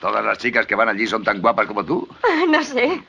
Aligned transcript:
¿Todas 0.00 0.24
las 0.24 0.38
chicas 0.38 0.66
que 0.66 0.74
van 0.74 0.88
allí 0.88 1.06
son 1.06 1.24
tan 1.24 1.40
guapas 1.40 1.66
como 1.66 1.84
tú? 1.84 2.08
No 2.48 2.62
sé. 2.62 3.02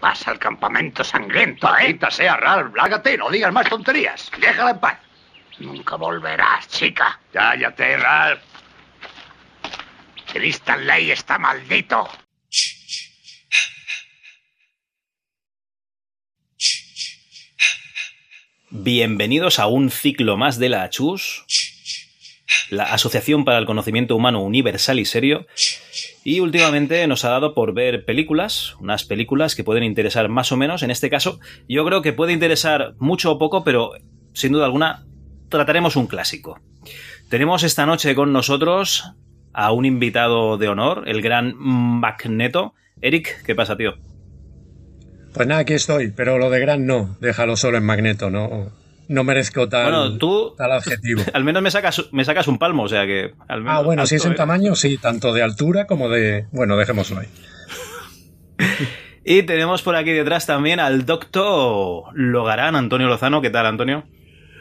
Vas 0.00 0.28
al 0.28 0.38
campamento 0.38 1.02
sangriento, 1.02 1.68
¿eh? 1.78 1.98
Sea, 2.10 2.36
Ralph, 2.36 2.74
lárgate, 2.76 3.16
no 3.16 3.30
digas 3.30 3.52
más 3.52 3.68
tonterías. 3.68 4.30
Déjala 4.38 4.70
en 4.70 4.78
paz. 4.78 4.98
Nunca 5.58 5.96
volverás, 5.96 6.68
chica. 6.68 7.18
Cállate, 7.32 7.96
Ralph. 7.96 8.42
Crystal 10.32 10.86
Ley 10.86 11.10
está 11.10 11.38
maldito. 11.38 12.08
Bienvenidos 18.70 19.58
a 19.58 19.66
un 19.66 19.90
ciclo 19.90 20.36
más 20.36 20.58
de 20.58 20.68
la 20.68 20.82
ACHUS, 20.82 21.44
la 22.70 22.84
Asociación 22.84 23.44
para 23.44 23.58
el 23.58 23.66
Conocimiento 23.66 24.16
Humano 24.16 24.42
Universal 24.42 24.98
y 24.98 25.04
Serio, 25.04 25.46
y 26.24 26.40
últimamente 26.40 27.06
nos 27.06 27.24
ha 27.24 27.30
dado 27.30 27.54
por 27.54 27.74
ver 27.74 28.04
películas, 28.04 28.74
unas 28.80 29.04
películas 29.04 29.54
que 29.54 29.64
pueden 29.64 29.84
interesar 29.84 30.28
más 30.28 30.52
o 30.52 30.56
menos, 30.56 30.82
en 30.82 30.90
este 30.90 31.10
caso 31.10 31.38
yo 31.68 31.84
creo 31.84 32.02
que 32.02 32.12
puede 32.12 32.32
interesar 32.32 32.94
mucho 32.98 33.32
o 33.32 33.38
poco, 33.38 33.64
pero 33.64 33.92
sin 34.32 34.52
duda 34.52 34.66
alguna 34.66 35.06
trataremos 35.48 35.96
un 35.96 36.06
clásico. 36.06 36.60
Tenemos 37.28 37.62
esta 37.62 37.86
noche 37.86 38.14
con 38.14 38.32
nosotros 38.32 39.12
a 39.52 39.72
un 39.72 39.84
invitado 39.84 40.58
de 40.58 40.68
honor, 40.68 41.04
el 41.06 41.22
gran 41.22 41.54
Magneto. 41.56 42.74
Eric, 43.00 43.42
¿qué 43.44 43.54
pasa, 43.54 43.76
tío? 43.76 43.94
Pues 45.32 45.48
nada, 45.48 45.60
aquí 45.60 45.74
estoy, 45.74 46.12
pero 46.12 46.38
lo 46.38 46.50
de 46.50 46.60
gran 46.60 46.86
no, 46.86 47.16
déjalo 47.20 47.56
solo 47.56 47.78
en 47.78 47.84
Magneto, 47.84 48.30
no, 48.30 48.70
no 49.08 49.24
merezco 49.24 49.68
tal, 49.68 49.84
Bueno, 49.84 50.18
tú 50.18 50.54
tal 50.56 50.72
adjetivo. 50.72 51.22
al 51.32 51.44
menos 51.44 51.62
me 51.62 51.70
sacas, 51.70 52.08
me 52.12 52.24
sacas 52.24 52.48
un 52.48 52.58
palmo, 52.58 52.84
o 52.84 52.88
sea 52.88 53.06
que... 53.06 53.34
Al 53.48 53.60
menos 53.60 53.78
Ah, 53.78 53.82
bueno, 53.82 54.06
si 54.06 54.16
es 54.16 54.24
¿eh? 54.24 54.30
tamaño, 54.30 54.74
sí, 54.74 54.98
tanto 54.98 55.32
de 55.32 55.42
altura 55.42 55.86
como 55.86 56.08
de... 56.08 56.46
Bueno, 56.52 56.76
dejémoslo 56.76 57.20
ahí. 57.20 57.28
Y 59.28 59.42
tenemos 59.42 59.82
por 59.82 59.96
aquí 59.96 60.12
detrás 60.12 60.46
también 60.46 60.78
al 60.78 61.04
doctor 61.04 62.04
Logarán, 62.14 62.76
Antonio 62.76 63.08
Lozano. 63.08 63.42
¿Qué 63.42 63.50
tal, 63.50 63.66
Antonio? 63.66 64.04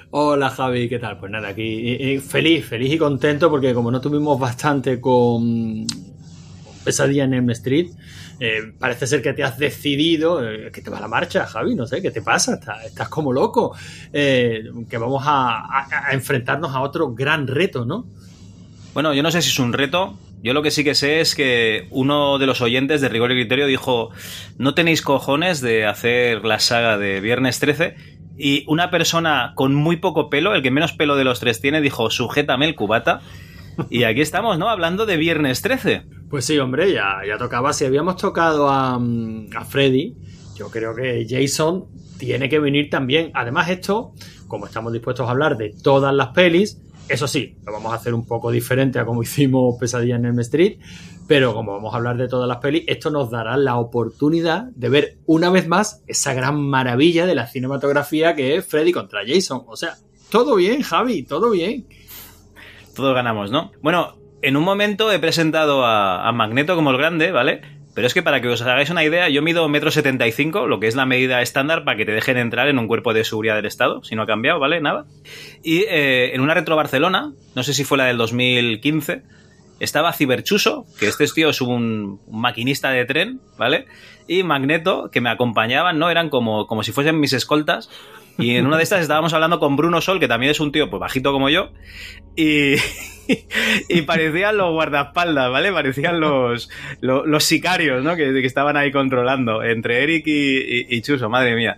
Hola 0.10 0.50
Javi, 0.50 0.90
¿qué 0.90 0.98
tal? 0.98 1.20
Pues 1.20 1.32
nada, 1.32 1.50
aquí 1.50 2.18
feliz, 2.18 2.66
feliz 2.66 2.94
y 2.94 2.98
contento 2.98 3.52
porque 3.52 3.76
como 3.76 3.92
no 3.92 4.02
tuvimos 4.02 4.40
bastante 4.40 5.00
con 5.00 5.86
Pesadilla 6.86 7.26
en 7.26 7.34
Elm 7.34 7.50
Street, 7.50 7.90
eh, 8.40 8.72
parece 8.80 9.08
ser 9.08 9.22
que 9.22 9.34
te 9.34 9.44
has 9.44 9.58
decidido, 9.58 10.48
eh, 10.48 10.72
que 10.72 10.82
te 10.82 10.90
va 10.90 11.02
la 11.02 11.10
marcha, 11.10 11.46
Javi, 11.46 11.76
no 11.76 11.86
sé, 11.86 12.02
¿qué 12.02 12.12
te 12.12 12.22
pasa? 12.22 12.60
Estás, 12.86 13.10
como 13.10 13.34
loco, 13.34 13.76
eh, 14.14 14.64
que 14.90 14.98
vamos 14.98 15.24
a 15.26 15.88
enfrentarnos 16.12 16.74
a 16.74 16.80
otro 16.80 17.14
gran 17.14 17.48
reto, 17.48 17.84
¿no? 17.86 18.06
Bueno, 18.96 19.14
yo 19.14 19.24
no 19.24 19.30
sé 19.30 19.42
si 19.42 19.50
es 19.50 19.60
un 19.60 19.74
reto. 19.74 20.18
Yo 20.42 20.54
lo 20.54 20.62
que 20.62 20.72
sí 20.72 20.86
que 20.86 20.96
sé 20.96 21.20
es 21.20 21.36
que 21.36 21.88
uno 21.90 22.38
de 22.38 22.46
los 22.46 22.62
oyentes 22.62 23.02
de 23.02 23.10
Rigor 23.10 23.32
y 23.34 23.36
Criterio 23.36 23.68
dijo, 23.68 24.12
no 24.58 24.74
tenéis 24.74 25.02
cojones 25.02 25.60
de 25.60 25.86
hacer 25.86 26.46
la 26.46 26.60
saga 26.60 26.98
de 26.98 27.20
Viernes 27.20 27.60
13. 27.60 27.96
Y 28.38 28.64
una 28.68 28.92
persona 28.92 29.52
con 29.56 29.76
muy 29.76 29.98
poco 29.98 30.30
pelo, 30.30 30.56
el 30.56 30.62
que 30.62 30.72
menos 30.72 30.94
pelo 30.94 31.18
de 31.18 31.26
los 31.26 31.42
tres 31.42 31.60
tiene, 31.60 31.82
dijo, 31.82 32.10
sujétame 32.10 32.68
el 32.68 32.76
cubata. 32.76 33.20
Y 33.90 34.04
aquí 34.04 34.22
estamos, 34.22 34.58
¿no? 34.58 34.70
Hablando 34.70 35.06
de 35.06 35.18
Viernes 35.18 35.62
13. 35.62 36.04
Pues 36.30 36.46
sí, 36.46 36.58
hombre, 36.58 36.92
ya, 36.92 37.22
ya 37.28 37.38
tocaba. 37.38 37.74
Si 37.74 37.86
habíamos 37.86 38.18
tocado 38.18 38.70
a, 38.70 38.98
mm, 39.00 39.50
a 39.56 39.66
Freddy, 39.66 40.16
yo 40.56 40.70
creo 40.70 40.96
que 40.96 41.26
Jason 41.30 41.86
tiene 42.18 42.50
que 42.50 42.60
venir 42.60 42.90
también. 42.90 43.32
Además, 43.34 43.70
esto, 43.70 44.14
como 44.48 44.66
estamos 44.66 44.94
dispuestos 44.94 45.28
a 45.28 45.32
hablar 45.32 45.58
de 45.58 45.74
todas 45.82 46.14
las 46.14 46.30
pelis, 46.30 46.82
eso 47.08 47.28
sí, 47.28 47.58
lo 47.66 47.72
vamos 47.72 47.94
a 47.94 47.96
hacer 47.96 48.14
un 48.14 48.26
poco 48.26 48.52
diferente 48.52 49.00
a 49.00 49.06
como 49.06 49.22
hicimos 49.24 49.76
Pesadilla 49.80 50.16
en 50.16 50.26
Elm 50.26 50.40
Street, 50.40 50.80
pero 51.28 51.54
como 51.54 51.74
vamos 51.74 51.94
a 51.94 51.98
hablar 51.98 52.18
de 52.18 52.28
todas 52.28 52.48
las 52.48 52.58
pelis, 52.58 52.84
esto 52.88 53.10
nos 53.10 53.30
dará 53.30 53.58
la 53.58 53.78
oportunidad 53.78 54.64
de 54.76 54.90
ver 54.90 55.18
una 55.26 55.50
vez 55.50 55.68
más 55.68 56.04
esa 56.08 56.34
gran 56.34 56.60
maravilla 56.60 57.26
de 57.26 57.36
la 57.36 57.48
cinematografía 57.48 58.36
que 58.36 58.56
es 58.56 58.66
Freddy 58.66 58.92
contra 58.92 59.22
Jason. 59.26 59.64
O 59.68 59.76
sea, 59.76 59.96
todo 60.30 60.56
bien, 60.56 60.82
Javi, 60.82 61.24
todo 61.24 61.52
bien. 61.52 61.88
Todos 62.96 63.14
ganamos, 63.14 63.52
¿no? 63.52 63.72
Bueno, 63.82 64.16
en 64.46 64.58
un 64.58 64.64
momento 64.64 65.12
he 65.12 65.18
presentado 65.18 65.86
a, 65.86 66.32
Magneto 66.32 66.76
como 66.76 66.92
el 66.92 66.98
grande, 66.98 67.32
¿vale? 67.32 67.62
Pero 67.96 68.06
es 68.06 68.14
que 68.14 68.22
para 68.22 68.42
que 68.42 68.50
os 68.50 68.62
hagáis 68.62 68.92
una 68.92 69.04
idea, 69.04 69.28
yo 69.28 69.42
mido 69.42 69.68
metro 69.70 69.90
setenta 69.90 70.28
y 70.28 70.32
cinco, 70.32 70.68
lo 70.68 70.80
que 70.80 70.88
es 70.88 70.96
la 70.96 71.08
medida 71.08 71.42
estándar 71.42 71.84
para 71.84 71.98
que 71.98 72.06
te 72.06 72.12
dejen 72.12 72.38
entrar 72.38 72.68
en 72.68 72.78
un 72.78 72.88
cuerpo 72.88 73.14
de 73.14 73.24
seguridad 73.24 73.56
del 73.56 73.66
Estado, 73.66 74.04
si 74.04 74.16
no 74.16 74.22
ha 74.22 74.28
cambiado, 74.28 74.60
¿vale? 74.60 74.82
Nada. 74.82 75.06
Y 75.64 75.86
eh, 75.90 76.36
en 76.36 76.42
una 76.42 76.54
retro 76.54 76.76
Barcelona, 76.76 77.34
no 77.56 77.64
sé 77.64 77.74
si 77.74 77.84
fue 77.86 77.98
la 77.98 78.06
del 78.06 78.18
2015, 78.18 79.24
estaba 79.80 80.14
Ciberchuso, 80.14 80.86
que 81.00 81.08
este 81.08 81.26
tío 81.28 81.50
es 81.50 81.62
un, 81.62 82.20
un 82.28 82.42
maquinista 82.42 82.92
de 82.92 83.06
tren, 83.06 83.40
¿vale? 83.58 83.88
Y 84.28 84.44
Magneto, 84.44 85.10
que 85.12 85.22
me 85.22 85.30
acompañaban, 85.32 85.98
¿no? 85.98 86.12
Eran 86.12 86.30
como, 86.30 86.68
como 86.68 86.84
si 86.84 86.92
fuesen 86.92 87.20
mis 87.20 87.34
escoltas. 87.34 87.90
Y 88.38 88.56
en 88.58 88.68
una 88.68 88.78
de 88.78 88.84
estas 88.84 89.02
estábamos 89.02 89.34
hablando 89.34 89.60
con 89.60 89.76
Bruno 89.78 90.02
Sol, 90.02 90.20
que 90.20 90.28
también 90.28 90.52
es 90.52 90.60
un 90.60 90.72
tío 90.72 90.90
pues 90.90 91.00
bajito 91.00 91.32
como 91.32 91.50
yo. 91.50 91.72
Y, 92.36 92.76
y 93.90 94.02
parecían 94.02 94.58
los 94.58 94.72
guardaespaldas, 94.72 95.50
¿vale? 95.52 95.72
Parecían 95.72 96.20
los, 96.20 96.70
los, 97.02 97.26
los 97.26 97.44
sicarios, 97.44 98.04
¿no? 98.04 98.16
Que, 98.16 98.34
que 98.34 98.46
estaban 98.46 98.76
ahí 98.78 98.92
controlando 98.92 99.64
entre 99.64 100.04
Eric 100.04 100.28
y, 100.28 100.58
y- 100.58 100.86
y 100.90 101.02
Chuso, 101.02 101.30
madre 101.30 101.56
mía. 101.56 101.78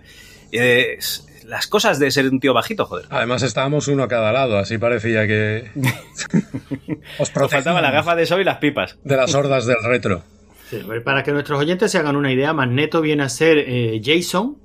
Eh, 0.50 0.98
las 1.46 1.66
cosas 1.66 1.98
de 1.98 2.10
ser 2.10 2.26
un 2.28 2.40
tío 2.40 2.52
bajito, 2.52 2.84
joder. 2.86 3.06
Además 3.10 3.42
estábamos 3.42 3.86
uno 3.88 4.02
a 4.02 4.08
cada 4.08 4.32
lado, 4.32 4.58
así 4.58 4.76
parecía 4.78 5.26
que... 5.26 5.70
Os 7.18 7.34
Nos 7.34 7.50
faltaban 7.50 7.82
la 7.82 7.90
gafa 7.90 8.14
de 8.16 8.26
sol 8.26 8.40
y 8.40 8.44
las 8.44 8.58
pipas. 8.58 8.98
de 9.04 9.16
las 9.16 9.34
hordas 9.34 9.64
del 9.64 9.76
retro. 9.84 10.22
Sí, 10.68 10.80
para 11.04 11.22
que 11.22 11.32
nuestros 11.32 11.58
oyentes 11.58 11.90
se 11.90 11.98
hagan 11.98 12.16
una 12.16 12.30
idea, 12.32 12.52
Magneto 12.52 13.00
viene 13.00 13.22
a 13.22 13.28
ser 13.30 13.56
eh, 13.58 14.00
Jason 14.04 14.58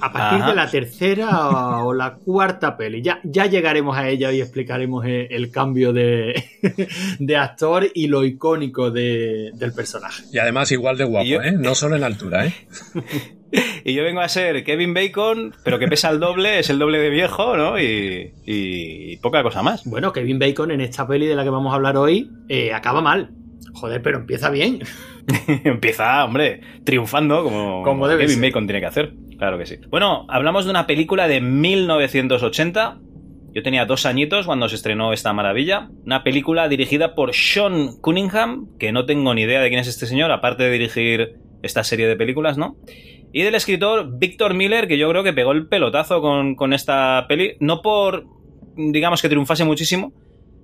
a 0.00 0.12
partir 0.12 0.40
Ajá. 0.42 0.50
de 0.50 0.56
la 0.56 0.70
tercera 0.70 1.82
o 1.84 1.92
la 1.94 2.14
cuarta 2.14 2.76
peli. 2.76 3.02
Ya, 3.02 3.20
ya 3.24 3.46
llegaremos 3.46 3.96
a 3.96 4.08
ella 4.08 4.32
y 4.32 4.40
explicaremos 4.40 5.04
el 5.06 5.50
cambio 5.50 5.92
de, 5.92 6.42
de 7.18 7.36
actor 7.36 7.86
y 7.94 8.06
lo 8.08 8.24
icónico 8.24 8.90
de- 8.90 9.50
del 9.54 9.72
personaje. 9.72 10.22
Y 10.32 10.38
además 10.38 10.70
igual 10.72 10.96
de 10.98 11.04
guapo, 11.04 11.26
yo- 11.26 11.42
¿eh? 11.42 11.52
No 11.52 11.74
solo 11.74 11.96
en 11.96 12.04
altura, 12.04 12.46
¿eh? 12.46 12.54
Y 13.84 13.94
yo 13.94 14.04
vengo 14.04 14.20
a 14.20 14.28
ser 14.28 14.62
Kevin 14.62 14.94
Bacon, 14.94 15.52
pero 15.64 15.80
que 15.80 15.88
pesa 15.88 16.08
el 16.10 16.20
doble, 16.20 16.60
es 16.60 16.70
el 16.70 16.78
doble 16.78 16.98
de 17.00 17.10
viejo, 17.10 17.56
¿no? 17.56 17.80
Y, 17.80 18.32
y 18.46 19.16
poca 19.16 19.42
cosa 19.42 19.60
más. 19.60 19.84
Bueno, 19.86 20.12
Kevin 20.12 20.38
Bacon 20.38 20.70
en 20.70 20.80
esta 20.80 21.04
peli 21.04 21.26
de 21.26 21.34
la 21.34 21.42
que 21.42 21.50
vamos 21.50 21.72
a 21.72 21.74
hablar 21.74 21.96
hoy 21.96 22.30
eh, 22.48 22.72
acaba 22.72 23.00
mal. 23.00 23.30
Joder, 23.74 24.02
pero 24.02 24.18
empieza 24.18 24.50
bien. 24.50 24.80
Empieza, 25.64 26.24
hombre, 26.24 26.60
triunfando 26.84 27.42
como, 27.42 27.82
Como 27.82 28.06
debe 28.08 28.22
Kevin 28.22 28.36
ser. 28.40 28.50
Bacon 28.50 28.66
tiene 28.66 28.80
que 28.80 28.86
hacer. 28.86 29.12
Claro 29.40 29.56
que 29.56 29.64
sí. 29.64 29.78
Bueno, 29.88 30.26
hablamos 30.28 30.66
de 30.66 30.70
una 30.70 30.86
película 30.86 31.26
de 31.26 31.40
1980. 31.40 32.98
Yo 33.54 33.62
tenía 33.62 33.86
dos 33.86 34.04
añitos 34.04 34.44
cuando 34.44 34.68
se 34.68 34.74
estrenó 34.74 35.14
esta 35.14 35.32
maravilla. 35.32 35.88
Una 36.04 36.22
película 36.22 36.68
dirigida 36.68 37.14
por 37.14 37.32
Sean 37.32 37.96
Cunningham, 38.02 38.68
que 38.78 38.92
no 38.92 39.06
tengo 39.06 39.32
ni 39.32 39.44
idea 39.44 39.62
de 39.62 39.70
quién 39.70 39.80
es 39.80 39.88
este 39.88 40.04
señor, 40.04 40.30
aparte 40.30 40.64
de 40.64 40.70
dirigir 40.72 41.36
esta 41.62 41.84
serie 41.84 42.06
de 42.06 42.16
películas, 42.16 42.58
¿no? 42.58 42.76
Y 43.32 43.40
del 43.40 43.54
escritor 43.54 44.18
Victor 44.18 44.52
Miller, 44.52 44.86
que 44.86 44.98
yo 44.98 45.08
creo 45.08 45.24
que 45.24 45.32
pegó 45.32 45.52
el 45.52 45.68
pelotazo 45.68 46.20
con, 46.20 46.54
con 46.54 46.74
esta 46.74 47.24
peli, 47.26 47.56
no 47.60 47.80
por, 47.80 48.26
digamos, 48.76 49.22
que 49.22 49.30
triunfase 49.30 49.64
muchísimo, 49.64 50.12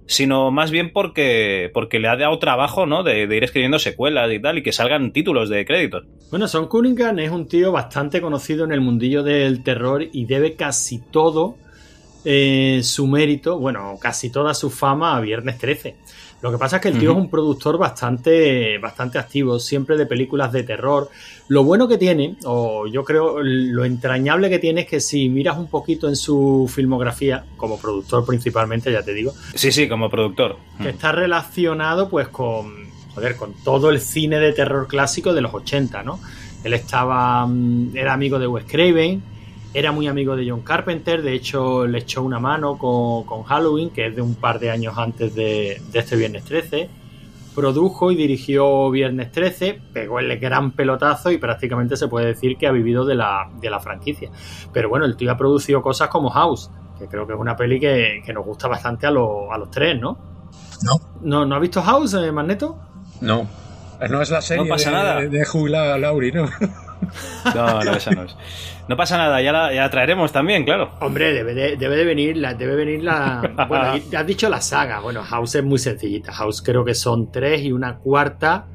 sino 0.07 0.51
más 0.51 0.71
bien 0.71 0.93
porque, 0.93 1.71
porque 1.75 1.99
le 1.99 2.09
ha 2.09 2.17
dado 2.17 2.39
trabajo, 2.39 2.87
¿no? 2.87 3.03
De, 3.03 3.27
de 3.27 3.37
ir 3.37 3.45
escribiendo 3.45 3.79
secuelas 3.79 4.33
y 4.33 4.41
tal, 4.41 4.59
y 4.59 4.63
que 4.63 4.73
salgan 4.73 5.13
títulos 5.13 5.49
de 5.49 5.65
créditos. 5.65 6.05
Bueno, 6.31 6.49
Son 6.49 6.69
Cunningham 6.69 7.19
es 7.19 7.31
un 7.31 7.47
tío 7.49 7.73
bastante 7.73 8.21
conocido 8.21 8.65
en 8.65 8.73
el 8.73 8.81
mundillo 8.81 9.23
del 9.23 9.63
terror 9.63 10.05
y 10.13 10.25
debe 10.27 10.55
casi 10.55 10.99
todo 10.99 11.57
eh, 12.25 12.81
su 12.83 13.07
mérito, 13.07 13.59
bueno, 13.59 13.97
casi 14.01 14.31
toda 14.31 14.53
su 14.53 14.69
fama 14.69 15.17
a 15.17 15.21
Viernes 15.21 15.59
13. 15.59 15.97
Lo 16.47 16.53
que 16.53 16.59
pasa 16.59 16.77
es 16.77 16.83
que 16.83 16.89
el 16.91 16.99
tío 16.99 17.11
es 17.11 17.17
un 17.17 17.29
productor 17.29 17.77
bastante, 17.77 18.79
bastante 18.79 19.19
activo, 19.19 19.59
siempre 19.59 19.97
de 19.97 20.07
películas 20.07 20.53
de 20.53 20.63
terror. 20.63 21.11
Lo 21.49 21.65
bueno 21.65 21.89
que 21.89 21.99
tiene, 21.99 22.37
o 22.45 22.87
yo 22.87 23.03
creo 23.03 23.43
lo 23.43 23.85
entrañable 23.85 24.49
que 24.49 24.61
tiene 24.61 24.83
es 24.83 24.87
que 24.87 25.01
si 25.01 25.29
miras 25.29 25.59
un 25.59 25.67
poquito 25.67 26.07
en 26.09 26.15
su 26.15 26.71
filmografía, 26.73 27.45
como 27.57 27.81
productor 27.81 28.25
principalmente, 28.25 28.93
ya 28.93 29.03
te 29.03 29.13
digo, 29.13 29.33
Sí, 29.57 29.73
sí, 29.73 29.89
como 29.89 30.09
productor. 30.09 30.57
que 30.81 30.91
está 30.91 31.11
relacionado 31.11 32.09
pues 32.09 32.29
con 32.29 32.87
joder, 33.17 33.35
con 33.35 33.55
todo 33.65 33.91
el 33.91 34.01
cine 34.01 34.39
de 34.39 34.53
terror 34.53 34.87
clásico 34.87 35.35
de 35.35 35.41
los 35.41 35.53
80, 35.53 36.05
¿no? 36.05 36.21
Él 36.63 36.75
estaba 36.75 37.45
mm, 37.45 37.97
era 37.97 38.13
amigo 38.13 38.39
de 38.39 38.47
Wes 38.47 38.67
Craven, 38.69 39.21
era 39.79 39.93
muy 39.93 40.07
amigo 40.09 40.37
de 40.37 40.49
John 40.49 40.63
Carpenter, 40.63 41.23
de 41.23 41.35
hecho 41.35 41.87
le 41.87 41.99
echó 41.99 42.23
una 42.23 42.39
mano 42.41 42.79
con, 42.79 43.25
con 43.25 43.43
Halloween, 43.45 43.91
que 43.91 44.07
es 44.07 44.17
de 44.17 44.23
un 44.23 44.35
par 44.35 44.59
de 44.59 44.71
años 44.71 44.97
antes 44.97 45.35
de, 45.35 45.81
de 45.93 45.99
este 45.99 46.17
Viernes 46.17 46.45
13. 46.45 46.89
Produjo 47.55 48.11
y 48.11 48.17
dirigió 48.17 48.91
Viernes 48.91 49.33
13, 49.33 49.81
pegó 49.93 50.19
el 50.21 50.39
gran 50.39 50.73
pelotazo 50.73 51.31
y 51.31 51.39
prácticamente 51.39 51.97
se 51.97 52.07
puede 52.09 52.27
decir 52.27 52.57
que 52.59 52.67
ha 52.67 52.71
vivido 52.71 53.05
de 53.07 53.15
la, 53.15 53.49
de 53.61 53.71
la 53.71 53.81
franquicia. 53.81 54.31
Pero 54.73 54.89
bueno, 54.91 55.05
el 55.07 55.17
tío 55.17 55.33
ha 55.33 55.37
producido 55.39 55.81
cosas 55.83 56.09
como 56.09 56.29
House, 56.31 56.71
que 56.99 57.07
creo 57.07 57.27
que 57.27 57.33
es 57.33 57.39
una 57.39 57.57
peli 57.57 57.81
que, 57.81 58.21
que 58.25 58.33
nos 58.35 58.45
gusta 58.45 58.69
bastante 58.69 59.07
a, 59.07 59.11
los- 59.11 59.51
a 59.51 59.57
los 59.59 59.71
tres, 59.71 59.99
¿no? 60.01 60.19
No. 60.85 61.01
¿No, 61.23 61.47
¿no 61.47 61.55
has 61.55 61.61
visto 61.63 61.81
House, 61.83 62.15
eh, 62.15 62.31
Magneto? 62.31 62.79
No. 63.23 63.47
No 64.11 64.21
es 64.21 64.31
la 64.31 64.43
serie 64.43 64.63
No 64.65 64.69
pasa 64.69 64.91
de, 64.91 64.97
nada. 64.97 65.21
de, 65.21 65.99
Lauri, 65.99 66.33
¿no? 66.33 66.47
No, 67.55 67.83
no, 67.85 67.93
esa 67.93 68.11
no 68.13 68.23
es. 68.25 68.37
No 68.89 68.97
pasa 68.97 69.17
nada, 69.19 69.41
ya 69.43 69.53
la, 69.53 69.73
ya 69.73 69.83
la 69.83 69.91
traeremos 69.91 70.33
también, 70.33 70.65
claro. 70.65 70.91
Hombre, 71.01 71.33
debe 71.33 71.55
de, 71.55 71.77
debe 71.77 71.97
de 71.97 72.05
venir 72.05 72.37
la, 72.37 72.55
debe 72.55 72.77
venir 72.77 73.03
la. 73.03 73.41
Bueno, 73.69 74.01
has 74.17 74.27
dicho 74.27 74.49
la 74.49 74.61
saga. 74.61 75.01
Bueno, 75.01 75.23
House 75.25 75.57
es 75.57 75.65
muy 75.65 75.79
sencillita. 75.79 76.33
House 76.33 76.63
creo 76.63 76.85
que 76.85 76.95
son 76.95 77.31
tres 77.33 77.63
y 77.63 77.73
una 77.73 77.97
cuarta. 77.99 78.67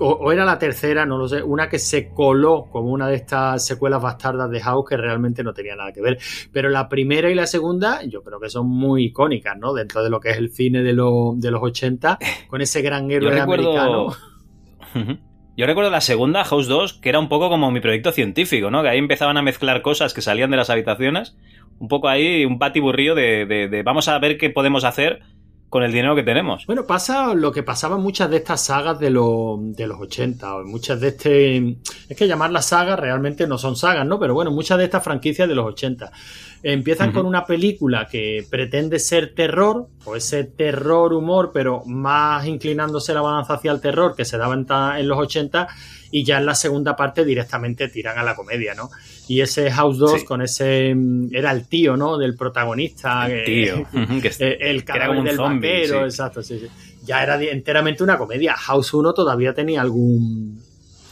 O, 0.00 0.06
o 0.10 0.30
era 0.30 0.44
la 0.44 0.58
tercera, 0.60 1.04
no 1.06 1.18
lo 1.18 1.26
sé. 1.26 1.42
Una 1.42 1.68
que 1.68 1.80
se 1.80 2.10
coló 2.10 2.66
como 2.70 2.90
una 2.90 3.08
de 3.08 3.16
estas 3.16 3.66
secuelas 3.66 4.00
bastardas 4.00 4.48
de 4.48 4.60
House 4.60 4.84
que 4.88 4.96
realmente 4.96 5.42
no 5.42 5.52
tenía 5.52 5.74
nada 5.74 5.92
que 5.92 6.00
ver. 6.00 6.18
Pero 6.52 6.68
la 6.68 6.88
primera 6.88 7.28
y 7.30 7.34
la 7.34 7.46
segunda, 7.48 8.04
yo 8.04 8.22
creo 8.22 8.38
que 8.38 8.48
son 8.48 8.68
muy 8.68 9.06
icónicas, 9.06 9.56
¿no? 9.58 9.72
Dentro 9.72 10.04
de 10.04 10.10
lo 10.10 10.20
que 10.20 10.30
es 10.30 10.36
el 10.36 10.50
cine 10.50 10.82
de, 10.84 10.92
lo- 10.92 11.32
de 11.36 11.50
los 11.50 11.60
80, 11.62 12.16
con 12.46 12.60
ese 12.60 12.80
gran 12.82 13.10
héroe 13.10 13.32
recuerdo. 13.32 13.70
americano. 13.72 15.18
Yo 15.54 15.66
recuerdo 15.66 15.90
la 15.90 16.00
segunda, 16.00 16.44
House 16.44 16.66
2, 16.66 16.94
que 16.94 17.10
era 17.10 17.18
un 17.18 17.28
poco 17.28 17.50
como 17.50 17.70
mi 17.70 17.80
proyecto 17.80 18.10
científico, 18.10 18.70
¿no? 18.70 18.82
Que 18.82 18.88
ahí 18.88 18.98
empezaban 18.98 19.36
a 19.36 19.42
mezclar 19.42 19.82
cosas 19.82 20.14
que 20.14 20.22
salían 20.22 20.50
de 20.50 20.56
las 20.56 20.70
habitaciones. 20.70 21.36
Un 21.78 21.88
poco 21.88 22.08
ahí, 22.08 22.46
un 22.46 22.58
patiburrillo 22.58 23.14
de, 23.14 23.44
de, 23.46 23.82
vamos 23.82 24.08
a 24.08 24.18
ver 24.18 24.38
qué 24.38 24.48
podemos 24.48 24.84
hacer 24.84 25.20
con 25.68 25.82
el 25.82 25.92
dinero 25.92 26.14
que 26.14 26.22
tenemos. 26.22 26.66
Bueno, 26.66 26.86
pasa 26.86 27.34
lo 27.34 27.52
que 27.52 27.62
pasaba 27.62 27.96
en 27.96 28.02
muchas 28.02 28.30
de 28.30 28.38
estas 28.38 28.64
sagas 28.64 28.98
de, 28.98 29.10
los 29.10 29.74
de 29.74 29.86
los 29.86 30.00
80, 30.00 30.56
o 30.56 30.64
muchas 30.64 31.00
de 31.00 31.08
este... 31.08 31.76
Es 32.08 32.16
que 32.16 32.28
llamarlas 32.28 32.66
sagas 32.66 32.98
realmente 32.98 33.46
no 33.46 33.58
son 33.58 33.76
sagas, 33.76 34.06
¿no? 34.06 34.18
Pero 34.18 34.34
bueno, 34.34 34.50
muchas 34.50 34.78
de 34.78 34.84
estas 34.84 35.02
franquicias 35.04 35.48
de 35.48 35.54
los 35.54 35.66
80 35.66 36.12
empiezan 36.62 37.12
con 37.12 37.26
una 37.26 37.44
película 37.44 38.06
que 38.10 38.46
pretende 38.48 38.98
ser 38.98 39.34
terror, 39.34 39.88
o 40.04 40.16
ese 40.16 40.44
terror 40.44 41.12
humor, 41.12 41.50
pero 41.52 41.82
más 41.86 42.46
inclinándose 42.46 43.12
la 43.14 43.20
balanza 43.20 43.54
hacia 43.54 43.72
el 43.72 43.80
terror 43.80 44.14
que 44.16 44.24
se 44.24 44.38
daba 44.38 44.54
en, 44.54 45.08
los 45.08 45.18
80, 45.18 45.66
y 46.10 46.24
ya 46.24 46.38
en 46.38 46.46
la 46.46 46.54
segunda 46.54 46.94
parte 46.94 47.24
directamente 47.24 47.88
tiran 47.88 48.18
a 48.18 48.22
la 48.22 48.34
comedia, 48.36 48.74
¿no? 48.74 48.90
Y 49.28 49.40
ese 49.40 49.70
House 49.70 49.98
2 49.98 50.20
Sí. 50.20 50.24
con 50.26 50.42
ese... 50.42 50.94
mm, 50.94 51.34
Era 51.34 51.50
el 51.52 51.66
tío, 51.68 51.96
¿no? 51.96 52.18
Del 52.18 52.34
protagonista. 52.36 53.24
que- 53.28 53.42
Tío. 53.44 53.80
Ujú, 54.02 54.20
que- 54.20 54.32
eh, 54.38 54.58
el 54.60 54.84
cadáver 54.84 55.22
del 55.22 55.36
zombie, 55.36 55.70
vaquero, 55.80 55.98
sí. 56.00 56.04
exacto, 56.04 56.42
sí, 56.42 56.58
sí. 56.60 56.66
Ya 57.04 57.22
era 57.22 57.42
enteramente 57.42 58.04
una 58.04 58.18
comedia. 58.18 58.54
House 58.56 58.92
1 58.94 59.12
todavía 59.14 59.54
tenía 59.54 59.80
algún 59.80 60.60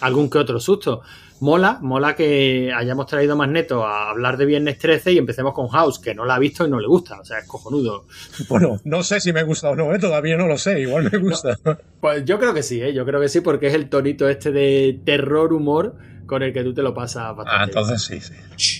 algún 0.01 0.31
que 0.31 0.39
otro 0.39 0.59
susto. 0.61 1.03
Mola, 1.41 1.79
mola 1.81 2.15
que 2.15 2.71
hayamos 2.71 3.07
traído 3.07 3.33
a 3.33 3.37
Magneto 3.37 3.87
a 3.87 4.11
hablar 4.11 4.37
de 4.37 4.45
Viernes 4.45 4.79
13 4.79 5.13
y 5.13 5.19
empecemos 5.19 5.55
con 5.55 5.69
House, 5.69 5.99
que 5.99 6.15
no 6.15 6.27
la 6.27 6.35
ha 6.35 6.39
visto 6.39 6.67
y 6.67 6.71
no 6.71 6.79
le 6.79 6.87
gusta. 6.87 7.19
O 7.19 7.25
sea, 7.25 7.39
es 7.39 7.47
cojonudo. 7.47 8.05
Bueno, 8.49 8.79
no 8.85 9.03
sé 9.03 9.21
si 9.21 9.33
me 9.33 9.43
gusta 9.43 9.71
o 9.71 9.77
no, 9.77 9.95
¿eh? 9.95 9.99
todavía 9.99 10.37
no 10.37 10.47
lo 10.47 10.59
sé, 10.59 10.81
igual 10.81 11.09
me 11.11 11.19
gusta. 11.19 11.59
Pues 12.01 12.25
yo 12.25 12.39
creo 12.39 12.53
que 12.53 12.63
sí, 12.63 12.83
¿eh? 12.83 12.93
yo 12.93 13.07
creo 13.07 13.21
que 13.21 13.29
sí, 13.29 13.41
porque 13.41 13.69
es 13.69 13.75
el 13.75 13.89
tonito 13.89 14.29
este 14.29 14.53
de 14.53 15.01
terror 15.05 15.53
humor 15.53 15.97
con 16.27 16.43
el 16.43 16.53
que 16.53 16.63
tú 16.63 16.75
te 16.75 16.83
lo 16.83 16.95
pasas 16.95 17.35
bastante. 17.35 17.51
Ah, 17.51 17.65
entonces 17.65 18.03
sí, 18.03 18.21
sí. 18.21 18.80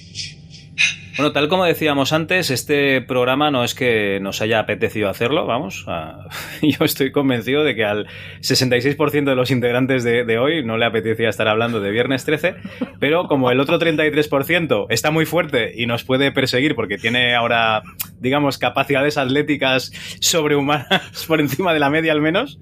Bueno, 1.21 1.35
tal 1.35 1.49
como 1.49 1.67
decíamos 1.67 2.15
antes, 2.15 2.49
este 2.51 3.03
programa 3.03 3.51
no 3.51 3.63
es 3.63 3.75
que 3.75 4.21
nos 4.23 4.41
haya 4.41 4.59
apetecido 4.59 5.11
hacerlo, 5.11 5.45
vamos. 5.45 5.85
yo 6.63 6.83
estoy 6.83 7.13
convencido 7.13 7.63
de 7.63 7.75
que 7.75 7.85
al 7.85 8.07
66% 8.41 9.25
de 9.25 9.35
los 9.35 9.51
integrantes 9.51 10.03
de, 10.03 10.25
de 10.25 10.39
hoy 10.39 10.65
no 10.65 10.79
le 10.79 10.87
apetecía 10.87 11.29
estar 11.29 11.47
hablando 11.47 11.79
de 11.79 11.91
Viernes 11.91 12.25
13, 12.25 12.55
pero 13.01 13.29
como 13.29 13.51
el 13.51 13.61
otro 13.61 13.79
33% 13.79 14.87
está 14.89 15.11
muy 15.11 15.27
fuerte 15.27 15.75
y 15.77 15.85
nos 15.85 16.05
puede 16.05 16.33
perseguir 16.33 16.75
porque 16.75 16.97
tiene 16.97 17.35
ahora, 17.35 17.83
digamos, 18.19 18.57
capacidades 18.57 19.19
atléticas 19.19 19.93
sobrehumanas 20.21 21.25
por 21.29 21.41
encima 21.41 21.75
de 21.75 21.81
la 21.81 21.91
media 21.91 22.13
al 22.13 22.23
menos, 22.23 22.59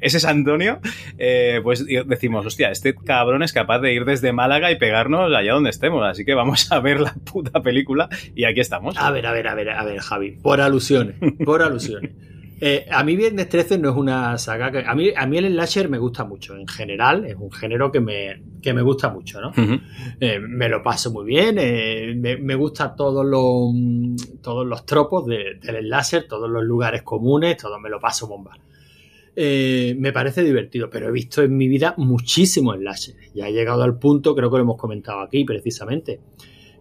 ese 0.00 0.16
es 0.16 0.24
Antonio, 0.24 0.80
eh, 1.16 1.60
pues 1.62 1.86
decimos, 1.86 2.44
hostia, 2.44 2.72
este 2.72 2.92
cabrón 2.92 3.44
es 3.44 3.52
capaz 3.52 3.78
de 3.78 3.94
ir 3.94 4.04
desde 4.04 4.32
Málaga 4.32 4.72
y 4.72 4.78
pegarnos 4.78 5.32
allá 5.32 5.52
donde 5.52 5.70
estemos, 5.70 6.04
así 6.04 6.24
que 6.24 6.34
vamos 6.34 6.72
a 6.72 6.80
ver 6.80 6.98
la 6.98 7.14
puta 7.14 7.60
película 7.62 7.99
y 8.34 8.44
aquí 8.44 8.60
estamos. 8.60 8.96
A 8.98 9.10
ver, 9.10 9.26
a 9.26 9.32
ver, 9.32 9.48
a 9.48 9.54
ver, 9.54 9.70
a 9.70 9.84
ver, 9.84 9.98
Javi. 9.98 10.32
Por 10.32 10.60
alusiones, 10.60 11.16
por 11.44 11.62
alusiones. 11.62 12.10
Eh, 12.62 12.84
a 12.90 13.02
mí 13.04 13.16
Viernes 13.16 13.48
13 13.48 13.78
no 13.78 13.88
es 13.88 13.96
una 13.96 14.36
saga 14.36 14.70
que... 14.70 14.80
A 14.86 14.94
mí, 14.94 15.08
a 15.16 15.26
mí 15.26 15.38
el 15.38 15.50
slasher 15.50 15.88
me 15.88 15.96
gusta 15.96 16.24
mucho. 16.26 16.54
En 16.58 16.68
general, 16.68 17.24
es 17.24 17.34
un 17.36 17.50
género 17.50 17.90
que 17.90 18.00
me, 18.00 18.42
que 18.60 18.74
me 18.74 18.82
gusta 18.82 19.08
mucho, 19.08 19.40
¿no? 19.40 19.50
Eh, 20.20 20.38
me 20.40 20.68
lo 20.68 20.82
paso 20.82 21.10
muy 21.10 21.24
bien. 21.24 21.56
eh, 21.58 22.12
me, 22.14 22.36
me 22.36 22.54
gusta 22.56 22.94
todos 22.94 23.24
los, 23.24 23.72
todos 24.42 24.66
los 24.66 24.84
tropos 24.84 25.24
de- 25.24 25.54
del 25.62 25.86
slasher, 25.86 26.28
todos 26.28 26.50
los 26.50 26.62
lugares 26.62 27.00
comunes, 27.02 27.56
todo 27.56 27.80
me 27.80 27.88
lo 27.88 27.98
paso 27.98 28.26
bomba. 28.28 28.58
Eh, 29.34 29.94
me 29.98 30.12
parece 30.12 30.42
divertido, 30.44 30.90
pero 30.90 31.08
he 31.08 31.12
visto 31.12 31.42
en 31.42 31.56
mi 31.56 31.66
vida 31.66 31.94
muchísimos 31.96 32.76
slasher. 32.76 33.14
Ya 33.34 33.48
he 33.48 33.52
llegado 33.54 33.82
al 33.84 33.98
punto, 33.98 34.34
creo 34.34 34.50
que 34.50 34.56
lo 34.58 34.64
hemos 34.64 34.76
comentado 34.76 35.20
aquí 35.20 35.44
precisamente, 35.46 36.20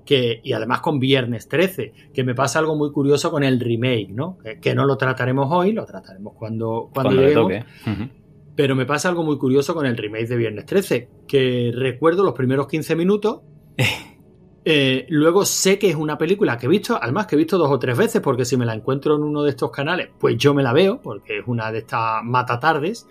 que, 0.09 0.41
y 0.43 0.53
además 0.53 0.81
con 0.81 0.97
Viernes 0.97 1.47
13, 1.47 1.93
que 2.11 2.23
me 2.23 2.33
pasa 2.33 2.57
algo 2.57 2.75
muy 2.75 2.91
curioso 2.91 3.29
con 3.29 3.43
el 3.43 3.59
remake, 3.59 4.09
¿no? 4.09 4.39
Que, 4.39 4.59
que 4.59 4.73
no 4.73 4.87
lo 4.87 4.97
trataremos 4.97 5.49
hoy, 5.51 5.71
lo 5.71 5.85
trataremos 5.85 6.33
cuando, 6.33 6.89
cuando, 6.91 7.11
Cuando 7.11 7.21
le 7.21 7.27
lleguemos. 7.27 7.65
toque. 7.85 8.09
Pero 8.55 8.75
me 8.75 8.87
pasa 8.87 9.09
algo 9.09 9.23
muy 9.23 9.37
curioso 9.37 9.75
con 9.75 9.85
el 9.85 9.95
remake 9.95 10.25
de 10.25 10.35
Viernes 10.35 10.65
13, 10.65 11.09
que 11.27 11.71
recuerdo 11.75 12.23
los 12.23 12.33
primeros 12.33 12.65
15 12.65 12.95
minutos. 12.95 13.41
eh, 14.65 15.05
luego 15.09 15.45
sé 15.45 15.77
que 15.77 15.91
es 15.91 15.95
una 15.95 16.17
película 16.17 16.57
que 16.57 16.65
he 16.65 16.69
visto, 16.69 16.97
además 16.99 17.27
que 17.27 17.35
he 17.35 17.37
visto 17.37 17.59
dos 17.59 17.69
o 17.69 17.77
tres 17.77 17.95
veces, 17.95 18.19
porque 18.19 18.45
si 18.45 18.57
me 18.57 18.65
la 18.65 18.73
encuentro 18.73 19.15
en 19.15 19.21
uno 19.21 19.43
de 19.43 19.51
estos 19.51 19.69
canales, 19.69 20.09
pues 20.19 20.37
yo 20.39 20.55
me 20.55 20.63
la 20.63 20.73
veo, 20.73 21.01
porque 21.03 21.37
es 21.37 21.43
una 21.45 21.71
de 21.71 21.77
estas 21.77 22.23
matatardes. 22.23 23.07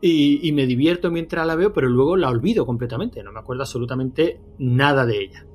Y, 0.00 0.40
y 0.42 0.50
me 0.50 0.66
divierto 0.66 1.12
mientras 1.12 1.46
la 1.46 1.54
veo, 1.54 1.72
pero 1.72 1.88
luego 1.88 2.16
la 2.16 2.28
olvido 2.28 2.66
completamente. 2.66 3.22
No 3.22 3.30
me 3.30 3.38
acuerdo 3.38 3.62
absolutamente 3.62 4.40
nada 4.58 5.06
de 5.06 5.22
ella. 5.22 5.47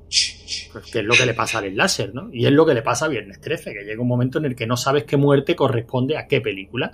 Pues 0.72 0.90
que 0.90 0.98
es 1.00 1.04
lo 1.04 1.14
que 1.14 1.26
le 1.26 1.34
pasa 1.34 1.58
al 1.58 1.76
láser, 1.76 2.14
¿no? 2.14 2.28
Y 2.32 2.46
es 2.46 2.52
lo 2.52 2.64
que 2.66 2.74
le 2.74 2.82
pasa 2.82 3.06
a 3.06 3.08
Viernes 3.08 3.40
13, 3.40 3.72
que 3.72 3.84
llega 3.84 4.00
un 4.02 4.08
momento 4.08 4.38
en 4.38 4.44
el 4.46 4.54
que 4.56 4.66
no 4.66 4.76
sabes 4.76 5.04
qué 5.04 5.16
muerte 5.16 5.54
corresponde 5.56 6.16
a 6.16 6.26
qué 6.26 6.40
película. 6.40 6.90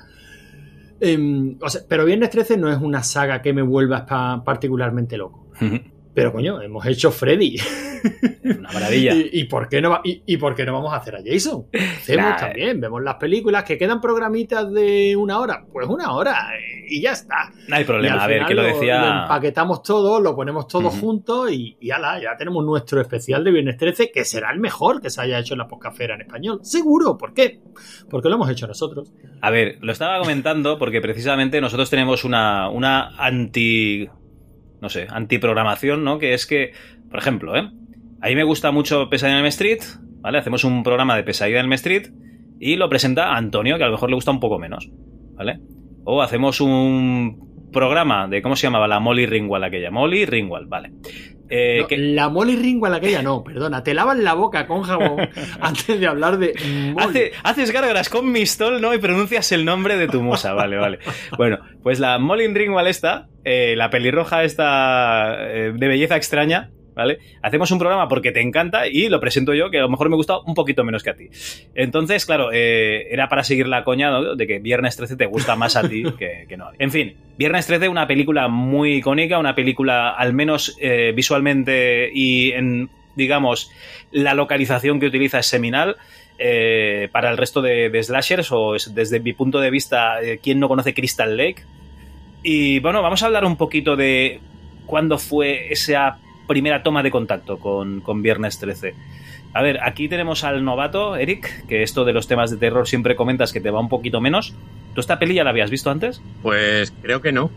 Em, 1.01 1.57
pero 1.89 2.05
Viernes 2.05 2.31
13 2.31 2.57
no 2.59 2.71
es 2.71 2.79
una 2.79 3.03
saga 3.03 3.41
que 3.41 3.53
me 3.53 3.63
vuelva 3.63 4.05
pa- 4.07 4.43
particularmente 4.45 5.17
loco. 5.17 5.49
Pero 6.13 6.33
coño, 6.33 6.61
hemos 6.61 6.85
hecho 6.87 7.11
Freddy. 7.13 7.57
Una 8.45 8.73
maravilla. 8.73 9.15
¿Y, 9.15 9.31
y 9.33 9.45
por 9.45 9.69
qué 9.69 9.81
no 9.81 9.91
va- 9.91 10.01
y, 10.03 10.23
y 10.27 10.37
por 10.39 10.55
qué 10.55 10.65
no 10.65 10.73
vamos 10.73 10.93
a 10.93 10.97
hacer 10.97 11.15
a 11.15 11.21
Jason? 11.25 11.67
Hacemos 11.73 12.31
Nah. 12.31 12.37
también, 12.37 12.81
vemos 12.81 13.03
las 13.03 13.15
películas 13.17 13.63
que 13.65 13.79
quedan 13.79 14.01
programitas 14.01 14.73
de 14.73 15.15
una 15.17 15.39
hora. 15.39 15.65
Pues 15.73 15.87
una 15.89 16.13
hora 16.13 16.37
y 16.89 17.01
ya 17.01 17.13
está. 17.13 17.53
No 17.69 17.77
hay 17.77 17.85
problema. 17.85 18.25
A 18.25 18.27
ver, 18.27 18.45
que 18.47 18.55
lo 18.55 18.63
decía. 18.65 19.23
empaquetamos 19.23 19.83
todo, 19.85 20.21
lo 20.21 20.35
ponemos 20.35 20.67
todo 20.67 20.89
Ujú. 20.89 20.99
juntos 20.99 21.53
y, 21.53 21.77
y 21.81 21.91
ala, 21.93 22.21
ya 22.21 22.37
tenemos 22.37 22.65
nuestro 22.65 23.01
especial 23.01 23.45
de 23.45 23.53
Viernes 23.53 23.77
13, 23.77 24.11
que 24.11 24.25
será 24.25 24.51
el 24.51 24.59
mejor 24.59 25.01
que 25.01 25.11
se 25.11 25.21
haya 25.23 25.39
hecho 25.39 25.55
en 25.55 25.59
la 25.59 25.69
Poscafera 25.69 26.17
en 26.17 26.23
español. 26.23 26.59
Seguro, 26.63 27.17
¿por 27.17 27.33
qué? 27.35 27.61
Porque 28.11 28.29
lo 28.29 28.35
hemos 28.35 28.51
hecho 28.51 28.67
nosotros. 28.67 29.13
A 29.41 29.51
ver, 29.51 29.79
lo 29.81 29.93
estaba 29.93 30.19
comentando 30.19 30.77
porque 30.79 31.01
precisamente 31.01 31.61
nosotros 31.61 31.89
tenemos 31.89 32.25
una, 32.25 32.69
una 32.69 33.11
anti. 33.17 34.09
No 34.81 34.89
sé, 34.89 35.07
antiprogramación, 35.11 36.05
¿no? 36.05 36.19
Que 36.19 36.35
es 36.35 36.47
que, 36.47 36.73
por 37.11 37.19
ejemplo, 37.19 37.57
¿eh? 37.57 37.69
A 38.23 38.29
mí 38.29 38.35
me 38.35 38.45
gusta 38.45 38.71
mucho 38.71 39.09
Pesadilla 39.09 39.39
en 39.39 39.45
el 39.45 39.49
Street, 39.49 39.81
¿vale? 40.21 40.39
Hacemos 40.39 40.65
un 40.65 40.83
programa 40.83 41.17
de 41.17 41.23
Pesadilla 41.23 41.61
en 41.61 41.67
el 41.67 41.73
Street 41.75 42.09
y 42.59 42.77
lo 42.77 42.89
presenta 42.89 43.35
Antonio, 43.37 43.77
que 43.79 43.85
a 43.85 43.87
lo 43.87 43.93
mejor 43.93 44.11
le 44.11 44.15
gusta 44.17 44.31
un 44.31 44.41
poco 44.41 44.59
menos, 44.59 44.91
¿vale? 45.35 45.59
O 46.05 46.23
hacemos 46.23 46.61
un 46.61 47.69
programa 47.73 48.27
de, 48.29 48.43
¿cómo 48.43 48.57
se 48.57 48.67
llamaba? 48.67 48.89
La 48.89 49.01
Molly 49.01 49.27
Ringwald 49.27 49.65
aquella. 49.65 49.91
Molly 49.91 50.27
Ringwald, 50.27 50.69
vale. 50.69 50.93
Eh, 51.49 51.79
No, 51.81 51.87
que- 51.87 51.97
La 51.99 52.29
Molly 52.29 52.57
Ringwald 52.57 52.95
aquella 52.97 53.23
no, 53.23 53.43
perdona, 53.43 53.83
te 53.83 53.93
lavas 53.95 54.19
la 54.19 54.35
boca 54.35 54.67
con 54.67 54.83
jabón 54.83 55.29
antes 55.61 55.99
de 55.99 56.07
hablar 56.07 56.37
de. 56.39 56.53
Hace- 56.99 57.33
haces 57.43 57.71
gárgaras 57.73 58.09
con 58.09 58.31
mistol, 58.31 58.81
¿no? 58.81 58.93
Y 58.95 58.99
pronuncias 58.99 59.51
el 59.53 59.65
nombre 59.65 59.97
de 59.97 60.09
tu 60.09 60.21
musa, 60.23 60.53
vale, 60.53 60.77
vale. 60.77 60.99
Bueno, 61.39 61.59
pues 61.83 61.99
la 62.01 62.19
Molly 62.19 62.47
Ringwald 62.49 62.89
esta, 62.89 63.29
eh, 63.45 63.75
la 63.77 63.91
pelirroja 63.91 64.45
esta 64.45 65.37
eh, 65.51 65.73
de 65.75 65.89
belleza 65.89 66.17
extraña, 66.17 66.71
¿vale? 66.95 67.19
Hacemos 67.43 67.71
un 67.71 67.79
programa 67.79 68.09
porque 68.09 68.33
te 68.33 68.41
encanta 68.41 68.87
y 68.89 69.09
lo 69.09 69.21
presento 69.21 69.55
yo, 69.55 69.71
que 69.71 69.79
a 69.79 69.83
lo 69.83 69.89
mejor 69.89 70.11
me 70.11 70.17
gusta 70.17 70.39
un 70.39 70.55
poquito 70.55 70.85
menos 70.85 71.03
que 71.03 71.11
a 71.11 71.15
ti. 71.15 71.29
Entonces, 71.75 72.27
claro, 72.27 72.51
eh, 72.53 73.07
era 73.11 73.29
para 73.29 73.45
seguir 73.45 73.69
la 73.69 73.85
coña 73.85 74.11
¿no? 74.11 74.35
de 74.37 74.47
que 74.47 74.59
Viernes 74.59 74.97
13 74.97 75.17
te 75.17 75.27
gusta 75.27 75.57
más 75.57 75.77
a 75.77 75.89
ti 75.89 76.03
que, 76.19 76.45
que 76.49 76.57
no. 76.57 76.67
a 76.69 76.71
mí. 76.73 76.77
En 76.81 76.91
fin, 76.91 77.15
Viernes 77.39 77.67
13, 77.67 77.89
una 77.89 78.07
película 78.07 78.49
muy 78.49 78.95
icónica, 78.97 79.39
una 79.39 79.55
película 79.55 80.11
al 80.11 80.35
menos 80.35 80.77
eh, 80.81 81.13
visualmente 81.15 82.11
y 82.13 82.53
en, 82.53 82.91
digamos, 83.17 83.71
la 84.11 84.35
localización 84.35 85.01
que 85.01 85.07
utiliza 85.07 85.39
es 85.39 85.47
seminal. 85.47 85.97
eh, 86.43 87.09
para 87.13 87.31
el 87.31 87.37
resto 87.37 87.61
de, 87.63 87.91
de 87.91 88.03
slashers, 88.03 88.51
o 88.53 88.75
es- 88.75 88.95
desde 88.95 89.21
mi 89.21 89.33
punto 89.35 89.61
de 89.61 89.71
vista, 89.71 90.17
¿quién 90.43 90.59
no 90.59 90.69
conoce 90.69 90.95
Crystal 90.95 91.37
Lake? 91.37 91.63
Y 92.43 92.81
bueno, 92.81 93.03
vamos 93.03 93.23
a 93.23 93.27
hablar 93.27 93.45
un 93.45 93.57
poquito 93.57 93.97
de 93.97 94.41
cuándo 94.87 95.19
fue 95.19 95.73
esa 95.73 96.19
primera 96.47 96.83
toma 96.83 97.03
de 97.03 97.11
contacto 97.11 97.59
con, 97.59 98.01
con 98.01 98.23
Viernes 98.23 98.59
13. 98.59 98.95
A 99.53 99.63
ver, 99.63 99.81
aquí 99.83 100.09
tenemos 100.09 100.45
al 100.45 100.65
novato, 100.65 101.17
Eric, 101.17 101.67
que 101.67 101.83
esto 101.83 102.05
de 102.05 102.13
los 102.13 102.29
temas 102.29 102.51
de 102.51 102.57
terror 102.57 102.87
siempre 102.87 103.17
comentas 103.17 103.53
que 103.53 103.61
te 103.61 103.71
va 103.71 103.81
un 103.81 103.89
poquito 103.89 104.21
menos. 104.21 104.55
¿Tú 104.95 105.01
esta 105.01 105.19
peli 105.19 105.35
ya 105.35 105.45
la 105.45 105.51
habías 105.51 105.71
visto 105.71 105.91
antes? 105.91 106.23
Pues 106.43 106.93
creo 107.03 107.21
que 107.21 107.33
no. 107.33 107.51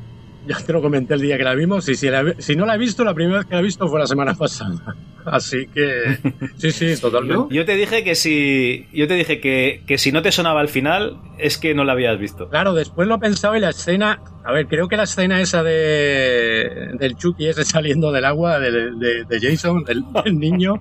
Ya 0.48 0.58
te 0.58 0.74
lo 0.74 0.82
comenté 0.82 1.14
el 1.14 1.22
día 1.22 1.38
que 1.38 1.44
la 1.44 1.56
vimos 1.56 1.88
y 1.88 1.96
si, 1.96 2.10
si 2.40 2.56
no 2.56 2.66
la 2.66 2.76
he 2.76 2.78
visto, 2.78 3.04
la 3.04 3.14
primera 3.14 3.40
vez 3.40 3.48
que 3.48 3.54
la 3.54 3.62
he 3.62 3.64
visto 3.64 3.88
fue 3.88 4.00
la 4.00 4.08
semana 4.08 4.34
pasada. 4.38 4.96
Así 5.26 5.68
que 5.68 6.18
sí, 6.58 6.72
sí, 6.72 7.00
totalmente. 7.00 7.54
Yo 7.54 7.66
te 7.66 7.76
dije 7.76 8.04
que 8.04 8.16
si. 8.16 8.88
Yo 8.94 9.08
te 9.08 9.14
dije 9.16 9.40
que, 9.40 9.82
que 9.88 9.98
si 9.98 10.12
no 10.12 10.22
te 10.22 10.32
sonaba 10.32 10.60
al 10.62 10.70
final, 10.70 11.18
es 11.38 11.58
que 11.58 11.74
no 11.74 11.84
la 11.84 11.94
habías 11.94 12.20
visto. 12.20 12.50
Claro, 12.50 12.74
después 12.74 13.08
lo 13.08 13.16
he 13.16 13.20
pensado 13.20 13.56
y 13.56 13.60
la 13.60 13.70
escena, 13.70 14.20
a 14.46 14.52
ver, 14.52 14.68
creo 14.68 14.88
que 14.88 14.98
la 14.98 15.04
escena 15.04 15.42
esa 15.42 15.64
de 15.64 16.90
del 17.00 17.16
Chucky 17.16 17.48
ese 17.48 17.64
saliendo 17.66 18.12
del 18.12 18.26
agua 18.26 18.60
de, 18.60 18.72
de- 18.72 19.24
de 19.26 19.40
Jason, 19.42 19.84
del, 19.84 20.04
del 20.24 20.38
niño 20.40 20.76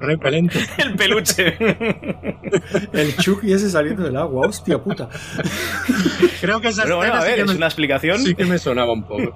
repelente. 0.00 0.58
El 0.78 0.94
peluche. 0.94 1.56
El 2.92 3.16
Chucky 3.16 3.52
ese 3.52 3.68
saliendo 3.70 4.02
del 4.04 4.16
agua, 4.16 4.46
hostia 4.48 4.78
puta. 4.78 5.08
Creo 6.40 6.60
que 6.60 6.68
esa 6.68 6.84
Pero 6.84 6.96
bueno, 6.96 7.14
a 7.14 7.20
sí 7.22 7.26
ver, 7.26 7.36
que 7.36 7.42
es 7.42 7.48
me- 7.48 7.56
una 7.56 7.66
explicación. 7.66 8.18
sí 8.18 8.34
que 8.34 8.44
me 8.44 8.58
sonaba 8.58 8.92
un 8.92 9.02
poco. 9.04 9.34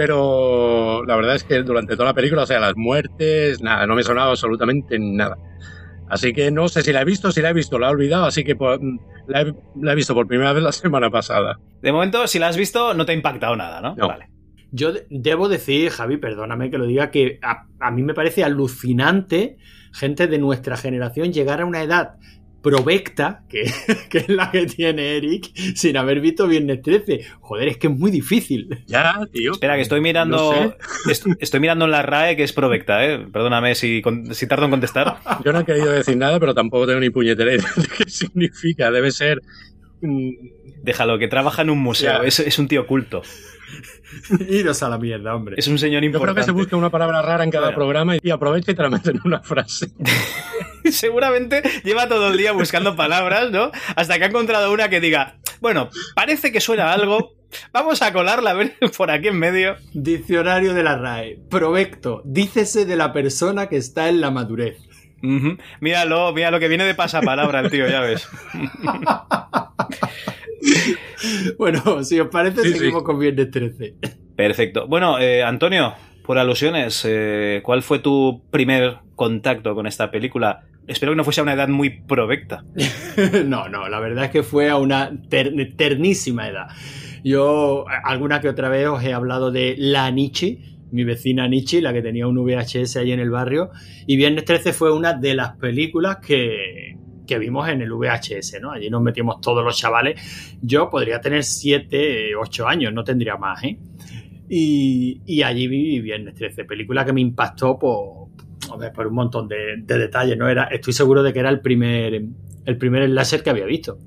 Pero 0.00 1.04
la 1.04 1.14
verdad 1.14 1.34
es 1.36 1.44
que 1.44 1.62
durante 1.62 1.94
toda 1.94 2.06
la 2.06 2.14
película, 2.14 2.44
o 2.44 2.46
sea, 2.46 2.58
las 2.58 2.74
muertes, 2.74 3.60
nada, 3.60 3.86
no 3.86 3.94
me 3.94 4.02
sonaba 4.02 4.30
absolutamente 4.30 4.98
nada. 4.98 5.36
Así 6.08 6.32
que 6.32 6.50
no 6.50 6.68
sé 6.68 6.80
si 6.82 6.90
la 6.90 7.02
he 7.02 7.04
visto, 7.04 7.30
si 7.30 7.42
la 7.42 7.50
he 7.50 7.52
visto, 7.52 7.78
la 7.78 7.88
he 7.88 7.90
olvidado, 7.90 8.24
así 8.24 8.42
que 8.42 8.56
la, 9.28 9.42
he, 9.42 9.54
la 9.80 9.92
he 9.92 9.94
visto 9.94 10.14
por 10.14 10.26
primera 10.26 10.54
vez 10.54 10.62
la 10.62 10.72
semana 10.84 11.10
pasada. 11.10 11.60
De 11.82 11.92
momento, 11.92 12.26
si 12.26 12.38
la 12.38 12.48
has 12.48 12.56
visto, 12.56 12.94
no 12.94 13.04
te 13.04 13.12
ha 13.12 13.14
impactado 13.14 13.54
nada, 13.56 13.82
¿no? 13.82 13.94
No. 13.94 14.08
Vale. 14.08 14.30
Yo 14.72 14.92
de- 14.92 15.06
debo 15.10 15.48
decir, 15.50 15.90
Javi, 15.90 16.16
perdóname 16.16 16.70
que 16.70 16.78
lo 16.78 16.86
diga, 16.86 17.10
que 17.10 17.38
a, 17.42 17.66
a 17.78 17.90
mí 17.90 18.02
me 18.02 18.14
parece 18.14 18.42
alucinante 18.42 19.58
gente 19.92 20.26
de 20.28 20.38
nuestra 20.38 20.76
generación 20.78 21.32
llegar 21.32 21.60
a 21.60 21.66
una 21.66 21.82
edad 21.82 22.14
provecta, 22.62 23.42
que, 23.48 23.70
que 24.10 24.18
es 24.18 24.28
la 24.28 24.50
que 24.50 24.66
tiene 24.66 25.16
Eric, 25.16 25.50
sin 25.74 25.96
haber 25.96 26.20
visto 26.20 26.46
Viernes 26.46 26.82
13. 26.82 27.24
Joder, 27.40 27.68
es 27.68 27.76
que 27.78 27.86
es 27.86 27.92
muy 27.98 28.10
difícil. 28.10 28.82
Ya, 28.86 29.14
tío. 29.32 29.52
Espera, 29.52 29.76
que 29.76 29.82
estoy 29.82 30.00
mirando. 30.00 30.36
No 30.36 30.52
sé. 30.52 30.76
est- 31.10 31.26
estoy 31.40 31.60
mirando 31.60 31.84
en 31.86 31.90
la 31.90 32.02
RAE 32.02 32.36
que 32.36 32.42
es 32.42 32.52
provecta, 32.52 33.04
¿eh? 33.06 33.18
Perdóname 33.32 33.74
si, 33.74 34.02
con- 34.02 34.34
si 34.34 34.46
tardo 34.46 34.64
en 34.66 34.70
contestar. 34.72 35.18
Yo 35.44 35.52
no 35.52 35.60
he 35.60 35.64
querido 35.64 35.90
decir 35.92 36.16
nada, 36.16 36.38
pero 36.40 36.54
tampoco 36.54 36.86
tengo 36.86 37.00
ni 37.00 37.10
puñetera 37.10 37.54
idea 37.54 37.68
de 37.76 37.88
qué 37.96 38.10
significa. 38.10 38.90
Debe 38.90 39.10
ser. 39.10 39.40
Mm, 40.00 40.30
Déjalo, 40.82 41.18
que 41.18 41.28
trabaja 41.28 41.62
en 41.62 41.70
un 41.70 41.78
museo. 41.78 42.22
Es, 42.22 42.40
es 42.40 42.58
un 42.58 42.66
tío 42.68 42.86
culto. 42.86 43.22
Iros 44.48 44.82
a 44.82 44.88
la 44.88 44.98
mierda, 44.98 45.34
hombre. 45.34 45.56
Es 45.58 45.68
un 45.68 45.78
señor 45.78 46.02
Yo 46.02 46.10
creo 46.10 46.20
importante. 46.20 46.40
que 46.40 46.44
se 46.46 46.52
busca 46.52 46.76
una 46.76 46.90
palabra 46.90 47.22
rara 47.22 47.44
en 47.44 47.50
cada 47.50 47.66
Bueno. 47.66 47.76
programa 47.76 48.16
y 48.20 48.30
aprovecha 48.30 48.72
y 48.72 48.74
te 48.74 48.82
la 48.82 48.90
mete 48.90 49.10
en 49.10 49.20
una 49.24 49.40
frase. 49.42 49.88
Seguramente 50.90 51.62
lleva 51.84 52.08
todo 52.08 52.28
el 52.28 52.36
día 52.38 52.52
buscando 52.52 52.96
palabras, 52.96 53.50
¿no? 53.50 53.70
Hasta 53.96 54.18
que 54.18 54.24
ha 54.24 54.28
encontrado 54.28 54.72
una 54.72 54.88
que 54.88 55.00
diga, 55.00 55.36
bueno, 55.60 55.90
parece 56.14 56.50
que 56.52 56.60
suena 56.60 56.92
algo. 56.92 57.34
Vamos 57.72 58.00
a 58.02 58.12
colarla 58.12 58.50
a 58.50 58.54
ver 58.54 58.76
por 58.96 59.10
aquí 59.10 59.28
en 59.28 59.38
medio. 59.38 59.76
Diccionario 59.92 60.72
de 60.72 60.82
la 60.82 60.96
RAE. 60.96 61.38
Provecto. 61.50 62.22
Dícese 62.24 62.86
de 62.86 62.96
la 62.96 63.12
persona 63.12 63.68
que 63.68 63.76
está 63.76 64.08
en 64.08 64.20
la 64.20 64.30
madurez. 64.30 64.78
Ujú. 65.22 65.56
Míralo, 65.80 66.32
mira 66.32 66.50
lo 66.50 66.60
que 66.60 66.68
viene 66.68 66.84
de 66.84 66.94
pasapalabra 66.94 67.60
el 67.60 67.70
tío, 67.70 67.88
ya 67.88 68.00
ves. 68.00 68.28
Bueno, 71.58 72.02
si 72.04 72.18
os 72.20 72.28
parece, 72.28 72.62
Sí, 72.62 72.72
seguimos 72.72 73.00
sí. 73.00 73.04
con 73.06 73.18
Viernes 73.18 73.50
13. 73.50 73.94
Perfecto. 74.36 74.86
Bueno, 74.86 75.18
eh, 75.18 75.42
Antonio, 75.42 75.94
por 76.24 76.38
alusiones, 76.38 77.02
eh, 77.06 77.60
¿cuál 77.62 77.82
fue 77.82 77.98
tu 77.98 78.42
primer 78.50 78.98
contacto 79.16 79.74
con 79.74 79.86
esta 79.86 80.10
película? 80.10 80.62
Espero 80.86 81.12
que 81.12 81.16
no 81.16 81.24
fuese 81.24 81.40
a 81.40 81.44
una 81.44 81.52
edad 81.52 81.68
muy 81.68 81.90
provecta. 81.90 82.64
no, 83.46 83.68
no, 83.68 83.88
la 83.88 84.00
verdad 84.00 84.26
es 84.26 84.30
que 84.30 84.42
fue 84.42 84.70
a 84.70 84.76
una 84.76 85.10
ter- 85.28 85.52
ternísima 85.76 86.48
edad. 86.48 86.68
Yo 87.22 87.84
alguna 88.04 88.40
que 88.40 88.48
otra 88.48 88.70
vez 88.70 88.86
os 88.88 89.02
he 89.04 89.12
hablado 89.12 89.50
de 89.50 89.74
la 89.76 90.10
Nichi, 90.10 90.69
mi 90.92 91.04
vecina 91.04 91.46
Nichi, 91.48 91.80
la 91.80 91.92
que 91.92 92.02
tenía 92.02 92.26
un 92.26 92.36
VHS 92.36 92.96
ahí 92.96 93.12
en 93.12 93.20
el 93.20 93.30
barrio, 93.30 93.70
y 94.06 94.16
Viernes 94.16 94.44
13 94.44 94.72
fue 94.72 94.92
una 94.92 95.12
de 95.12 95.34
las 95.34 95.56
películas 95.56 96.18
que, 96.18 96.96
que 97.26 97.38
vimos 97.38 97.68
en 97.68 97.80
el 97.80 97.92
VHS, 97.92 98.58
¿no? 98.60 98.72
Allí 98.72 98.90
nos 98.90 99.02
metimos 99.02 99.40
todos 99.40 99.64
los 99.64 99.76
chavales. 99.76 100.58
Yo 100.60 100.90
podría 100.90 101.20
tener 101.20 101.44
7, 101.44 102.34
8 102.36 102.68
años, 102.68 102.92
no 102.92 103.04
tendría 103.04 103.36
más, 103.36 103.62
¿eh? 103.64 103.78
Y, 104.48 105.22
y 105.26 105.42
allí 105.42 105.68
vi 105.68 106.00
Viernes 106.00 106.34
13, 106.34 106.64
película 106.64 107.04
que 107.04 107.12
me 107.12 107.20
impactó 107.20 107.78
por, 107.78 108.30
por 108.92 109.06
un 109.06 109.14
montón 109.14 109.46
de, 109.46 109.76
de 109.78 109.98
detalles, 109.98 110.36
¿no? 110.36 110.48
Era, 110.48 110.64
estoy 110.64 110.92
seguro 110.92 111.22
de 111.22 111.32
que 111.32 111.38
era 111.38 111.50
el 111.50 111.60
primer, 111.60 112.20
el 112.64 112.76
primer 112.76 113.08
láser 113.10 113.42
que 113.42 113.50
había 113.50 113.66
visto. 113.66 113.98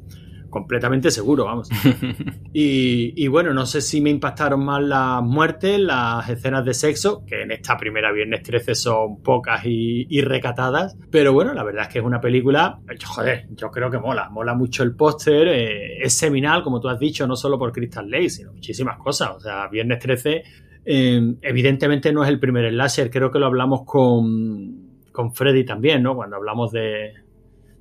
Completamente 0.54 1.10
seguro, 1.10 1.46
vamos. 1.46 1.68
Y, 2.56 3.14
y 3.16 3.28
bueno, 3.30 3.52
no 3.52 3.66
sé 3.66 3.82
si 3.82 4.00
me 4.00 4.12
impactaron 4.12 4.64
más 4.64 4.84
las 4.84 5.24
muertes, 5.24 5.80
las 5.80 6.30
escenas 6.30 6.64
de 6.64 6.76
sexo, 6.76 7.26
que 7.26 7.42
en 7.42 7.50
esta 7.50 7.76
primera 7.76 8.12
Viernes 8.12 8.44
13 8.44 8.76
son 8.76 9.24
pocas 9.24 9.66
y, 9.66 10.06
y 10.08 10.22
recatadas. 10.22 10.96
Pero 11.10 11.34
bueno, 11.34 11.56
la 11.56 11.64
verdad 11.64 11.88
es 11.88 11.88
que 11.88 11.98
es 11.98 12.06
una 12.06 12.22
película, 12.22 12.80
joder, 13.04 13.48
yo 13.56 13.72
creo 13.72 13.90
que 13.90 13.98
mola. 13.98 14.30
Mola 14.30 14.54
mucho 14.54 14.84
el 14.84 14.96
póster, 14.96 15.48
eh, 15.48 15.98
es 16.04 16.14
seminal, 16.14 16.62
como 16.62 16.80
tú 16.80 16.88
has 16.90 17.00
dicho, 17.00 17.26
no 17.26 17.36
solo 17.36 17.58
por 17.58 17.72
Crystal 17.72 18.08
Lake, 18.08 18.30
sino 18.30 18.54
muchísimas 18.54 19.00
cosas. 19.00 19.32
O 19.36 19.40
sea, 19.40 19.68
Viernes 19.70 19.98
13, 19.98 20.44
eh, 20.86 21.36
evidentemente 21.42 22.14
no 22.14 22.24
es 22.24 22.30
el 22.30 22.40
primer 22.40 22.70
slasher, 22.70 23.10
creo 23.10 23.32
que 23.32 23.40
lo 23.40 23.48
hablamos 23.48 23.82
con, 23.84 25.02
con 25.12 25.34
Freddy 25.34 25.66
también, 25.66 26.04
¿no? 26.04 26.16
Cuando 26.16 26.36
hablamos 26.36 26.72
de, 26.72 27.14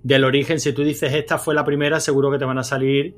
del 0.03 0.25
origen, 0.25 0.59
si 0.59 0.73
tú 0.73 0.83
dices 0.83 1.13
esta 1.13 1.39
fue 1.39 1.55
la 1.55 1.65
primera, 1.65 2.01
seguro 2.01 2.31
que 2.31 2.39
te 2.39 2.45
van 2.45 2.59
a 2.59 2.65
salir 2.65 3.15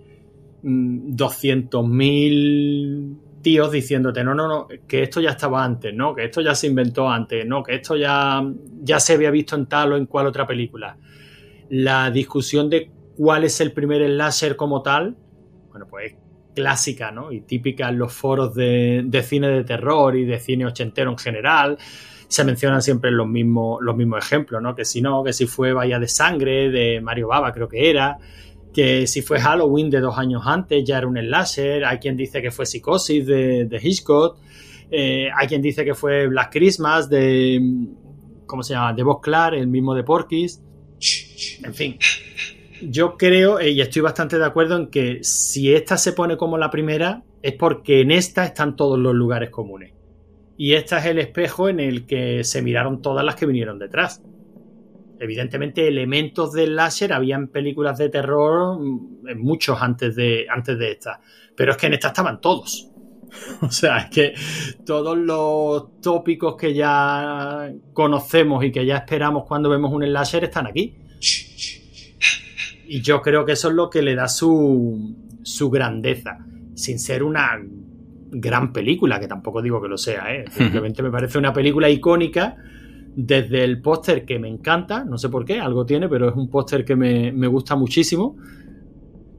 mm, 0.63 1.15
200.000 1.15 3.17
tíos 3.43 3.71
diciéndote, 3.71 4.25
no, 4.25 4.35
no, 4.35 4.49
no, 4.49 4.67
que 4.87 5.03
esto 5.03 5.21
ya 5.21 5.31
estaba 5.31 5.65
antes, 5.65 5.95
no, 5.95 6.15
que 6.15 6.25
esto 6.25 6.41
ya 6.41 6.55
se 6.55 6.67
inventó 6.67 7.09
antes, 7.09 7.47
no, 7.47 7.63
que 7.63 7.77
esto 7.77 7.97
ya, 7.97 8.43
ya 8.83 9.01
se 9.01 9.15
había 9.15 9.31
visto 9.31 9.57
en 9.57 9.67
tal 9.67 9.93
o 9.93 9.97
en 9.97 10.07
cual 10.07 10.27
otra 10.27 10.47
película. 10.47 10.97
La 11.71 12.11
discusión 12.11 12.71
de 12.71 12.91
cuál 13.17 13.45
es 13.45 13.61
el 13.61 13.73
primer 13.73 14.09
láser 14.11 14.57
como 14.57 14.83
tal, 14.83 15.17
bueno, 15.71 15.87
pues 15.89 16.13
es 16.13 16.19
clásica, 16.55 17.11
¿no? 17.11 17.33
Y 17.33 17.43
típica 17.43 17.89
en 17.89 17.99
los 17.99 18.13
foros 18.13 18.55
de, 18.55 19.03
de 19.05 19.23
cine 19.23 19.49
de 19.49 19.65
terror 19.65 20.17
y 20.17 20.25
de 20.25 20.39
cine 20.39 20.67
ochentero 20.67 21.11
en 21.11 21.19
general 21.19 21.79
se 22.35 22.45
mencionan 22.45 22.83
siempre 22.83 23.13
los 23.13 23.29
mismos, 23.29 23.79
los 23.81 23.97
mismos 23.97 24.25
ejemplos, 24.25 24.61
¿no? 24.61 24.75
Que 24.75 24.85
si 24.85 25.01
no, 25.01 25.23
que 25.23 25.33
si 25.33 25.47
fue 25.47 25.73
Bahía 25.73 26.01
de 26.01 26.09
Sangre 26.09 26.69
de 26.69 27.01
Mario 27.01 27.29
Baba, 27.29 27.53
creo 27.53 27.69
que 27.69 27.89
era, 27.89 28.19
que 28.73 29.07
si 29.07 29.23
fue 29.23 29.39
Halloween 29.39 29.89
de 29.89 30.01
dos 30.01 30.19
años 30.19 30.43
antes 30.45 30.83
ya 30.85 30.99
era 30.99 31.07
un 31.07 31.17
slasher, 31.17 31.85
hay 31.85 31.99
quien 31.99 32.17
dice 32.17 32.43
que 32.43 32.51
fue 32.51 32.67
Psicosis 32.67 33.25
de, 33.25 33.81
Hitchcock, 33.81 34.39
eh, 34.91 35.29
hay 35.33 35.47
quien 35.47 35.63
dice 35.63 35.85
que 35.85 35.95
fue 35.95 36.27
Black 36.27 36.51
Christmas 36.51 37.09
de, 37.09 37.61
¿cómo 38.47 38.65
se 38.65 38.75
llama? 38.75 38.93
De 38.95 39.05
Bob 39.05 39.21
Clark, 39.21 39.55
el 39.57 39.69
mismo 39.69 39.95
de 39.95 40.03
Porky's, 40.03 40.61
en 41.63 41.73
fin. 41.73 41.99
Yo 42.83 43.17
creo, 43.17 43.61
eh, 43.61 43.71
y 43.71 43.81
estoy 43.81 44.03
bastante 44.03 44.39
de 44.39 44.45
acuerdo 44.45 44.77
en 44.77 44.89
que 44.89 45.23
si 45.23 45.73
esta 45.73 45.97
se 45.97 46.13
pone 46.13 46.37
como 46.37 46.59
la 46.59 46.71
primera, 46.71 47.23
es 47.43 47.53
porque 47.53 48.01
en 48.01 48.11
esta 48.11 48.45
están 48.45 48.75
todos 48.75 48.99
los 48.99 49.15
lugares 49.15 49.51
comunes. 49.51 49.94
Y 50.57 50.75
este 50.75 50.97
es 50.97 51.07
el 51.07 51.19
espejo 51.19 51.69
en 51.69 51.81
el 51.81 52.07
que 52.07 52.45
se 52.45 52.63
miraron 52.63 53.03
todas 53.03 53.25
las 53.25 53.35
que 53.35 53.47
vinieron 53.47 53.79
detrás. 53.79 54.23
Evidentemente, 55.19 55.87
elementos 55.89 56.53
del 56.53 56.77
láser 56.77 57.13
había 57.13 57.37
en 57.37 57.49
películas 57.49 57.99
de 57.99 58.09
terror 58.09 58.79
mm, 58.79 59.39
muchos 59.39 59.81
antes 59.81 60.15
de, 60.17 60.47
antes 60.49 60.79
de 60.79 60.93
esta. 60.93 61.21
Pero 61.57 61.73
es 61.73 61.79
que 61.79 61.87
en 61.87 61.95
esta 61.95 62.09
estaban 62.09 62.41
todos. 62.41 62.91
O 63.63 63.71
sea, 63.71 63.99
es 63.99 64.11
que 64.11 64.35
todos 64.87 65.19
los 65.19 66.01
tópicos 66.01 66.55
que 66.55 66.73
ya 66.73 67.69
conocemos 67.93 68.65
y 68.65 68.71
que 68.71 68.87
ya 68.87 68.99
esperamos 68.99 69.45
cuando 69.49 69.69
vemos 69.69 69.93
un 69.93 70.13
láser 70.13 70.45
están 70.45 70.69
aquí. 70.69 70.95
Y 72.87 73.01
yo 73.01 73.21
creo 73.21 73.45
que 73.45 73.53
eso 73.53 73.71
es 73.71 73.75
lo 73.75 73.91
que 73.91 74.03
le 74.03 74.15
da 74.15 74.29
su, 74.29 75.17
su 75.43 75.69
grandeza. 75.69 76.39
Sin 76.77 77.01
ser 77.01 77.25
una 77.25 77.61
gran 78.35 78.73
película, 78.73 79.21
que 79.21 79.29
tampoco 79.29 79.63
digo 79.63 79.81
que 79.81 79.89
lo 79.89 79.97
sea, 79.97 80.35
¿eh? 80.35 80.45
simplemente 80.51 81.03
me 81.03 81.11
parece 81.11 81.39
una 81.39 81.53
película 81.53 81.89
icónica 81.89 82.57
desde 83.17 83.63
el 83.63 83.81
póster 83.81 84.25
que 84.25 84.39
me 84.39 84.49
encanta, 84.49 85.05
no 85.05 85.19
sé 85.19 85.29
por 85.29 85.45
qué, 85.45 85.61
algo 85.61 85.87
tiene, 85.87 86.09
pero 86.09 86.29
es 86.29 86.35
un 86.35 86.49
póster 86.49 86.85
que 86.85 86.97
me, 86.97 87.33
me 87.33 87.47
gusta 87.47 87.77
muchísimo. 87.77 88.37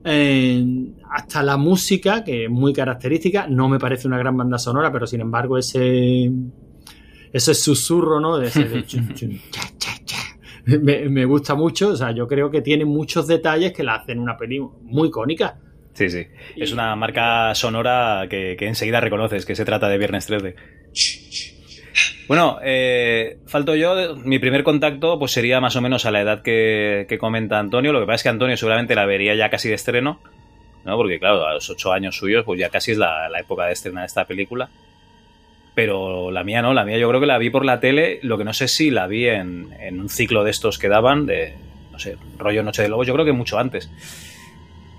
Eh, 0.04 0.94
hasta 1.10 1.44
la 1.44 1.58
música, 1.58 2.24
que 2.24 2.46
es 2.46 2.50
muy 2.50 2.74
característica, 2.74 3.48
no 3.48 3.68
me 3.68 3.80
parece 3.80 4.08
una 4.08 4.18
gran 4.18 4.38
banda 4.38 4.58
sonora, 4.58 4.92
pero 4.92 5.08
sin 5.08 5.22
embargo 5.22 5.58
ese, 5.58 6.32
ese 7.34 7.54
susurro, 7.54 8.20
¿no? 8.20 8.38
De 8.38 8.48
ese 8.48 8.64
de 8.66 8.86
chun, 8.88 9.14
chun, 9.14 9.40
cha, 9.50 9.62
cha, 9.78 9.92
cha, 10.06 10.18
me, 10.82 11.10
me 11.10 11.26
gusta 11.26 11.56
mucho, 11.56 11.90
o 11.90 11.96
sea, 11.96 12.12
yo 12.12 12.28
creo 12.28 12.50
que 12.50 12.62
tiene 12.62 12.86
muchos 12.86 13.28
detalles 13.28 13.74
que 13.74 13.84
la 13.84 13.96
hacen 13.96 14.20
una 14.20 14.38
peli 14.38 14.60
muy 14.60 15.10
icónica. 15.10 15.60
Sí, 15.96 16.10
sí. 16.10 16.28
Es 16.58 16.74
una 16.74 16.96
marca 16.96 17.56
sonora 17.56 18.28
que, 18.30 18.56
que 18.60 18.68
enseguida 18.68 19.00
reconoces 19.00 19.46
que 19.46 19.56
se 19.56 19.64
trata 19.64 19.88
de 19.88 19.98
Viernes 19.98 20.26
13. 20.28 20.56
Bueno, 22.28 22.60
eh, 22.62 23.38
falto 23.48 23.76
yo. 23.76 24.16
Mi 24.18 24.38
primer 24.38 24.64
contacto 24.64 25.18
pues 25.18 25.32
sería 25.32 25.62
más 25.62 25.76
o 25.78 25.82
menos 25.82 26.06
a 26.06 26.12
la 26.12 26.22
edad 26.22 26.42
que, 26.42 27.06
que 27.08 27.18
comenta 27.18 27.60
Antonio. 27.60 27.94
Lo 27.94 28.02
que 28.02 28.08
pasa 28.08 28.16
es 28.16 28.24
que 28.24 28.30
Antonio 28.30 28.58
seguramente 28.58 28.94
la 28.94 29.06
vería 29.06 29.36
ya 29.36 29.50
casi 29.50 29.70
de 29.70 29.76
estreno. 29.76 30.20
¿no? 30.84 30.98
Porque 30.98 31.18
claro, 31.18 31.48
a 31.48 31.54
los 31.54 31.70
ocho 31.70 31.94
años 31.94 32.18
suyos, 32.18 32.44
pues 32.44 32.60
ya 32.60 32.70
casi 32.70 32.92
es 32.92 32.98
la, 32.98 33.30
la 33.30 33.40
época 33.40 33.66
de 33.66 33.74
estrena 33.74 34.02
de 34.02 34.08
esta 34.08 34.26
película. 34.26 34.70
Pero 35.76 36.30
la 36.30 36.44
mía 36.44 36.62
no, 36.62 36.74
la 36.74 36.84
mía 36.84 36.98
yo 36.98 37.08
creo 37.08 37.22
que 37.22 37.28
la 37.28 37.38
vi 37.38 37.50
por 37.50 37.64
la 37.64 37.80
tele, 37.80 38.20
lo 38.22 38.38
que 38.38 38.44
no 38.44 38.54
sé 38.54 38.68
si 38.68 38.92
la 38.92 39.08
vi 39.08 39.28
en, 39.28 39.74
en 39.80 40.00
un 40.00 40.10
ciclo 40.10 40.44
de 40.44 40.52
estos 40.52 40.78
que 40.78 40.90
daban, 40.90 41.26
de, 41.26 41.54
no 41.92 42.00
sé, 42.00 42.18
rollo 42.38 42.64
Noche 42.64 42.82
de 42.82 42.90
Lobos, 42.90 43.08
yo 43.08 43.14
creo 43.14 43.26
que 43.26 43.34
mucho 43.34 43.60
antes. 43.60 43.90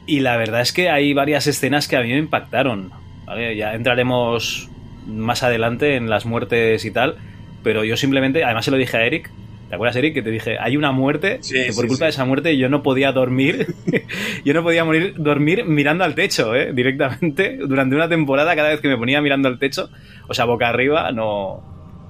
Y 0.06 0.20
la 0.20 0.36
verdad 0.36 0.60
es 0.60 0.72
que 0.72 0.88
hay 0.88 1.12
varias 1.14 1.46
escenas 1.46 1.88
que 1.88 1.96
a 1.96 2.02
mí 2.02 2.08
me 2.08 2.18
impactaron. 2.18 2.92
¿vale? 3.26 3.56
Ya 3.56 3.74
entraremos 3.74 4.68
más 5.06 5.42
adelante 5.42 5.96
en 5.96 6.08
las 6.08 6.26
muertes 6.26 6.84
y 6.84 6.90
tal, 6.90 7.16
pero 7.62 7.84
yo 7.84 7.96
simplemente, 7.96 8.44
además 8.44 8.64
se 8.64 8.70
lo 8.70 8.76
dije 8.76 8.96
a 8.96 9.04
Eric, 9.04 9.30
¿Te 9.68 9.74
acuerdas, 9.74 9.96
Eric? 9.96 10.14
Que 10.14 10.22
te 10.22 10.30
dije, 10.30 10.58
hay 10.60 10.76
una 10.76 10.92
muerte, 10.92 11.38
Sí, 11.40 11.54
que 11.54 11.72
por 11.72 11.84
sí, 11.84 11.88
culpa 11.88 11.96
sí. 11.96 12.02
de 12.04 12.10
esa 12.10 12.24
muerte 12.24 12.56
yo 12.56 12.68
no 12.68 12.84
podía 12.84 13.10
dormir. 13.10 13.66
yo 14.44 14.54
no 14.54 14.62
podía 14.62 14.84
morir, 14.84 15.14
dormir 15.16 15.64
mirando 15.64 16.04
al 16.04 16.14
techo, 16.14 16.54
¿eh? 16.54 16.72
Directamente. 16.72 17.56
Durante 17.56 17.96
una 17.96 18.08
temporada, 18.08 18.54
cada 18.54 18.68
vez 18.68 18.80
que 18.80 18.86
me 18.86 18.96
ponía 18.96 19.20
mirando 19.20 19.48
al 19.48 19.58
techo, 19.58 19.90
o 20.28 20.34
sea, 20.34 20.44
boca 20.44 20.68
arriba, 20.68 21.10
no, 21.10 21.64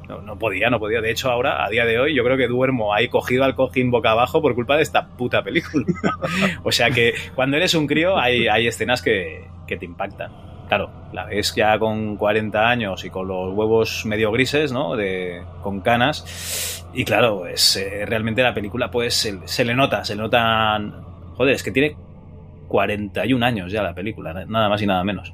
no, 0.08 0.22
no 0.22 0.38
podía, 0.38 0.70
no 0.70 0.78
podía. 0.78 1.00
De 1.00 1.10
hecho, 1.10 1.30
ahora, 1.30 1.64
a 1.64 1.68
día 1.68 1.84
de 1.84 1.98
hoy, 1.98 2.14
yo 2.14 2.24
creo 2.24 2.36
que 2.36 2.48
duermo 2.48 2.94
ahí 2.94 3.08
cogido 3.08 3.44
al 3.44 3.54
cojín 3.54 3.90
boca 3.90 4.12
abajo 4.12 4.40
por 4.40 4.54
culpa 4.54 4.76
de 4.76 4.82
esta 4.82 5.08
puta 5.08 5.42
película. 5.42 5.84
o 6.62 6.72
sea 6.72 6.90
que 6.90 7.14
cuando 7.34 7.56
eres 7.56 7.74
un 7.74 7.86
crío, 7.86 8.18
hay, 8.18 8.48
hay 8.48 8.66
escenas 8.66 9.02
que, 9.02 9.44
que 9.66 9.76
te 9.76 9.84
impactan. 9.84 10.32
Claro, 10.68 10.90
la 11.12 11.24
ves 11.26 11.54
ya 11.54 11.78
con 11.78 12.16
40 12.16 12.68
años 12.68 13.04
y 13.04 13.10
con 13.10 13.28
los 13.28 13.54
huevos 13.54 14.04
medio 14.04 14.32
grises, 14.32 14.72
¿no? 14.72 14.96
De, 14.96 15.42
con 15.62 15.80
canas. 15.80 16.84
Y 16.92 17.04
claro, 17.04 17.38
pues 17.40 17.76
eh, 17.76 18.04
realmente 18.04 18.42
la 18.42 18.52
película, 18.52 18.90
pues 18.90 19.14
se, 19.14 19.46
se 19.46 19.64
le 19.64 19.74
nota, 19.74 20.04
se 20.04 20.16
le 20.16 20.22
notan. 20.22 21.04
Joder, 21.36 21.54
es 21.54 21.62
que 21.62 21.70
tiene 21.70 21.96
41 22.68 23.46
años 23.46 23.70
ya 23.70 23.82
la 23.82 23.94
película, 23.94 24.32
nada 24.32 24.68
más 24.68 24.82
y 24.82 24.86
nada 24.86 25.04
menos. 25.04 25.32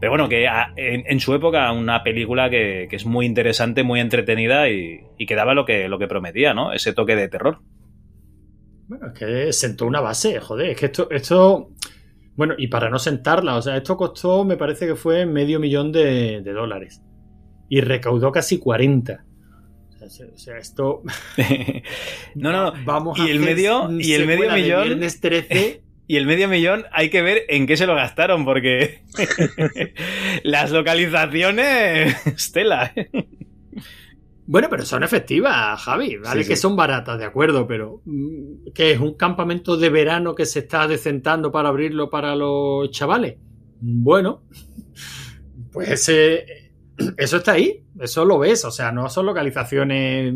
Pero 0.00 0.12
bueno, 0.12 0.28
que 0.28 0.46
a- 0.46 0.72
en, 0.76 1.04
en 1.06 1.20
su 1.20 1.34
época 1.34 1.70
una 1.72 2.02
película 2.04 2.48
que, 2.50 2.86
que 2.88 2.96
es 2.96 3.04
muy 3.06 3.26
interesante, 3.26 3.82
muy 3.82 4.00
entretenida 4.00 4.68
y, 4.70 5.00
y 5.18 5.26
que 5.26 5.34
daba 5.34 5.54
lo 5.54 5.64
que, 5.64 5.88
lo 5.88 5.98
que 5.98 6.06
prometía, 6.06 6.54
¿no? 6.54 6.72
Ese 6.72 6.92
toque 6.92 7.16
de 7.16 7.28
terror. 7.28 7.58
Bueno, 8.86 9.08
es 9.08 9.18
que 9.18 9.52
sentó 9.52 9.86
una 9.86 10.00
base, 10.00 10.40
joder, 10.40 10.70
es 10.70 10.78
que 10.78 10.86
esto, 10.86 11.08
esto, 11.10 11.70
bueno, 12.36 12.54
y 12.56 12.68
para 12.68 12.88
no 12.88 12.98
sentarla, 12.98 13.56
o 13.56 13.62
sea, 13.62 13.76
esto 13.76 13.96
costó, 13.96 14.44
me 14.44 14.56
parece 14.56 14.86
que 14.86 14.94
fue 14.94 15.26
medio 15.26 15.60
millón 15.60 15.92
de, 15.92 16.40
de 16.42 16.52
dólares 16.52 17.02
y 17.68 17.80
recaudó 17.82 18.32
casi 18.32 18.58
40. 18.58 19.24
O 20.00 20.08
sea, 20.38 20.56
esto... 20.56 21.02
no, 22.36 22.52
no, 22.52 22.70
no. 22.70 22.72
Vamos 22.86 23.18
Y 23.18 23.22
a 23.22 23.24
el 23.30 23.40
medio- 23.40 23.90
y 23.90 24.12
el 24.14 24.26
medio 24.26 24.50
millón- 24.52 24.84
Viernes 24.84 25.20
13 25.20 25.82
Y 26.10 26.16
el 26.16 26.26
medio 26.26 26.48
millón 26.48 26.86
hay 26.90 27.10
que 27.10 27.20
ver 27.20 27.42
en 27.48 27.66
qué 27.66 27.76
se 27.76 27.86
lo 27.86 27.94
gastaron, 27.94 28.46
porque 28.46 29.02
las 30.42 30.70
localizaciones, 30.70 32.26
Estela. 32.26 32.90
¿eh? 32.96 33.10
Bueno, 34.46 34.68
pero 34.70 34.86
son 34.86 35.02
efectivas, 35.02 35.78
Javi. 35.82 36.16
Vale 36.16 36.42
Sí, 36.42 36.48
que 36.48 36.56
son 36.56 36.74
baratas, 36.74 37.18
de 37.18 37.26
acuerdo, 37.26 37.66
pero 37.66 38.00
mm, 38.06 38.70
¿qué 38.74 38.92
es 38.92 39.00
un 39.00 39.14
campamento 39.14 39.76
de 39.76 39.90
verano 39.90 40.34
que 40.34 40.46
se 40.46 40.60
está 40.60 40.88
decentando 40.88 41.52
para 41.52 41.68
abrirlo 41.68 42.08
para 42.08 42.34
los 42.34 42.90
chavales? 42.90 43.36
Bueno, 43.78 44.44
pues 45.70 46.08
eh, 46.08 46.72
eso 47.18 47.36
está 47.36 47.52
ahí, 47.52 47.84
eso 48.00 48.24
lo 48.24 48.38
ves, 48.38 48.64
o 48.64 48.70
sea, 48.70 48.90
no 48.92 49.10
son 49.10 49.26
localizaciones 49.26 50.34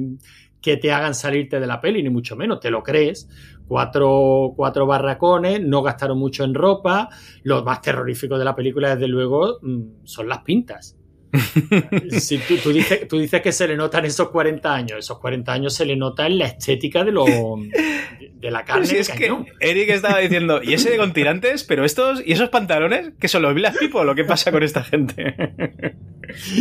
que 0.61 0.76
te 0.76 0.93
hagan 0.93 1.14
salirte 1.14 1.59
de 1.59 1.67
la 1.67 1.81
peli, 1.81 2.02
ni 2.02 2.11
mucho 2.11 2.37
menos, 2.37 2.61
te 2.61 2.71
lo 2.71 2.83
crees. 2.83 3.29
Cuatro, 3.73 4.52
cuatro 4.55 4.87
barracones, 4.87 5.62
no 5.62 5.83
gastaron 5.83 6.19
mucho 6.19 6.45
en 6.45 6.52
ropa. 6.52 7.09
Lo 7.43 7.64
más 7.64 7.81
terrorífico 7.81 8.38
de 8.38 8.45
la 8.45 8.55
película, 8.55 8.95
desde 8.95 9.09
luego, 9.09 9.61
mm, 9.62 10.05
son 10.05 10.29
las 10.29 10.41
pintas. 10.41 10.99
Si 12.11 12.37
tú, 12.37 12.57
tú 12.62 12.71
dices, 12.71 13.08
tú 13.08 13.19
dices 13.19 13.41
que 13.41 13.50
se 13.50 13.67
le 13.67 13.75
notan 13.75 14.04
esos 14.04 14.28
40 14.28 14.75
años. 14.75 14.99
Esos 14.99 15.19
40 15.19 15.50
años 15.50 15.73
se 15.75 15.87
le 15.87 15.97
nota 15.97 16.26
en 16.26 16.37
la 16.37 16.45
estética 16.49 17.02
de, 17.02 17.13
lo, 17.13 17.25
de 17.25 18.50
la 18.50 18.63
carne 18.63 18.85
Si 18.85 18.97
es 18.97 19.08
que. 19.08 19.35
Eric 19.61 19.89
estaba 19.89 20.19
diciendo, 20.19 20.61
¿y 20.63 20.75
ese 20.75 20.95
con 20.99 21.15
tirantes? 21.15 21.65
Pero 21.65 21.87
estos, 21.87 22.23
¿y 22.26 22.32
esos 22.32 22.50
pantalones? 22.50 23.13
¿Que 23.19 23.28
son 23.28 23.41
los 23.41 23.54
Village 23.54 23.78
People? 23.78 24.04
¿Lo 24.04 24.15
que 24.15 24.25
pasa 24.25 24.52
con 24.52 24.63
esta 24.63 24.85
gente? 24.85 25.35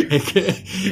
Es 0.10 0.24
que, 0.24 0.40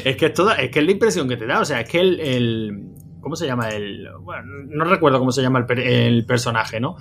es 0.09 0.15
que 0.15 0.25
es 0.27 0.33
toda, 0.33 0.55
es 0.55 0.69
que 0.69 0.79
es 0.79 0.85
la 0.85 0.91
impresión 0.91 1.27
que 1.27 1.35
te 1.37 1.45
da. 1.45 1.59
O 1.59 1.65
sea, 1.65 1.81
es 1.81 1.89
que 1.89 1.99
el. 1.99 2.19
el- 2.19 2.79
¿Cómo 3.21 3.35
se 3.35 3.45
llama? 3.45 3.69
El. 3.69 4.07
Bueno, 4.21 4.43
no 4.67 4.85
recuerdo 4.85 5.19
cómo 5.19 5.31
se 5.31 5.41
llama 5.41 5.59
el, 5.59 5.65
per- 5.65 5.79
el 5.79 6.25
personaje, 6.25 6.79
¿no? 6.79 6.95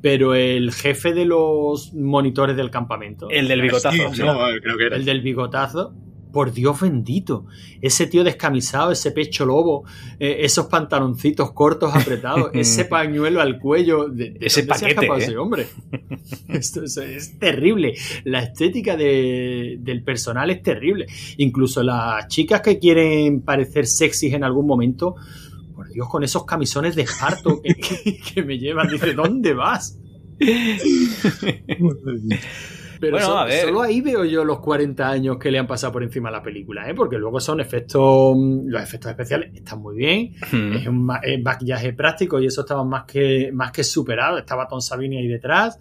Pero 0.00 0.34
el 0.34 0.72
jefe 0.72 1.12
de 1.12 1.24
los 1.26 1.92
monitores 1.94 2.56
del 2.56 2.70
campamento. 2.70 3.28
El 3.30 3.48
del 3.48 3.62
bigotazo. 3.62 3.96
Sí, 4.12 4.22
no, 4.22 4.38
creo 4.62 4.76
que 4.76 4.86
era. 4.86 4.96
El 4.96 5.04
del 5.04 5.20
bigotazo. 5.20 5.94
Por 6.32 6.52
Dios 6.52 6.80
bendito. 6.80 7.46
Ese 7.82 8.06
tío 8.06 8.22
descamisado, 8.22 8.92
ese 8.92 9.10
pecho 9.10 9.44
lobo, 9.44 9.82
eh, 10.20 10.36
esos 10.42 10.66
pantaloncitos 10.66 11.50
cortos 11.50 11.92
apretados, 11.92 12.50
ese 12.54 12.84
pañuelo 12.84 13.40
al 13.40 13.58
cuello. 13.58 14.08
De, 14.08 14.30
de 14.30 14.46
Ese 14.46 14.62
dónde 14.62 14.78
se 14.78 14.86
ha 14.92 14.94
paquete, 14.94 15.12
¿eh? 15.12 15.18
ese 15.24 15.36
hombre? 15.36 15.66
Esto 16.48 16.84
es, 16.84 16.96
es 16.98 17.36
terrible. 17.40 17.94
La 18.22 18.44
estética 18.44 18.96
de- 18.96 19.78
del 19.80 20.04
personal 20.04 20.50
es 20.50 20.62
terrible. 20.62 21.06
Incluso 21.38 21.82
las 21.82 22.28
chicas 22.28 22.60
que 22.60 22.78
quieren 22.78 23.40
parecer 23.42 23.86
sexys 23.86 24.32
en 24.32 24.44
algún 24.44 24.68
momento, 24.68 25.16
Dios, 25.90 26.08
con 26.08 26.24
esos 26.24 26.44
camisones 26.44 26.96
de 26.96 27.02
esparto 27.02 27.60
que, 27.62 27.74
que- 27.74 28.18
que 28.34 28.42
me 28.42 28.58
llevan, 28.58 28.88
dice, 28.88 29.12
¿dónde 29.14 29.52
vas? 29.54 29.98
Pero 33.00 33.12
Bueno, 33.12 33.26
so- 33.26 33.38
a 33.38 33.44
ver. 33.46 33.64
solo 33.64 33.80
ahí 33.82 34.02
veo 34.02 34.24
yo 34.26 34.44
los 34.44 34.60
40 34.60 35.08
años 35.08 35.38
que 35.38 35.50
le 35.50 35.58
han 35.58 35.66
pasado 35.66 35.92
por 35.94 36.02
encima 36.02 36.28
a 36.28 36.32
la 36.32 36.42
película, 36.42 36.88
¿eh? 36.88 36.94
porque 36.94 37.16
luego 37.16 37.40
son 37.40 37.58
efectos, 37.60 38.36
los 38.66 38.82
efectos 38.82 39.10
especiales 39.10 39.50
están 39.54 39.80
muy 39.80 39.96
bien, 39.96 40.34
Hmm. 40.52 40.72
es 40.74 40.86
un 40.86 41.10
es 41.22 41.42
maquillaje 41.42 41.94
práctico 41.94 42.38
y 42.40 42.46
eso 42.46 42.60
estaba 42.60 42.84
más 42.84 43.04
que, 43.04 43.50
más 43.54 43.72
que 43.72 43.84
superado, 43.84 44.36
estaba 44.38 44.68
Tom 44.68 44.80
Savini 44.82 45.16
ahí 45.16 45.28
detrás. 45.28 45.78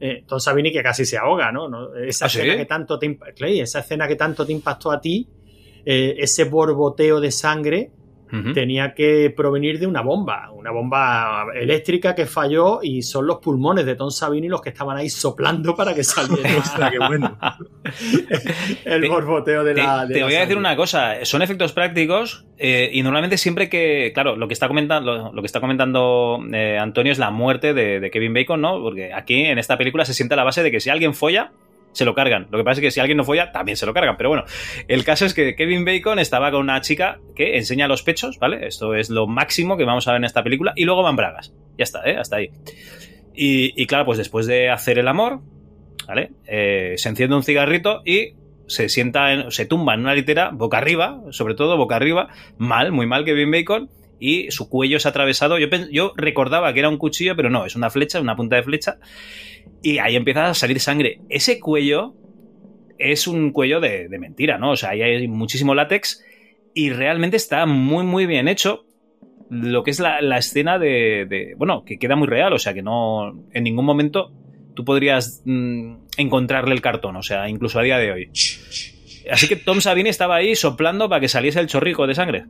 Eh, 0.00 0.24
Tom 0.26 0.40
Savini 0.40 0.72
que 0.72 0.82
casi 0.82 1.04
se 1.06 1.16
ahoga, 1.16 1.52
¿no? 1.52 1.68
¿No? 1.68 1.94
Esa, 1.94 2.26
¿Ah, 2.26 2.28
sí? 2.28 2.38
escena 2.40 2.56
que 2.56 2.66
tanto 2.66 2.98
te, 2.98 3.16
Clay, 3.36 3.60
esa 3.60 3.78
escena 3.78 4.08
que 4.08 4.16
tanto 4.16 4.44
te 4.44 4.52
impactó 4.52 4.90
a 4.90 5.00
ti, 5.00 5.28
eh, 5.86 6.16
ese 6.18 6.44
borboteo 6.44 7.20
de 7.20 7.30
sangre, 7.30 7.92
Tenía 8.54 8.92
que 8.94 9.32
provenir 9.36 9.78
de 9.78 9.86
una 9.86 10.02
bomba, 10.02 10.50
una 10.52 10.70
bomba 10.72 11.46
eléctrica 11.54 12.14
que 12.14 12.26
falló 12.26 12.80
y 12.82 13.02
son 13.02 13.26
los 13.26 13.38
pulmones 13.38 13.86
de 13.86 13.94
Tom 13.94 14.10
Savini 14.10 14.48
los 14.48 14.60
que 14.60 14.70
estaban 14.70 14.96
ahí 14.96 15.08
soplando 15.08 15.74
para 15.76 15.94
que 15.94 16.02
saliera 16.02 16.50
Ostras, 16.58 16.90
qué 16.90 16.98
bueno. 16.98 17.38
el 18.84 19.00
Te- 19.02 19.08
borboteo 19.08 19.64
de 19.64 19.74
Te, 19.74 19.82
la. 19.82 20.06
de 20.06 20.14
te 20.14 20.20
la 20.20 20.26
voy 20.26 20.34
a 20.34 20.40
decir 20.40 20.56
una 20.56 20.76
cosa, 20.76 21.24
son 21.24 21.42
efectos 21.42 21.72
prácticos 21.72 22.44
eh, 22.58 22.90
y 22.92 23.02
normalmente 23.02 23.36
siempre 23.38 23.68
que, 23.68 24.10
claro, 24.14 24.36
lo 24.36 24.48
que 24.48 24.54
está 24.54 24.68
comentando, 24.68 25.14
lo, 25.14 25.32
lo 25.32 25.42
que 25.42 25.46
está 25.46 25.60
comentando 25.60 26.40
eh, 26.52 26.78
Antonio 26.80 27.12
es 27.12 27.18
la 27.18 27.30
muerte 27.30 27.74
de, 27.74 28.00
de 28.00 28.10
Kevin 28.10 28.34
Bacon, 28.34 28.60
¿no? 28.60 28.80
Porque 28.82 29.12
aquí 29.12 29.44
en 29.44 29.58
esta 29.58 29.78
película 29.78 30.04
se 30.04 30.14
siente 30.14 30.36
la 30.36 30.44
base 30.44 30.62
de 30.62 30.70
que 30.70 30.80
si 30.80 30.90
alguien 30.90 31.14
folla, 31.14 31.52
se 31.96 32.04
lo 32.04 32.14
cargan. 32.14 32.46
Lo 32.50 32.58
que 32.58 32.64
pasa 32.64 32.80
es 32.80 32.84
que 32.84 32.90
si 32.90 33.00
alguien 33.00 33.16
no 33.16 33.24
folla, 33.24 33.52
también 33.52 33.76
se 33.76 33.86
lo 33.86 33.94
cargan. 33.94 34.16
Pero 34.18 34.28
bueno, 34.28 34.44
el 34.86 35.02
caso 35.02 35.24
es 35.24 35.32
que 35.32 35.54
Kevin 35.54 35.86
Bacon 35.86 36.18
estaba 36.18 36.50
con 36.50 36.60
una 36.60 36.80
chica 36.82 37.20
que 37.34 37.56
enseña 37.56 37.88
los 37.88 38.02
pechos, 38.02 38.38
¿vale? 38.38 38.66
Esto 38.66 38.94
es 38.94 39.08
lo 39.08 39.26
máximo 39.26 39.78
que 39.78 39.84
vamos 39.84 40.06
a 40.06 40.12
ver 40.12 40.18
en 40.18 40.24
esta 40.24 40.42
película. 40.42 40.74
Y 40.76 40.84
luego 40.84 41.02
van 41.02 41.16
bragas. 41.16 41.54
Ya 41.78 41.84
está, 41.84 42.02
¿eh? 42.04 42.18
Hasta 42.18 42.36
ahí. 42.36 42.50
Y, 43.34 43.72
y 43.80 43.86
claro, 43.86 44.04
pues 44.04 44.18
después 44.18 44.46
de 44.46 44.68
hacer 44.68 44.98
el 44.98 45.08
amor, 45.08 45.40
¿vale? 46.06 46.32
Eh, 46.46 46.94
se 46.98 47.08
enciende 47.08 47.34
un 47.34 47.42
cigarrito 47.42 48.02
y 48.04 48.34
se 48.66 48.88
sienta, 48.90 49.32
en- 49.32 49.50
se 49.50 49.64
tumba 49.64 49.94
en 49.94 50.00
una 50.00 50.14
litera, 50.14 50.50
boca 50.52 50.76
arriba, 50.78 51.22
sobre 51.30 51.54
todo 51.54 51.76
boca 51.78 51.96
arriba, 51.96 52.28
mal, 52.58 52.92
muy 52.92 53.06
mal 53.06 53.24
Kevin 53.24 53.50
Bacon, 53.50 53.88
y 54.18 54.50
su 54.50 54.68
cuello 54.68 54.96
es 54.96 55.06
atravesado. 55.06 55.58
Yo, 55.58 56.12
recordaba 56.16 56.72
que 56.72 56.80
era 56.80 56.88
un 56.88 56.98
cuchillo, 56.98 57.36
pero 57.36 57.50
no, 57.50 57.66
es 57.66 57.76
una 57.76 57.90
flecha, 57.90 58.20
una 58.20 58.36
punta 58.36 58.56
de 58.56 58.62
flecha, 58.62 58.98
y 59.82 59.98
ahí 59.98 60.16
empieza 60.16 60.46
a 60.46 60.54
salir 60.54 60.80
sangre. 60.80 61.20
Ese 61.28 61.60
cuello 61.60 62.14
es 62.98 63.26
un 63.26 63.52
cuello 63.52 63.80
de, 63.80 64.08
de 64.08 64.18
mentira, 64.18 64.58
¿no? 64.58 64.70
O 64.72 64.76
sea, 64.76 64.90
ahí 64.90 65.02
hay 65.02 65.28
muchísimo 65.28 65.74
látex 65.74 66.24
y 66.74 66.90
realmente 66.90 67.36
está 67.36 67.66
muy, 67.66 68.04
muy 68.04 68.26
bien 68.26 68.48
hecho. 68.48 68.84
Lo 69.48 69.84
que 69.84 69.92
es 69.92 70.00
la, 70.00 70.20
la 70.22 70.38
escena 70.38 70.78
de, 70.78 71.26
de- 71.28 71.54
Bueno, 71.56 71.84
que 71.84 71.98
queda 71.98 72.16
muy 72.16 72.26
real, 72.26 72.52
o 72.52 72.58
sea, 72.58 72.74
que 72.74 72.82
no. 72.82 73.44
En 73.52 73.64
ningún 73.64 73.84
momento 73.84 74.32
tú 74.74 74.84
podrías 74.84 75.42
mm, 75.44 75.94
encontrarle 76.16 76.74
el 76.74 76.80
cartón, 76.80 77.16
o 77.16 77.22
sea, 77.22 77.48
incluso 77.48 77.78
a 77.78 77.82
día 77.82 77.98
de 77.98 78.12
hoy. 78.12 78.30
Así 79.30 79.48
que 79.48 79.56
Tom 79.56 79.80
Savini 79.80 80.08
estaba 80.08 80.36
ahí 80.36 80.54
soplando 80.56 81.08
para 81.08 81.20
que 81.20 81.28
saliese 81.28 81.60
el 81.60 81.66
chorrico 81.66 82.06
de 82.06 82.14
sangre. 82.14 82.44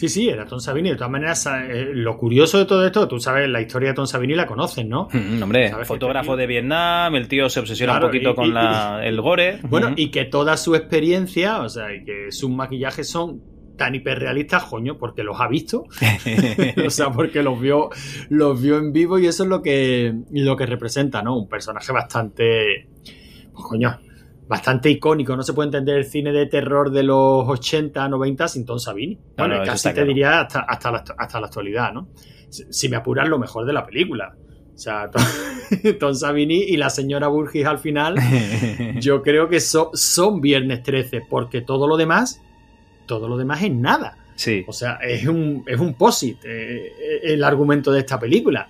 Sí, 0.00 0.08
sí, 0.08 0.30
era 0.30 0.46
Tom 0.46 0.60
Savini. 0.60 0.88
De 0.88 0.96
todas 0.96 1.10
maneras, 1.10 1.46
eh, 1.46 1.90
lo 1.92 2.16
curioso 2.16 2.56
de 2.56 2.64
todo 2.64 2.86
esto, 2.86 3.06
tú 3.06 3.20
sabes, 3.20 3.46
la 3.50 3.60
historia 3.60 3.90
de 3.90 3.94
Tom 3.96 4.06
Savini 4.06 4.34
la 4.34 4.46
conoces, 4.46 4.86
¿no? 4.86 5.08
Mm, 5.12 5.42
hombre, 5.42 5.68
¿Sabes 5.68 5.84
qué 5.86 5.88
fotógrafo 5.94 6.36
de 6.38 6.46
Vietnam, 6.46 7.14
el 7.16 7.28
tío 7.28 7.50
se 7.50 7.60
obsesiona 7.60 7.92
Claro, 7.92 8.06
un 8.06 8.10
poquito 8.12 8.30
y- 8.30 8.34
con 8.34 8.46
y- 8.46 8.50
la- 8.52 9.00
el 9.04 9.20
gore. 9.20 9.58
Bueno, 9.68 9.92
y 9.96 10.10
que 10.10 10.24
toda 10.24 10.56
su 10.56 10.74
experiencia, 10.74 11.60
o 11.60 11.68
sea, 11.68 11.94
y 11.94 12.02
que 12.02 12.32
sus 12.32 12.48
maquillajes 12.48 13.06
son 13.10 13.42
tan 13.76 13.94
hiperrealistas, 13.94 14.64
coño, 14.64 14.96
porque 14.96 15.22
los 15.22 15.38
ha 15.38 15.48
visto. 15.48 15.84
o 16.86 16.90
sea, 16.90 17.10
porque 17.10 17.42
los 17.42 17.60
vio, 17.60 17.90
los 18.30 18.60
vio 18.62 18.78
en 18.78 18.92
vivo 18.94 19.18
y 19.18 19.26
eso 19.26 19.42
es 19.42 19.48
lo 19.50 19.60
que, 19.60 20.14
lo 20.32 20.56
que 20.56 20.64
representa, 20.64 21.20
¿no? 21.22 21.36
Un 21.36 21.46
personaje 21.48 21.92
bastante. 21.92 22.86
Pues, 23.52 23.64
coño, 23.68 23.98
bastante 24.50 24.90
icónico. 24.90 25.36
No 25.36 25.44
se 25.44 25.52
puede 25.52 25.68
entender 25.68 25.96
el 25.96 26.04
cine 26.04 26.32
de 26.32 26.46
terror 26.46 26.90
de 26.90 27.04
los 27.04 27.48
80, 27.48 28.08
90 28.08 28.48
sin 28.48 28.66
Tom 28.66 28.80
Savini. 28.80 29.16
Bueno, 29.38 29.62
casi 29.64 29.88
te 29.88 29.94
claro. 29.94 30.08
diría 30.08 30.40
hasta, 30.40 30.60
hasta, 30.62 30.90
la, 30.90 31.04
hasta 31.16 31.40
la 31.40 31.46
actualidad, 31.46 31.92
¿no? 31.92 32.08
Si 32.48 32.64
si 32.68 32.88
me 32.88 32.96
apuras, 32.96 33.28
lo 33.28 33.38
mejor 33.38 33.64
de 33.64 33.72
la 33.72 33.86
película. 33.86 34.34
O 34.74 34.76
sea, 34.76 35.08
Tom, 35.12 35.22
Tom 36.00 36.14
Savini 36.14 36.64
y 36.64 36.76
la 36.76 36.90
señora 36.90 37.28
Burgis 37.28 37.64
al 37.64 37.78
final, 37.78 38.16
yo 39.00 39.22
creo 39.22 39.48
que 39.48 39.60
so- 39.60 39.92
son 39.94 40.40
Viernes 40.40 40.82
13, 40.82 41.22
porque 41.30 41.60
todo 41.60 41.86
lo 41.86 41.96
demás, 41.96 42.42
todo 43.06 43.28
lo 43.28 43.36
demás 43.36 43.62
es 43.62 43.70
nada. 43.72 44.16
Sí. 44.34 44.64
O 44.66 44.72
sea, 44.72 44.94
es 44.94 45.28
un, 45.28 45.62
es 45.64 45.78
un 45.78 45.94
posit 45.94 46.38
eh, 46.44 46.92
el 47.22 47.44
argumento 47.44 47.92
de 47.92 48.00
esta 48.00 48.18
película. 48.18 48.68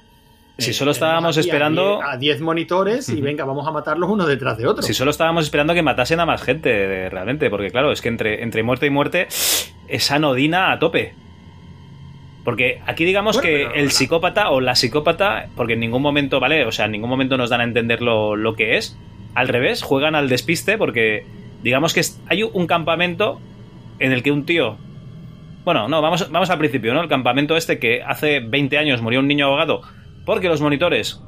Si 0.61 0.73
solo 0.73 0.91
estábamos 0.91 1.37
esperando- 1.37 2.01
A 2.03 2.17
10 2.17 2.41
monitores 2.41 3.09
y 3.09 3.21
venga, 3.21 3.45
vamos 3.45 3.67
a 3.67 3.71
matarlos 3.73 4.09
uno 4.11 4.27
detrás 4.27 4.59
de 4.59 4.67
otro. 4.67 4.83
Si 4.83 4.95
solo 4.95 5.11
estábamos 5.11 5.45
esperando 5.45 5.75
que 5.75 5.83
matasen 5.83 6.21
a 6.21 6.27
más 6.27 6.43
gente, 6.43 7.09
realmente, 7.09 7.51
porque 7.51 7.71
claro, 7.71 7.93
es 7.93 8.01
que 8.01 8.09
entre, 8.09 8.43
entre 8.43 8.63
muerte 8.63 8.87
y 8.87 8.91
muerte 8.91 9.27
es 9.89 10.11
anodina 10.11 10.73
a 10.73 10.79
tope. 10.79 11.15
Porque 12.45 12.81
aquí 12.87 13.05
digamos 13.05 13.37
Bueno, 13.37 13.71
que 13.73 13.81
el 13.81 13.91
psicópata 13.91 14.51
o 14.51 14.61
la 14.61 14.75
psicópata, 14.75 15.49
porque 15.57 15.75
en 15.75 15.81
ningún 15.81 16.03
momento, 16.03 16.41
¿vale? 16.41 16.65
O 16.65 16.73
sea, 16.73 16.87
en 16.87 16.93
ningún 16.93 17.11
momento 17.11 17.37
nos 17.37 17.51
dan 17.51 17.61
a 17.61 17.65
entender 17.65 18.01
lo, 18.01 18.35
lo 18.37 18.55
que 18.55 18.77
es. 18.79 18.97
Al 19.35 19.49
revés, 19.49 19.83
juegan 19.83 20.15
al 20.15 20.29
despiste 20.29 20.79
porque 20.79 21.25
digamos 21.63 21.93
que 21.93 22.01
hay 22.29 22.43
un 22.43 22.67
campamento 22.67 23.41
en 23.99 24.13
el 24.13 24.23
que 24.23 24.33
un 24.33 24.47
tío... 24.47 24.77
Bueno, 25.65 25.89
no, 25.89 26.01
vamos, 26.01 26.31
vamos 26.31 26.49
al 26.49 26.59
principio, 26.59 26.95
¿no? 26.95 27.03
El 27.03 27.09
campamento 27.09 27.55
este 27.57 27.79
que 27.79 28.03
hace 28.03 28.41
20 28.41 28.79
años 28.79 29.03
murió 29.03 29.21
un 29.21 29.29
niño 29.29 29.47
ahogado 29.47 29.83
porque 30.31 30.47
los 30.47 30.61
monitores 30.61 31.21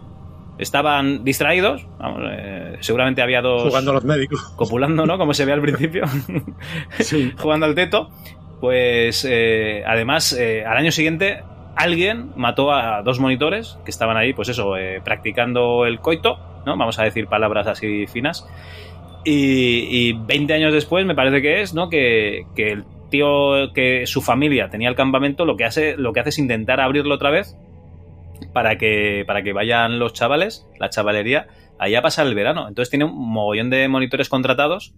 estaban 0.58 1.24
distraídos. 1.24 1.84
Vamos, 1.98 2.20
eh, 2.30 2.76
seguramente 2.78 3.20
había 3.20 3.40
dos 3.42 3.64
Jugando 3.64 3.90
a 3.90 3.94
los 3.94 4.04
médicos. 4.04 4.40
copulando, 4.54 5.06
¿no? 5.06 5.18
Como 5.18 5.34
se 5.34 5.44
ve 5.44 5.52
al 5.52 5.60
principio, 5.60 6.04
Sí. 7.00 7.32
jugando 7.36 7.66
al 7.66 7.74
teto. 7.74 8.10
Pues 8.60 9.26
eh, 9.28 9.82
además, 9.84 10.32
eh, 10.34 10.64
al 10.64 10.76
año 10.76 10.92
siguiente, 10.92 11.42
alguien 11.74 12.30
mató 12.36 12.70
a 12.70 13.02
dos 13.02 13.18
monitores 13.18 13.76
que 13.84 13.90
estaban 13.90 14.16
ahí, 14.16 14.34
pues 14.34 14.50
eso, 14.50 14.76
eh, 14.76 15.00
practicando 15.04 15.84
el 15.84 15.98
coito, 15.98 16.38
¿no? 16.64 16.76
Vamos 16.76 16.96
a 17.00 17.02
decir 17.02 17.26
palabras 17.26 17.66
así 17.66 18.06
finas. 18.06 18.48
Y, 19.24 19.88
y 19.90 20.12
20 20.12 20.54
años 20.54 20.72
después, 20.72 21.04
me 21.04 21.16
parece 21.16 21.42
que 21.42 21.60
es, 21.62 21.74
¿no? 21.74 21.88
Que, 21.88 22.46
que 22.54 22.70
el 22.70 22.84
tío, 23.10 23.72
que 23.74 24.06
su 24.06 24.22
familia 24.22 24.70
tenía 24.70 24.88
el 24.88 24.94
campamento, 24.94 25.44
lo 25.44 25.56
que 25.56 25.64
hace, 25.64 25.96
lo 25.96 26.12
que 26.12 26.20
hace 26.20 26.28
es 26.28 26.38
intentar 26.38 26.80
abrirlo 26.80 27.16
otra 27.16 27.30
vez 27.30 27.56
para 28.52 28.78
que, 28.78 29.24
para 29.26 29.42
que 29.42 29.52
vayan 29.52 29.98
los 29.98 30.12
chavales, 30.12 30.66
la 30.78 30.90
chavalería, 30.90 31.48
allá 31.78 31.98
a 31.98 32.02
pasar 32.02 32.26
el 32.26 32.34
verano. 32.34 32.68
Entonces 32.68 32.90
tiene 32.90 33.04
un 33.04 33.32
mogollón 33.32 33.70
de 33.70 33.88
monitores 33.88 34.28
contratados 34.28 34.94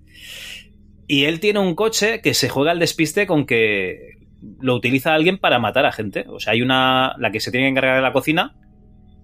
y 1.06 1.24
él 1.24 1.40
tiene 1.40 1.58
un 1.58 1.74
coche 1.74 2.20
que 2.20 2.34
se 2.34 2.48
juega 2.48 2.70
al 2.72 2.78
despiste 2.78 3.26
con 3.26 3.46
que 3.46 4.18
lo 4.60 4.74
utiliza 4.74 5.14
alguien 5.14 5.38
para 5.38 5.58
matar 5.58 5.86
a 5.86 5.92
gente. 5.92 6.26
O 6.28 6.40
sea, 6.40 6.52
hay 6.52 6.62
una, 6.62 7.14
la 7.18 7.30
que 7.30 7.40
se 7.40 7.50
tiene 7.50 7.66
que 7.66 7.70
encargar 7.70 7.96
de 7.96 8.02
la 8.02 8.12
cocina, 8.12 8.56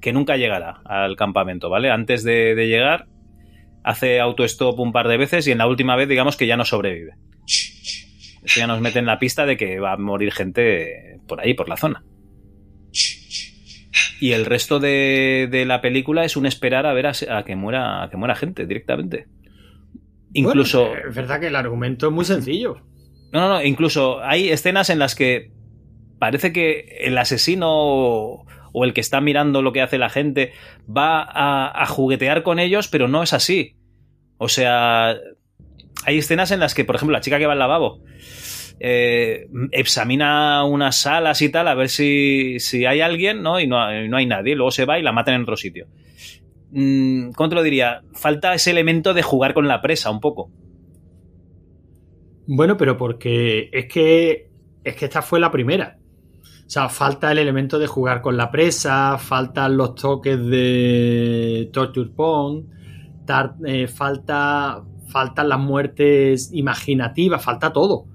que 0.00 0.12
nunca 0.12 0.36
llegará 0.36 0.80
al 0.84 1.16
campamento, 1.16 1.68
¿vale? 1.68 1.90
Antes 1.90 2.24
de, 2.24 2.54
llegar, 2.66 3.06
hace 3.84 4.20
autostop 4.20 4.78
un 4.78 4.92
par 4.92 5.08
de 5.08 5.16
veces 5.16 5.46
y 5.46 5.52
en 5.52 5.58
la 5.58 5.66
última 5.66 5.96
vez, 5.96 6.08
digamos 6.08 6.36
que 6.36 6.46
ya 6.46 6.56
no 6.56 6.64
sobrevive. 6.64 7.14
Eso 7.46 8.58
ya 8.60 8.66
nos 8.66 8.80
mete 8.80 8.98
en 8.98 9.06
la 9.06 9.18
pista 9.18 9.44
de 9.44 9.56
que 9.56 9.78
va 9.80 9.92
a 9.92 9.96
morir 9.96 10.32
gente 10.32 11.20
por 11.26 11.40
ahí, 11.40 11.54
por 11.54 11.68
la 11.68 11.76
zona. 11.76 12.02
Y 14.20 14.32
el 14.32 14.44
resto 14.44 14.78
de, 14.78 15.48
de 15.50 15.64
la 15.64 15.80
película 15.80 16.24
es 16.24 16.36
un 16.36 16.46
esperar 16.46 16.86
a 16.86 16.92
ver 16.92 17.06
a, 17.06 17.12
a 17.30 17.44
que 17.44 17.56
muera 17.56 18.02
a 18.02 18.10
que 18.10 18.16
muera 18.16 18.34
gente 18.34 18.66
directamente. 18.66 19.26
Incluso. 20.34 20.88
Bueno, 20.88 21.08
es 21.08 21.14
verdad 21.14 21.40
que 21.40 21.46
el 21.46 21.56
argumento 21.56 22.06
es 22.06 22.12
muy 22.12 22.24
sencillo. 22.24 22.76
No, 23.32 23.40
no, 23.40 23.48
no. 23.48 23.62
Incluso 23.62 24.22
hay 24.22 24.50
escenas 24.50 24.90
en 24.90 24.98
las 24.98 25.14
que 25.14 25.50
parece 26.18 26.52
que 26.52 26.98
el 27.00 27.16
asesino 27.16 27.68
o, 27.70 28.46
o 28.72 28.84
el 28.84 28.92
que 28.92 29.00
está 29.00 29.20
mirando 29.20 29.62
lo 29.62 29.72
que 29.72 29.80
hace 29.82 29.98
la 29.98 30.10
gente 30.10 30.52
va 30.86 31.22
a, 31.22 31.82
a 31.82 31.86
juguetear 31.86 32.42
con 32.42 32.58
ellos, 32.58 32.88
pero 32.88 33.08
no 33.08 33.22
es 33.22 33.32
así. 33.32 33.76
O 34.36 34.48
sea, 34.48 35.16
hay 36.04 36.18
escenas 36.18 36.50
en 36.50 36.60
las 36.60 36.74
que, 36.74 36.84
por 36.84 36.96
ejemplo, 36.96 37.14
la 37.14 37.20
chica 37.22 37.38
que 37.38 37.46
va 37.46 37.54
al 37.54 37.58
lavabo 37.58 38.02
eh, 38.80 39.46
examina 39.72 40.64
unas 40.64 40.96
salas 40.96 41.40
y 41.42 41.50
tal 41.50 41.68
a 41.68 41.74
ver 41.74 41.88
si, 41.90 42.58
si 42.58 42.86
hay 42.86 43.00
alguien, 43.02 43.42
¿no? 43.42 43.60
Y 43.60 43.66
no, 43.66 43.78
no 44.08 44.16
hay 44.16 44.26
nadie. 44.26 44.56
Luego 44.56 44.70
se 44.70 44.86
va 44.86 44.98
y 44.98 45.02
la 45.02 45.12
matan 45.12 45.34
en 45.34 45.42
otro 45.42 45.56
sitio. 45.56 45.86
Mm, 46.72 47.30
¿Cómo 47.32 47.48
te 47.48 47.54
lo 47.54 47.62
diría? 47.62 48.02
Falta 48.14 48.54
ese 48.54 48.70
elemento 48.70 49.14
de 49.14 49.22
jugar 49.22 49.54
con 49.54 49.68
la 49.68 49.80
presa 49.82 50.10
un 50.10 50.20
poco. 50.20 50.50
Bueno, 52.46 52.76
pero 52.76 52.96
porque 52.96 53.68
es 53.72 53.86
que 53.86 54.50
es 54.82 54.96
que 54.96 55.04
esta 55.04 55.22
fue 55.22 55.40
la 55.40 55.50
primera. 55.50 55.98
O 56.66 56.70
sea, 56.72 56.88
falta 56.88 57.32
el 57.32 57.38
elemento 57.38 57.78
de 57.78 57.86
jugar 57.86 58.22
con 58.22 58.36
la 58.36 58.50
presa, 58.50 59.18
faltan 59.18 59.76
los 59.76 59.94
toques 59.96 60.38
de 60.46 61.68
torture 61.72 62.10
tar- 63.26 63.54
eh, 63.66 63.88
falta 63.88 64.82
faltan 65.08 65.48
las 65.48 65.58
muertes 65.58 66.50
imaginativas, 66.52 67.42
falta 67.44 67.72
todo. 67.72 68.06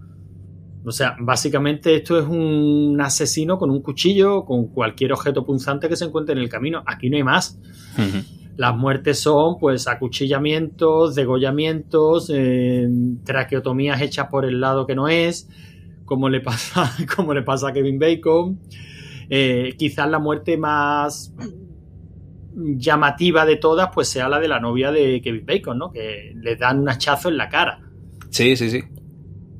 O 0.86 0.92
sea, 0.92 1.16
básicamente 1.20 1.96
esto 1.96 2.20
es 2.20 2.28
un 2.28 3.00
asesino 3.02 3.58
con 3.58 3.72
un 3.72 3.82
cuchillo, 3.82 4.46
con 4.46 4.68
cualquier 4.68 5.14
objeto 5.14 5.44
punzante 5.44 5.90
que 5.90 5.96
se 5.96 6.06
encuentre 6.06 6.34
en 6.34 6.40
el 6.40 6.50
camino. 6.50 6.84
Aquí 6.86 7.10
no 7.10 7.18
hay 7.18 7.24
más. 7.24 7.60
Las 8.56 8.76
muertes 8.76 9.20
son, 9.20 9.58
pues, 9.60 9.88
acuchillamientos, 9.88 11.16
degollamientos, 11.16 12.32
eh, 12.34 12.88
traqueotomías 13.24 14.02
hechas 14.02 14.28
por 14.30 14.46
el 14.46 14.62
lado 14.62 14.86
que 14.86 14.96
no 14.96 15.08
es, 15.08 15.50
como 16.06 16.30
le 16.30 16.40
pasa, 16.42 16.92
como 17.16 17.34
le 17.34 17.42
pasa 17.42 17.70
a 17.70 17.74
Kevin 17.74 17.98
Bacon. 17.98 18.60
Eh, 19.30 19.74
quizás 19.78 20.08
la 20.08 20.20
muerte 20.20 20.56
más 20.56 21.34
llamativa 22.56 23.46
de 23.46 23.56
todas, 23.58 23.90
pues 23.94 24.08
sea 24.08 24.30
la 24.30 24.40
de 24.40 24.48
la 24.48 24.60
novia 24.60 24.92
de 24.92 25.20
Kevin 25.22 25.46
Bacon, 25.46 25.80
¿no? 25.80 25.92
Que 25.92 26.34
le 26.36 26.56
dan 26.56 26.80
un 26.80 26.90
hachazo 26.90 27.30
en 27.30 27.38
la 27.38 27.50
cara. 27.50 27.82
Sí, 28.30 28.56
sí, 28.56 28.70
sí. 28.70 28.84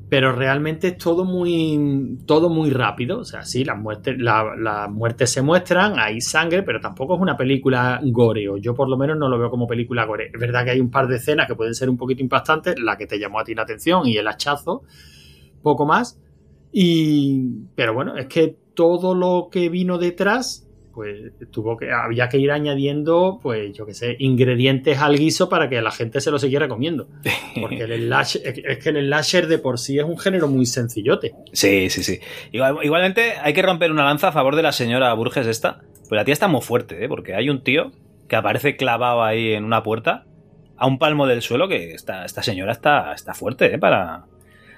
Pero 0.08 0.30
realmente 0.30 0.88
es 0.88 0.98
todo 0.98 1.24
muy, 1.24 2.18
todo 2.26 2.48
muy 2.48 2.70
rápido. 2.70 3.18
O 3.18 3.24
sea, 3.24 3.42
sí, 3.42 3.64
las 3.64 3.76
muertes, 3.76 4.16
la- 4.18 4.54
las 4.56 4.88
se 5.30 5.42
muestran, 5.42 5.98
hay 5.98 6.20
sangre, 6.20 6.62
pero 6.62 6.80
tampoco 6.80 7.16
es 7.16 7.20
una 7.20 7.36
película 7.36 8.00
gore. 8.04 8.48
O 8.48 8.56
yo 8.56 8.72
por 8.72 8.88
lo 8.88 8.96
menos 8.96 9.18
no 9.18 9.28
lo 9.28 9.36
veo 9.38 9.50
como 9.50 9.66
película 9.66 10.04
gore. 10.04 10.30
Es 10.32 10.40
verdad 10.40 10.64
que 10.64 10.70
hay 10.70 10.80
un 10.80 10.90
par 10.92 11.08
de 11.08 11.16
escenas 11.16 11.48
que 11.48 11.56
pueden 11.56 11.74
ser 11.74 11.90
un 11.90 11.96
poquito 11.96 12.22
impactantes, 12.22 12.78
la 12.78 12.96
que 12.96 13.06
te 13.08 13.18
llamó 13.18 13.40
a 13.40 13.44
ti 13.44 13.54
la 13.54 13.62
atención 13.62 14.06
y 14.06 14.16
el 14.16 14.28
hachazo, 14.28 14.84
poco 15.62 15.86
más. 15.86 16.18
Y, 16.72 17.48
pero 17.74 17.94
bueno, 17.94 18.16
es 18.16 18.26
que 18.26 18.56
todo 18.74 19.14
lo 19.14 19.48
que 19.50 19.68
vino 19.68 19.98
detrás, 19.98 20.65
pues 20.96 21.32
tuvo 21.52 21.76
que, 21.76 21.92
había 21.92 22.26
que 22.30 22.38
ir 22.38 22.50
añadiendo, 22.50 23.38
pues 23.42 23.70
yo 23.76 23.84
qué 23.84 23.92
sé, 23.92 24.16
ingredientes 24.18 24.96
al 24.98 25.18
guiso 25.18 25.50
para 25.50 25.68
que 25.68 25.82
la 25.82 25.90
gente 25.90 26.22
se 26.22 26.30
lo 26.30 26.38
siguiera 26.38 26.68
comiendo. 26.68 27.06
Porque 27.60 27.82
el 27.82 28.04
slasher, 28.06 28.42
es 28.66 28.78
que 28.78 28.88
el 28.88 29.04
slasher 29.06 29.46
de 29.46 29.58
por 29.58 29.78
sí 29.78 29.98
es 29.98 30.04
un 30.06 30.18
género 30.18 30.48
muy 30.48 30.64
sencillote. 30.64 31.34
Sí, 31.52 31.90
sí, 31.90 32.02
sí. 32.02 32.18
Igual- 32.50 32.78
igualmente 32.82 33.34
hay 33.42 33.52
que 33.52 33.60
romper 33.60 33.92
una 33.92 34.04
lanza 34.06 34.28
a 34.28 34.32
favor 34.32 34.56
de 34.56 34.62
la 34.62 34.72
señora 34.72 35.12
Burges 35.12 35.46
esta. 35.46 35.82
Pues 36.08 36.12
la 36.18 36.24
tía 36.24 36.32
está 36.32 36.48
muy 36.48 36.62
fuerte, 36.62 37.04
¿eh? 37.04 37.08
Porque 37.08 37.34
hay 37.34 37.50
un 37.50 37.62
tío 37.62 37.92
que 38.26 38.36
aparece 38.36 38.76
clavado 38.76 39.22
ahí 39.22 39.52
en 39.52 39.64
una 39.64 39.82
puerta 39.82 40.24
a 40.78 40.86
un 40.86 40.98
palmo 40.98 41.26
del 41.26 41.42
suelo 41.42 41.68
que 41.68 41.92
esta, 41.92 42.24
esta 42.24 42.42
señora 42.42 42.72
está, 42.72 43.12
está 43.12 43.34
fuerte, 43.34 43.74
¿eh? 43.74 43.78
Para... 43.78 44.24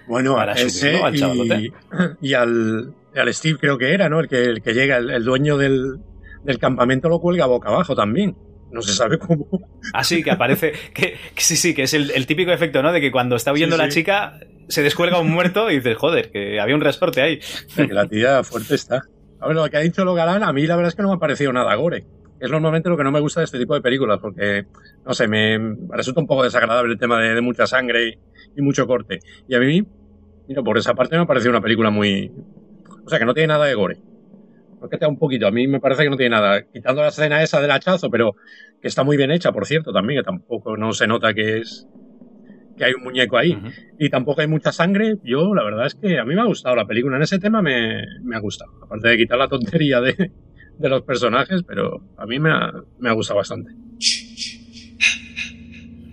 Bueno, 0.08 0.34
Para 0.36 0.54
ese 0.54 0.98
subirlo 0.98 1.04
al 1.52 1.62
y, 1.62 1.72
y 2.28 2.34
al, 2.34 2.94
al 3.14 3.34
Steve 3.34 3.58
creo 3.60 3.76
que 3.76 3.92
era, 3.92 4.08
¿no? 4.08 4.20
El 4.20 4.28
que, 4.28 4.42
el 4.42 4.62
que 4.62 4.72
llega, 4.72 4.96
el, 4.96 5.10
el 5.10 5.22
dueño 5.22 5.58
del, 5.58 5.98
del 6.44 6.58
campamento 6.58 7.08
lo 7.08 7.20
cuelga 7.20 7.46
boca 7.46 7.68
abajo 7.68 7.94
también. 7.94 8.36
No 8.70 8.82
se 8.82 8.92
sabe 8.92 9.18
cómo. 9.18 9.48
Así 9.94 10.22
que 10.22 10.30
aparece... 10.30 10.72
Que, 10.92 11.14
que 11.34 11.40
sí, 11.42 11.56
sí, 11.56 11.74
que 11.74 11.84
es 11.84 11.94
el, 11.94 12.10
el 12.10 12.26
típico 12.26 12.52
efecto, 12.52 12.82
¿no? 12.82 12.92
De 12.92 13.00
que 13.00 13.10
cuando 13.10 13.36
está 13.36 13.52
huyendo 13.52 13.76
Sí, 13.76 13.82
la 13.82 13.90
sí. 13.90 14.00
chica 14.00 14.40
se 14.68 14.82
descuelga 14.82 15.18
un 15.20 15.30
muerto 15.30 15.70
y 15.70 15.76
dices, 15.76 15.96
joder, 15.96 16.30
que 16.30 16.60
había 16.60 16.74
un 16.74 16.82
resorte 16.82 17.22
ahí. 17.22 17.40
que 17.74 17.86
la 17.86 18.06
tía 18.06 18.44
fuerte 18.44 18.74
está. 18.74 19.02
A 19.40 19.46
ver, 19.46 19.56
lo 19.56 19.66
que 19.70 19.76
ha 19.78 19.80
dicho 19.80 20.04
lo 20.04 20.14
galán, 20.14 20.42
a 20.42 20.52
mí 20.52 20.66
la 20.66 20.76
verdad 20.76 20.88
es 20.90 20.94
que 20.96 21.02
no 21.02 21.08
me 21.08 21.14
ha 21.14 21.18
parecido 21.18 21.52
nada 21.52 21.74
gore. 21.76 22.04
Es 22.40 22.50
normalmente 22.50 22.88
lo 22.90 22.96
que 22.96 23.04
no 23.04 23.10
me 23.10 23.20
gusta 23.20 23.40
de 23.40 23.44
este 23.44 23.58
tipo 23.58 23.74
de 23.74 23.80
películas, 23.80 24.18
porque, 24.20 24.66
no 25.04 25.14
sé, 25.14 25.26
me 25.28 25.58
resulta 25.90 26.20
un 26.20 26.26
poco 26.26 26.44
desagradable 26.44 26.92
el 26.92 26.98
tema 26.98 27.20
de, 27.20 27.34
de 27.34 27.40
mucha 27.40 27.66
sangre 27.66 28.08
y, 28.08 28.18
y 28.56 28.62
mucho 28.62 28.86
corte. 28.86 29.20
Y 29.48 29.54
a 29.54 29.60
mí, 29.60 29.82
mira, 30.46 30.62
por 30.62 30.76
esa 30.76 30.94
parte 30.94 31.16
me 31.16 31.22
ha 31.22 31.26
parecido 31.26 31.50
una 31.52 31.60
película 31.62 31.90
muy... 31.90 32.30
O 33.04 33.08
sea, 33.08 33.18
que 33.18 33.24
no 33.24 33.32
tiene 33.32 33.48
nada 33.48 33.64
de 33.64 33.74
gore. 33.74 33.98
No 34.80 34.88
que 34.88 34.96
te 34.96 35.04
da 35.04 35.08
un 35.08 35.18
poquito, 35.18 35.46
a 35.46 35.50
mí 35.50 35.66
me 35.66 35.80
parece 35.80 36.04
que 36.04 36.10
no 36.10 36.16
tiene 36.16 36.30
nada. 36.30 36.62
Quitando 36.62 37.02
la 37.02 37.08
escena 37.08 37.42
esa 37.42 37.60
del 37.60 37.70
hachazo, 37.70 38.10
pero 38.10 38.34
que 38.80 38.88
está 38.88 39.04
muy 39.04 39.16
bien 39.16 39.30
hecha, 39.30 39.52
por 39.52 39.66
cierto, 39.66 39.92
también, 39.92 40.20
que 40.20 40.24
tampoco 40.24 40.76
no 40.76 40.92
se 40.92 41.06
nota 41.06 41.34
que 41.34 41.58
es 41.58 41.88
que 42.76 42.84
hay 42.84 42.94
un 42.94 43.02
muñeco 43.02 43.36
ahí. 43.36 43.58
Y 43.98 44.08
tampoco 44.08 44.40
hay 44.40 44.46
mucha 44.46 44.72
sangre. 44.72 45.16
Yo, 45.24 45.52
la 45.54 45.64
verdad 45.64 45.86
es 45.86 45.94
que 45.96 46.18
a 46.18 46.24
mí 46.24 46.34
me 46.34 46.40
ha 46.40 46.46
gustado 46.46 46.76
la 46.76 46.86
película. 46.86 47.16
En 47.16 47.22
ese 47.22 47.38
tema 47.38 47.60
me, 47.60 48.04
me 48.22 48.36
ha 48.36 48.38
gustado. 48.38 48.70
Aparte 48.82 49.08
de 49.08 49.16
quitar 49.16 49.36
la 49.36 49.48
tontería 49.48 50.00
de, 50.00 50.30
de 50.78 50.88
los 50.88 51.02
personajes, 51.02 51.62
pero 51.64 52.00
a 52.16 52.24
mí 52.26 52.38
me 52.38 52.50
ha, 52.50 52.72
me 53.00 53.10
ha 53.10 53.12
gustado 53.12 53.38
bastante. 53.38 53.72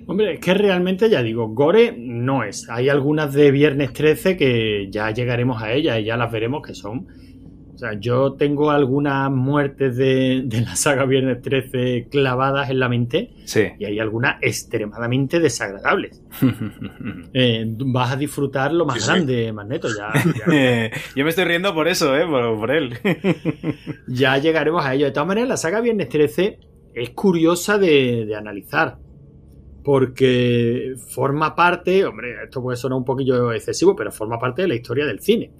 Hombre, 0.07 0.33
es 0.33 0.39
que 0.39 0.53
realmente, 0.53 1.09
ya 1.09 1.23
digo, 1.23 1.47
Gore 1.49 1.95
no 1.97 2.43
es. 2.43 2.69
Hay 2.69 2.89
algunas 2.89 3.33
de 3.33 3.49
Viernes 3.51 3.93
13 3.93 4.37
que 4.37 4.87
ya 4.91 5.09
llegaremos 5.11 5.61
a 5.63 5.73
ellas 5.73 5.99
y 5.99 6.03
ya 6.03 6.17
las 6.17 6.31
veremos 6.31 6.61
que 6.61 6.75
son. 6.75 7.07
O 7.75 7.77
sea, 7.77 7.93
yo 7.99 8.33
tengo 8.33 8.71
algunas 8.71 9.29
muertes 9.29 9.97
de, 9.97 10.43
de 10.45 10.61
la 10.61 10.75
saga 10.77 11.05
Viernes 11.05 11.41
13 11.41 12.07
clavadas 12.09 12.69
en 12.69 12.79
la 12.79 12.87
mente 12.87 13.31
Sí. 13.43 13.63
y 13.77 13.83
hay 13.85 13.99
algunas 13.99 14.37
extremadamente 14.41 15.39
desagradables. 15.39 16.21
Eh, 17.33 17.65
vas 17.67 18.13
a 18.13 18.15
disfrutar 18.15 18.71
lo 18.73 18.85
más 18.85 18.95
Sí, 18.95 19.01
sí. 19.01 19.07
grande, 19.07 19.51
Magneto. 19.53 19.89
Ya, 19.89 20.11
ya, 20.47 20.91
Yo 21.15 21.23
me 21.25 21.29
estoy 21.29 21.43
riendo 21.43 21.73
por 21.73 21.87
eso, 21.89 22.15
¿eh? 22.15 22.25
Por, 22.25 22.57
por 22.59 22.71
él. 22.71 22.93
ya 24.07 24.37
llegaremos 24.37 24.85
a 24.85 24.93
ello. 24.93 25.05
De 25.05 25.11
todas 25.11 25.27
maneras, 25.27 25.49
la 25.49 25.57
saga 25.57 25.81
Viernes 25.81 26.07
13 26.09 26.59
es 26.93 27.09
curiosa 27.09 27.77
de, 27.77 28.25
de 28.25 28.35
analizar. 28.35 28.97
Porque 29.83 30.93
forma 31.09 31.55
parte, 31.55 32.05
hombre, 32.05 32.43
esto 32.45 32.61
puede 32.61 32.75
sonar 32.77 32.97
un 32.97 33.05
poquillo 33.05 33.51
excesivo, 33.51 33.95
pero 33.95 34.11
forma 34.11 34.39
parte 34.39 34.63
de 34.63 34.67
la 34.69 34.75
historia 34.75 35.05
del 35.05 35.19
cine. 35.19 35.51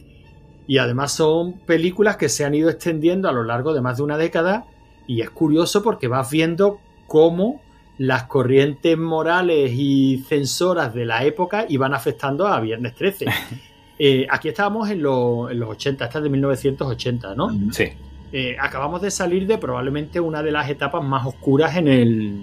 Y 0.67 0.77
además 0.79 1.11
son 1.11 1.53
películas 1.53 2.17
que 2.17 2.29
se 2.29 2.43
han 2.45 2.55
ido 2.55 2.69
extendiendo 2.69 3.29
a 3.29 3.31
lo 3.31 3.43
largo 3.43 3.73
de 3.73 3.81
más 3.81 3.97
de 3.97 4.03
una 4.03 4.17
década. 4.17 4.65
Y 5.07 5.21
es 5.21 5.29
curioso 5.29 5.83
porque 5.83 6.07
vas 6.07 6.29
viendo 6.31 6.79
cómo 7.07 7.61
las 7.97 8.23
corrientes 8.23 8.97
morales 8.97 9.71
y 9.73 10.23
censoras 10.27 10.93
de 10.93 11.05
la 11.05 11.23
época 11.23 11.65
iban 11.69 11.93
afectando 11.93 12.47
a 12.47 12.59
Viernes 12.59 12.95
13. 12.95 13.25
Eh, 13.97 14.27
aquí 14.29 14.49
estábamos 14.49 14.89
en, 14.89 15.01
los- 15.01 15.49
en 15.49 15.57
los 15.57 15.69
80, 15.69 16.03
esta 16.03 16.17
es 16.17 16.23
de 16.25 16.29
1980, 16.29 17.33
¿no? 17.33 17.49
Sí. 17.71 17.85
Eh, 18.33 18.57
acabamos 18.59 19.01
de 19.01 19.09
salir 19.09 19.47
de 19.47 19.57
probablemente 19.57 20.19
una 20.19 20.43
de 20.43 20.51
las 20.51 20.69
etapas 20.69 21.01
más 21.01 21.25
oscuras 21.25 21.77
en 21.77 21.87
el, 21.87 22.41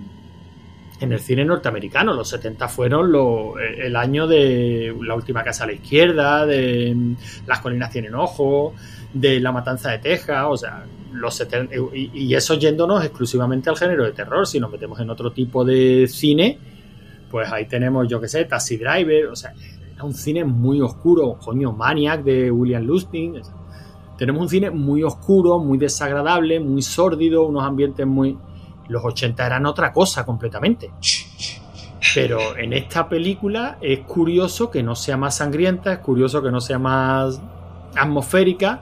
en 1.02 1.12
el 1.12 1.20
cine 1.20 1.44
norteamericano. 1.44 2.12
Los 2.12 2.28
70 2.28 2.68
fueron 2.68 3.14
eh, 3.60 3.86
el 3.86 3.96
año 3.96 4.26
de 4.26 4.94
La 5.02 5.14
última 5.14 5.42
casa 5.42 5.64
a 5.64 5.66
la 5.66 5.72
izquierda, 5.72 6.46
de 6.46 6.94
mm, 6.94 7.16
Las 7.46 7.60
colinas 7.60 7.90
tienen 7.90 8.14
ojos, 8.14 8.74
de 9.12 9.40
La 9.40 9.52
matanza 9.52 9.90
de 9.90 9.98
Texas, 9.98 10.44
o 10.48 10.56
sea, 10.56 10.84
los 11.12 11.34
70, 11.34 11.74
y, 11.94 12.10
y 12.14 12.34
eso 12.34 12.54
yéndonos 12.54 13.04
exclusivamente 13.04 13.68
al 13.68 13.76
género 13.76 14.04
de 14.04 14.12
terror. 14.12 14.46
Si 14.46 14.58
nos 14.58 14.70
metemos 14.70 14.98
en 15.00 15.10
otro 15.10 15.32
tipo 15.32 15.64
de 15.64 16.06
cine, 16.08 16.58
pues 17.30 17.50
ahí 17.50 17.66
tenemos, 17.66 18.06
yo 18.08 18.20
que 18.20 18.28
sé, 18.28 18.44
Taxi 18.44 18.76
Driver, 18.76 19.26
o 19.26 19.36
sea, 19.36 19.54
era 19.94 20.04
un 20.04 20.14
cine 20.14 20.44
muy 20.44 20.80
oscuro, 20.80 21.38
coño, 21.42 21.72
Maniac 21.72 22.22
de 22.22 22.50
William 22.50 22.84
Lustig, 22.84 23.32
o 23.40 23.44
sea, 23.44 23.54
tenemos 24.18 24.42
un 24.42 24.48
cine 24.48 24.70
muy 24.70 25.02
oscuro, 25.02 25.58
muy 25.58 25.78
desagradable, 25.78 26.60
muy 26.60 26.82
sórdido, 26.82 27.44
unos 27.44 27.64
ambientes 27.64 28.06
muy... 28.06 28.38
Los 28.88 29.04
80 29.04 29.46
eran 29.46 29.66
otra 29.66 29.92
cosa 29.92 30.24
completamente. 30.24 30.90
Pero 32.14 32.56
en 32.56 32.72
esta 32.72 33.08
película 33.08 33.78
es 33.80 34.00
curioso 34.00 34.70
que 34.70 34.82
no 34.82 34.94
sea 34.94 35.16
más 35.16 35.36
sangrienta, 35.36 35.92
es 35.94 35.98
curioso 36.00 36.42
que 36.42 36.50
no 36.50 36.60
sea 36.60 36.78
más 36.78 37.40
atmosférica, 37.96 38.80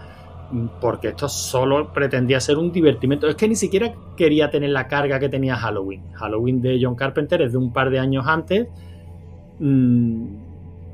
porque 0.81 1.09
esto 1.09 1.29
solo 1.29 1.93
pretendía 1.93 2.41
ser 2.41 2.59
un 2.59 2.73
divertimento. 2.73 3.29
Es 3.29 3.37
que 3.37 3.47
ni 3.47 3.57
siquiera 3.57 3.95
quería 4.17 4.51
tener 4.51 4.71
la 4.71 4.89
carga 4.89 5.21
que 5.21 5.29
tenía 5.29 5.57
Halloween. 5.57 6.13
Halloween 6.15 6.61
de 6.61 6.79
John 6.83 6.97
Carpenter 6.97 7.43
es 7.43 7.53
de 7.53 7.59
un 7.59 7.73
par 7.73 7.91
de 7.91 7.99
años 7.99 8.27
antes. 8.27 8.69
Mm, 9.59 10.37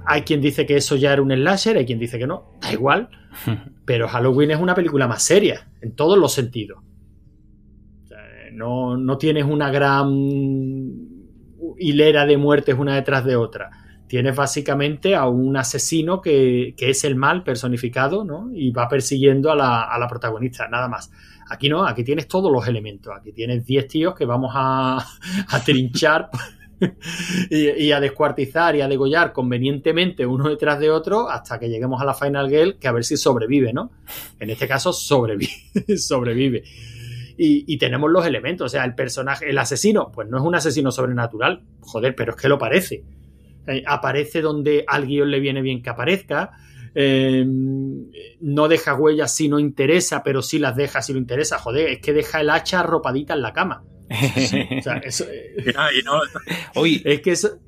hay 0.05 0.23
quien 0.23 0.40
dice 0.40 0.66
que 0.66 0.77
eso 0.77 0.97
ya 0.97 1.12
era 1.12 1.23
un 1.23 1.33
slasher, 1.33 1.77
hay 1.77 1.87
quien 1.87 1.99
dice 1.99 2.19
que 2.19 2.27
no, 2.27 2.45
da 2.61 2.73
igual. 2.73 3.09
Pero 3.85 4.09
Halloween 4.09 4.51
es 4.51 4.61
una 4.61 4.75
película 4.75 5.09
más 5.09 5.23
seria, 5.23 5.69
en 5.81 5.95
todos 5.95 6.19
los 6.19 6.33
sentidos. 6.33 6.83
No, 8.57 8.97
no 8.97 9.19
tienes 9.19 9.45
una 9.45 9.71
gran 9.71 10.09
hilera 11.79 12.25
de 12.25 12.37
muertes 12.37 12.75
una 12.79 12.95
detrás 12.95 13.25
de 13.25 13.37
otra. 13.37 13.71
Tienes 14.07 14.35
básicamente 14.35 15.14
a 15.14 15.29
un 15.29 15.57
asesino 15.57 16.21
que, 16.21 16.75
que 16.77 16.90
es 16.90 17.05
el 17.05 17.16
mal 17.16 17.42
personificado, 17.42 18.25
¿no? 18.25 18.51
Y 18.55 18.71
va 18.71 18.88
persiguiendo 18.88 19.51
a 19.51 19.57
la, 19.57 19.83
a 19.83 19.99
la 19.99 20.09
protagonista, 20.09 20.69
nada 20.69 20.88
más. 20.88 21.11
Aquí 21.49 21.69
no, 21.69 21.87
aquí 21.87 22.03
tienes 22.03 22.29
todos 22.29 22.51
los 22.51 22.66
elementos. 22.66 23.12
Aquí 23.14 23.33
tienes 23.33 23.66
10 23.66 23.88
tíos 23.88 24.14
que 24.14 24.25
vamos 24.25 24.53
a, 24.55 25.05
a 25.49 25.64
trinchar 25.64 26.31
y, 27.51 27.85
y 27.85 27.92
a 27.92 28.01
descuartizar 28.01 28.75
y 28.77 28.81
a 28.81 28.88
degollar 28.88 29.33
convenientemente 29.33 30.25
uno 30.25 30.49
detrás 30.49 30.79
de 30.79 30.90
otro 30.90 31.29
hasta 31.29 31.59
que 31.59 31.69
lleguemos 31.69 32.01
a 32.01 32.05
la 32.05 32.14
Final 32.14 32.49
Girl, 32.49 32.79
que 32.79 32.88
a 32.88 32.92
ver 32.92 33.05
si 33.05 33.16
sobrevive, 33.16 33.73
¿no? 33.73 33.90
En 34.40 34.51
este 34.51 34.66
caso, 34.66 34.92
sobrevive. 34.95 35.99
sobrevive. 35.99 36.64
Y, 37.38 37.64
y 37.66 37.79
tenemos 37.79 38.11
los 38.11 38.27
elementos. 38.27 38.66
O 38.66 38.68
sea, 38.68 38.85
el 38.85 38.94
personaje, 38.94 39.51
el 39.51 39.59
asesino, 39.59 40.11
pues 40.12 40.29
no 40.29 40.38
es 40.38 40.42
un 40.44 40.55
asesino 40.55 40.90
sobrenatural. 40.90 41.62
Joder, 41.81 42.14
pero 42.14 42.33
es 42.35 42.40
que 42.40 42.49
lo 42.49 42.59
parece. 42.59 43.05
Eh, 43.66 43.83
aparece 43.87 44.40
donde 44.40 44.85
al 44.87 45.07
guion 45.07 45.31
le 45.31 45.40
viene 45.40 45.61
bien 45.61 45.83
que 45.83 45.90
aparezca. 45.90 46.53
Eh, 46.94 47.44
no 48.40 48.68
deja 48.68 48.94
huellas 48.94 49.35
si 49.35 49.49
no 49.49 49.59
interesa, 49.59 50.22
pero 50.22 50.40
sí 50.40 50.59
las 50.59 50.77
deja 50.77 51.03
si 51.03 51.12
lo 51.12 51.18
interesa. 51.18 51.59
Joder, 51.59 51.88
es 51.90 51.99
que 51.99 52.12
deja 52.14 52.40
el 52.40 52.49
hacha 52.51 52.81
arropadita 52.81 53.35
en 53.35 53.42
la 53.42 53.53
cama. 53.53 53.85
O 54.09 54.83
sea, 54.83 54.96
eso, 55.05 55.25
eh, 55.31 55.75
Oye, 56.75 57.03
es 57.05 57.20
que 57.20 57.33
eso. 57.33 57.59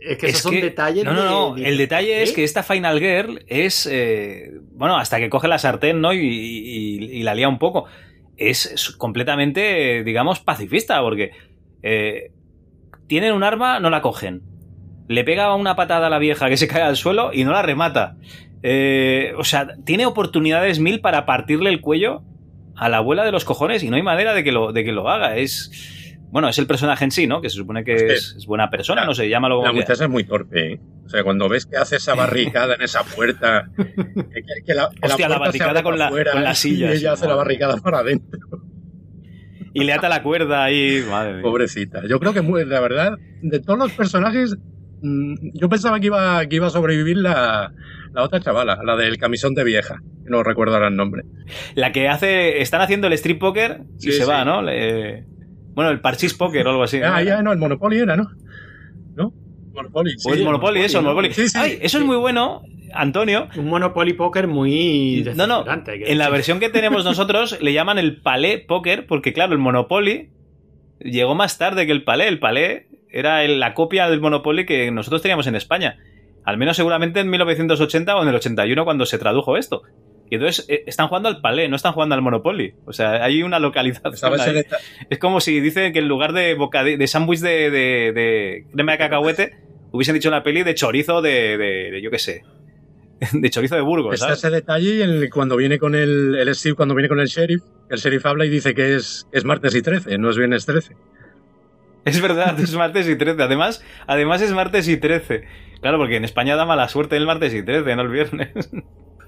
Es 0.00 0.18
que 0.18 0.26
esos 0.26 0.40
son 0.42 0.54
detalles. 0.60 1.04
No, 1.04 1.12
no, 1.12 1.22
de- 1.22 1.28
no. 1.30 1.54
de- 1.54 1.68
El 1.68 1.78
detalle 1.78 2.22
es 2.22 2.30
¿Eh? 2.30 2.34
que 2.34 2.44
esta 2.44 2.62
Final 2.62 2.98
Girl 2.98 3.44
es. 3.46 3.86
eh, 3.90 4.50
bueno, 4.72 4.96
hasta 4.96 5.18
que 5.18 5.28
coge 5.30 5.46
la 5.46 5.58
sartén, 5.58 6.00
¿no? 6.00 6.12
Y, 6.12 6.18
y- 6.20 7.04
y 7.18 7.22
la 7.22 7.34
lía 7.34 7.48
un 7.48 7.58
poco. 7.58 7.84
Es, 8.50 8.94
completamente, 8.98 10.04
digamos, 10.04 10.40
pacifista, 10.40 11.00
porque. 11.00 11.32
eh, 11.82 12.30
tienen 13.12 13.34
un 13.34 13.44
arma, 13.44 13.78
no 13.78 13.90
la 13.90 14.00
cogen. 14.00 14.40
Le 15.06 15.22
pega 15.24 15.54
una 15.54 15.76
patada 15.76 16.06
a 16.06 16.10
la 16.10 16.18
vieja 16.18 16.48
que 16.48 16.56
se 16.56 16.66
cae 16.66 16.80
al 16.80 16.96
suelo 16.96 17.30
y 17.32 17.44
no 17.44 17.52
la 17.52 17.60
remata. 17.60 18.16
Eh, 18.62 19.34
o 19.36 19.44
sea, 19.44 19.68
tiene 19.84 20.06
oportunidades 20.06 20.78
mil 20.78 21.00
para 21.00 21.26
partirle 21.26 21.68
el 21.68 21.82
cuello 21.82 22.22
a 22.74 22.88
la 22.88 22.98
abuela 22.98 23.24
de 23.24 23.32
los 23.32 23.44
cojones 23.44 23.82
y 23.82 23.90
no 23.90 23.96
hay 23.96 24.02
manera 24.02 24.32
de 24.32 24.42
que 24.42 24.52
lo, 24.52 24.72
de 24.72 24.82
que 24.82 24.92
lo 24.92 25.10
haga. 25.10 25.36
Es. 25.36 25.70
Bueno, 26.32 26.48
es 26.48 26.58
el 26.58 26.66
personaje 26.66 27.04
en 27.04 27.10
sí, 27.12 27.26
¿no? 27.28 27.40
Que 27.42 27.50
se 27.50 27.56
supone 27.56 27.84
que 27.84 27.94
Es 27.94 28.44
buena 28.46 28.70
persona, 28.70 29.04
no 29.04 29.14
sé, 29.14 29.28
llámalo 29.28 29.56
como 29.56 29.66
La 29.68 29.72
muchacha 29.74 30.04
es 30.04 30.10
muy 30.10 30.24
torpe, 30.24 30.72
¿eh? 30.72 30.80
O 31.04 31.08
sea, 31.08 31.22
cuando 31.22 31.46
ves 31.48 31.66
que 31.66 31.76
hace 31.76 31.96
esa 31.96 32.14
barricada 32.14 32.74
en 32.74 32.80
esa 32.82 33.04
puerta. 33.04 33.68
que- 33.76 34.64
que 34.66 34.74
la, 34.74 34.88
que 34.90 35.06
Hostia, 35.06 35.28
la 35.28 35.38
barricada 35.38 35.82
con 35.82 35.98
la- 35.98 36.06
afuera 36.08 36.32
con 36.32 36.42
las 36.42 36.58
sillas, 36.58 36.94
Y 36.94 36.96
ella 36.98 37.12
hace 37.12 37.28
la 37.28 37.34
barricada 37.34 37.76
para 37.76 37.98
adentro. 37.98 38.40
Y 39.74 39.84
le 39.84 39.92
ata 39.92 40.08
la 40.08 40.22
cuerda 40.22 40.64
ahí. 40.64 41.02
Madre 41.08 41.34
mía. 41.34 41.42
Pobrecita. 41.42 42.02
Yo 42.08 42.18
creo 42.18 42.32
que, 42.32 42.40
muy- 42.42 42.64
la 42.64 42.80
verdad, 42.80 43.18
de 43.42 43.60
todos 43.60 43.78
los 43.78 43.92
personajes, 43.92 44.56
mm, 45.02 45.34
yo 45.54 45.68
pensaba 45.68 46.00
que 46.00 46.06
iba, 46.06 46.44
que 46.46 46.56
iba 46.56 46.66
a 46.66 46.70
sobrevivir 46.70 47.16
la, 47.18 47.72
la 48.12 48.22
otra 48.22 48.40
chavala, 48.40 48.78
la 48.84 48.96
del 48.96 49.18
camisón 49.18 49.54
de 49.54 49.64
vieja. 49.64 50.00
No 50.24 50.42
recuerdo 50.42 50.74
ahora 50.74 50.88
el 50.88 50.96
nombre. 50.96 51.24
La 51.74 51.92
que 51.92 52.08
hace. 52.08 52.62
Están 52.62 52.80
haciendo 52.80 53.06
el 53.06 53.12
strip 53.14 53.38
poker 53.38 53.80
y 53.98 54.02
Sí, 54.02 54.12
se 54.12 54.22
sí. 54.22 54.28
va, 54.28 54.44
¿no? 54.44 54.62
Le- 54.62 55.26
bueno, 55.74 55.90
el 55.90 56.00
parchís 56.00 56.34
poker 56.34 56.66
o 56.66 56.70
algo 56.70 56.82
así. 56.82 56.98
¿no? 57.00 57.06
Ah, 57.06 57.22
ya, 57.22 57.42
no, 57.42 57.52
el 57.52 57.58
Monopoly 57.58 57.98
era, 57.98 58.16
¿no? 58.16 58.30
¿No? 59.14 59.32
Monopoly, 59.72 60.12
sí. 60.18 60.30
O 60.30 60.34
el 60.34 60.44
Monopoly, 60.44 60.80
eso, 60.80 60.98
el 60.98 61.04
Monopoly. 61.04 61.32
Sí, 61.32 61.48
sí. 61.48 61.58
Ay, 61.58 61.78
eso 61.80 61.98
es 61.98 62.04
muy 62.04 62.16
bueno, 62.16 62.62
Antonio. 62.94 63.48
Un 63.56 63.66
Monopoly 63.66 64.12
Poker 64.12 64.48
muy. 64.48 65.24
No, 65.34 65.46
no. 65.46 65.64
En 65.86 66.18
la 66.18 66.28
versión 66.28 66.60
que 66.60 66.68
tenemos 66.68 67.04
nosotros 67.06 67.58
le 67.60 67.72
llaman 67.72 67.98
el 67.98 68.20
palé 68.20 68.58
poker, 68.58 69.06
porque 69.06 69.32
claro, 69.32 69.52
el 69.52 69.58
Monopoly 69.58 70.30
llegó 71.00 71.34
más 71.34 71.58
tarde 71.58 71.86
que 71.86 71.92
el 71.92 72.04
palé. 72.04 72.28
El 72.28 72.38
palé 72.38 72.88
era 73.10 73.46
la 73.46 73.74
copia 73.74 74.08
del 74.08 74.20
Monopoly 74.20 74.66
que 74.66 74.90
nosotros 74.90 75.22
teníamos 75.22 75.46
en 75.46 75.56
España. 75.56 75.98
Al 76.44 76.56
menos 76.56 76.76
seguramente 76.76 77.20
en 77.20 77.30
1980 77.30 78.16
o 78.16 78.22
en 78.22 78.28
el 78.28 78.34
81 78.34 78.84
cuando 78.84 79.06
se 79.06 79.18
tradujo 79.18 79.56
esto. 79.56 79.82
Y 80.32 80.36
entonces 80.36 80.64
eh, 80.70 80.84
están 80.86 81.08
jugando 81.08 81.28
al 81.28 81.42
palé, 81.42 81.68
no 81.68 81.76
están 81.76 81.92
jugando 81.92 82.14
al 82.14 82.22
Monopoly. 82.22 82.72
O 82.86 82.94
sea, 82.94 83.22
hay 83.22 83.42
una 83.42 83.58
localización. 83.58 84.40
Ahí. 84.40 84.54
deta- 84.54 84.78
Es 85.10 85.18
como 85.18 85.42
si 85.42 85.60
dicen 85.60 85.92
que 85.92 85.98
en 85.98 86.08
lugar 86.08 86.32
de 86.32 86.56
bocadi- 86.56 86.96
de 86.96 87.06
sándwich 87.06 87.40
de, 87.40 87.70
de, 87.70 88.12
de 88.14 88.66
crema 88.72 88.92
de 88.92 88.98
cacahuete, 88.98 89.56
hubiesen 89.90 90.14
dicho 90.14 90.28
en 90.30 90.32
la 90.32 90.42
peli 90.42 90.62
de 90.62 90.74
chorizo 90.74 91.20
de, 91.20 91.58
de, 91.58 92.00
yo 92.00 92.10
qué 92.10 92.18
sé, 92.18 92.44
de 93.34 93.50
chorizo 93.50 93.74
de 93.74 93.82
Burgos, 93.82 94.14
Está 94.14 94.32
ese 94.32 94.48
detalle 94.48 94.94
y 94.94 95.02
el- 95.02 95.28
cuando 95.28 95.54
viene 95.54 95.78
con 95.78 95.94
el, 95.94 96.34
el 96.34 96.54
Steve, 96.54 96.76
cuando 96.76 96.94
viene 96.94 97.10
con 97.10 97.20
el 97.20 97.26
sheriff, 97.26 97.60
el 97.90 97.98
sheriff 97.98 98.24
habla 98.24 98.46
y 98.46 98.48
dice 98.48 98.74
que 98.74 98.94
es, 98.94 99.28
es 99.32 99.44
martes 99.44 99.74
y 99.74 99.82
13, 99.82 100.16
no 100.16 100.30
es 100.30 100.38
viernes 100.38 100.64
13. 100.64 100.96
Es 102.06 102.22
verdad, 102.22 102.58
es 102.58 102.74
martes 102.74 103.06
y 103.06 103.16
13. 103.16 103.42
Además, 103.42 103.84
además 104.06 104.40
es 104.40 104.52
martes 104.52 104.88
y 104.88 104.96
13. 104.96 105.44
Claro, 105.82 105.98
porque 105.98 106.16
en 106.16 106.24
España 106.24 106.56
da 106.56 106.64
mala 106.64 106.88
suerte 106.88 107.18
el 107.18 107.26
martes 107.26 107.52
y 107.52 107.62
13, 107.62 107.94
no 107.96 108.02
el 108.02 108.08
viernes. 108.08 108.48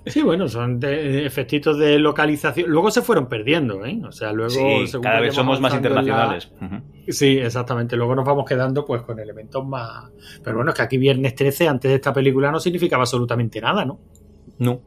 Sí, 0.07 0.23
bueno, 0.23 0.49
son 0.49 0.79
de- 0.81 1.25
efectitos 1.25 1.79
de 1.79 1.99
localización. 1.99 2.69
Luego 2.71 2.91
se 2.91 3.01
fueron 3.01 3.27
perdiendo, 3.27 3.85
¿eh? 3.87 4.01
O 4.07 4.13
sea, 4.13 4.33
luego. 4.33 4.51
Sí, 4.51 4.87
según 4.87 5.05
cada 5.05 5.21
vez 5.21 5.35
somos 5.35 5.61
más 5.61 5.73
la- 5.73 5.77
internacionales. 5.79 6.53
Sí, 7.09 7.39
exactamente. 7.39 7.97
Luego 7.97 8.15
nos 8.15 8.25
vamos 8.27 8.45
quedando 8.47 8.85
pues 8.85 9.03
con 9.03 9.19
elementos 9.19 9.65
más. 9.67 10.11
Pero 10.43 10.57
bueno, 10.57 10.71
es 10.73 10.77
que 10.77 10.83
aquí 10.83 10.99
Viernes 10.99 11.35
13, 11.35 11.69
antes 11.69 11.89
de 11.91 11.95
esta 11.97 12.13
película, 12.13 12.51
no 12.51 12.61
significaba 12.61 13.03
absolutamente 13.05 13.61
nada, 13.61 13.85
¿no? 13.85 13.99
No. 14.59 14.83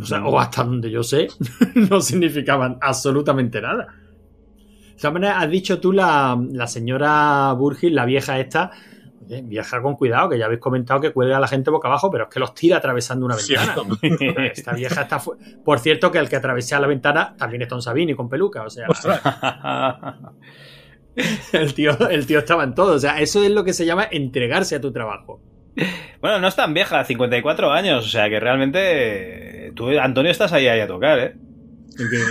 O 0.00 0.04
sea, 0.04 0.24
o 0.24 0.38
hasta 0.38 0.62
donde 0.62 0.90
yo 0.90 1.02
sé, 1.02 1.28
no 1.90 2.00
significaban 2.00 2.78
absolutamente 2.80 3.60
nada. 3.60 3.86
De 4.94 5.00
todas 5.00 5.12
maneras, 5.14 5.36
has 5.42 5.50
dicho 5.50 5.80
tú 5.80 5.92
la, 5.92 6.38
la 6.52 6.66
señora 6.66 7.52
Burgis, 7.54 7.92
la 7.92 8.04
vieja 8.04 8.38
esta, 8.38 8.70
oye, 9.24 9.42
viaja 9.42 9.80
con 9.82 9.94
cuidado, 9.94 10.28
que 10.30 10.38
ya 10.38 10.46
habéis 10.46 10.60
comentado 10.60 11.00
que 11.00 11.12
cuelga 11.12 11.36
a 11.36 11.40
la 11.40 11.48
gente 11.48 11.70
boca 11.70 11.88
abajo, 11.88 12.10
pero 12.10 12.24
es 12.24 12.30
que 12.30 12.40
los 12.40 12.54
tira 12.54 12.78
atravesando 12.78 13.26
una 13.26 13.36
ventana. 13.36 13.74
Esta 14.52 14.72
vieja 14.72 15.02
está 15.02 15.18
fu- 15.18 15.36
Por 15.64 15.78
cierto, 15.78 16.10
que 16.10 16.18
el 16.18 16.28
que 16.28 16.36
atravesea 16.36 16.80
la 16.80 16.86
ventana 16.86 17.34
también 17.36 17.62
está 17.62 17.74
un 17.74 17.82
Sabini 17.82 18.14
con 18.14 18.28
peluca, 18.28 18.62
o 18.64 18.70
sea, 18.70 18.86
el 21.52 21.74
tío, 21.74 21.96
el 22.08 22.26
tío 22.26 22.38
estaba 22.40 22.64
en 22.64 22.74
todo. 22.74 22.94
O 22.94 22.98
sea, 22.98 23.20
eso 23.20 23.42
es 23.42 23.50
lo 23.50 23.64
que 23.64 23.72
se 23.72 23.86
llama 23.86 24.06
entregarse 24.10 24.76
a 24.76 24.80
tu 24.80 24.92
trabajo. 24.92 25.40
Bueno, 26.20 26.38
no 26.38 26.48
es 26.48 26.56
tan 26.56 26.72
vieja, 26.72 27.04
54 27.04 27.70
años, 27.70 28.06
o 28.06 28.08
sea 28.08 28.30
que 28.30 28.40
realmente 28.40 29.72
tú, 29.74 29.88
Antonio, 29.98 30.30
estás 30.30 30.52
ahí, 30.52 30.66
ahí 30.68 30.80
a 30.80 30.86
tocar, 30.86 31.18
¿eh? 31.18 31.34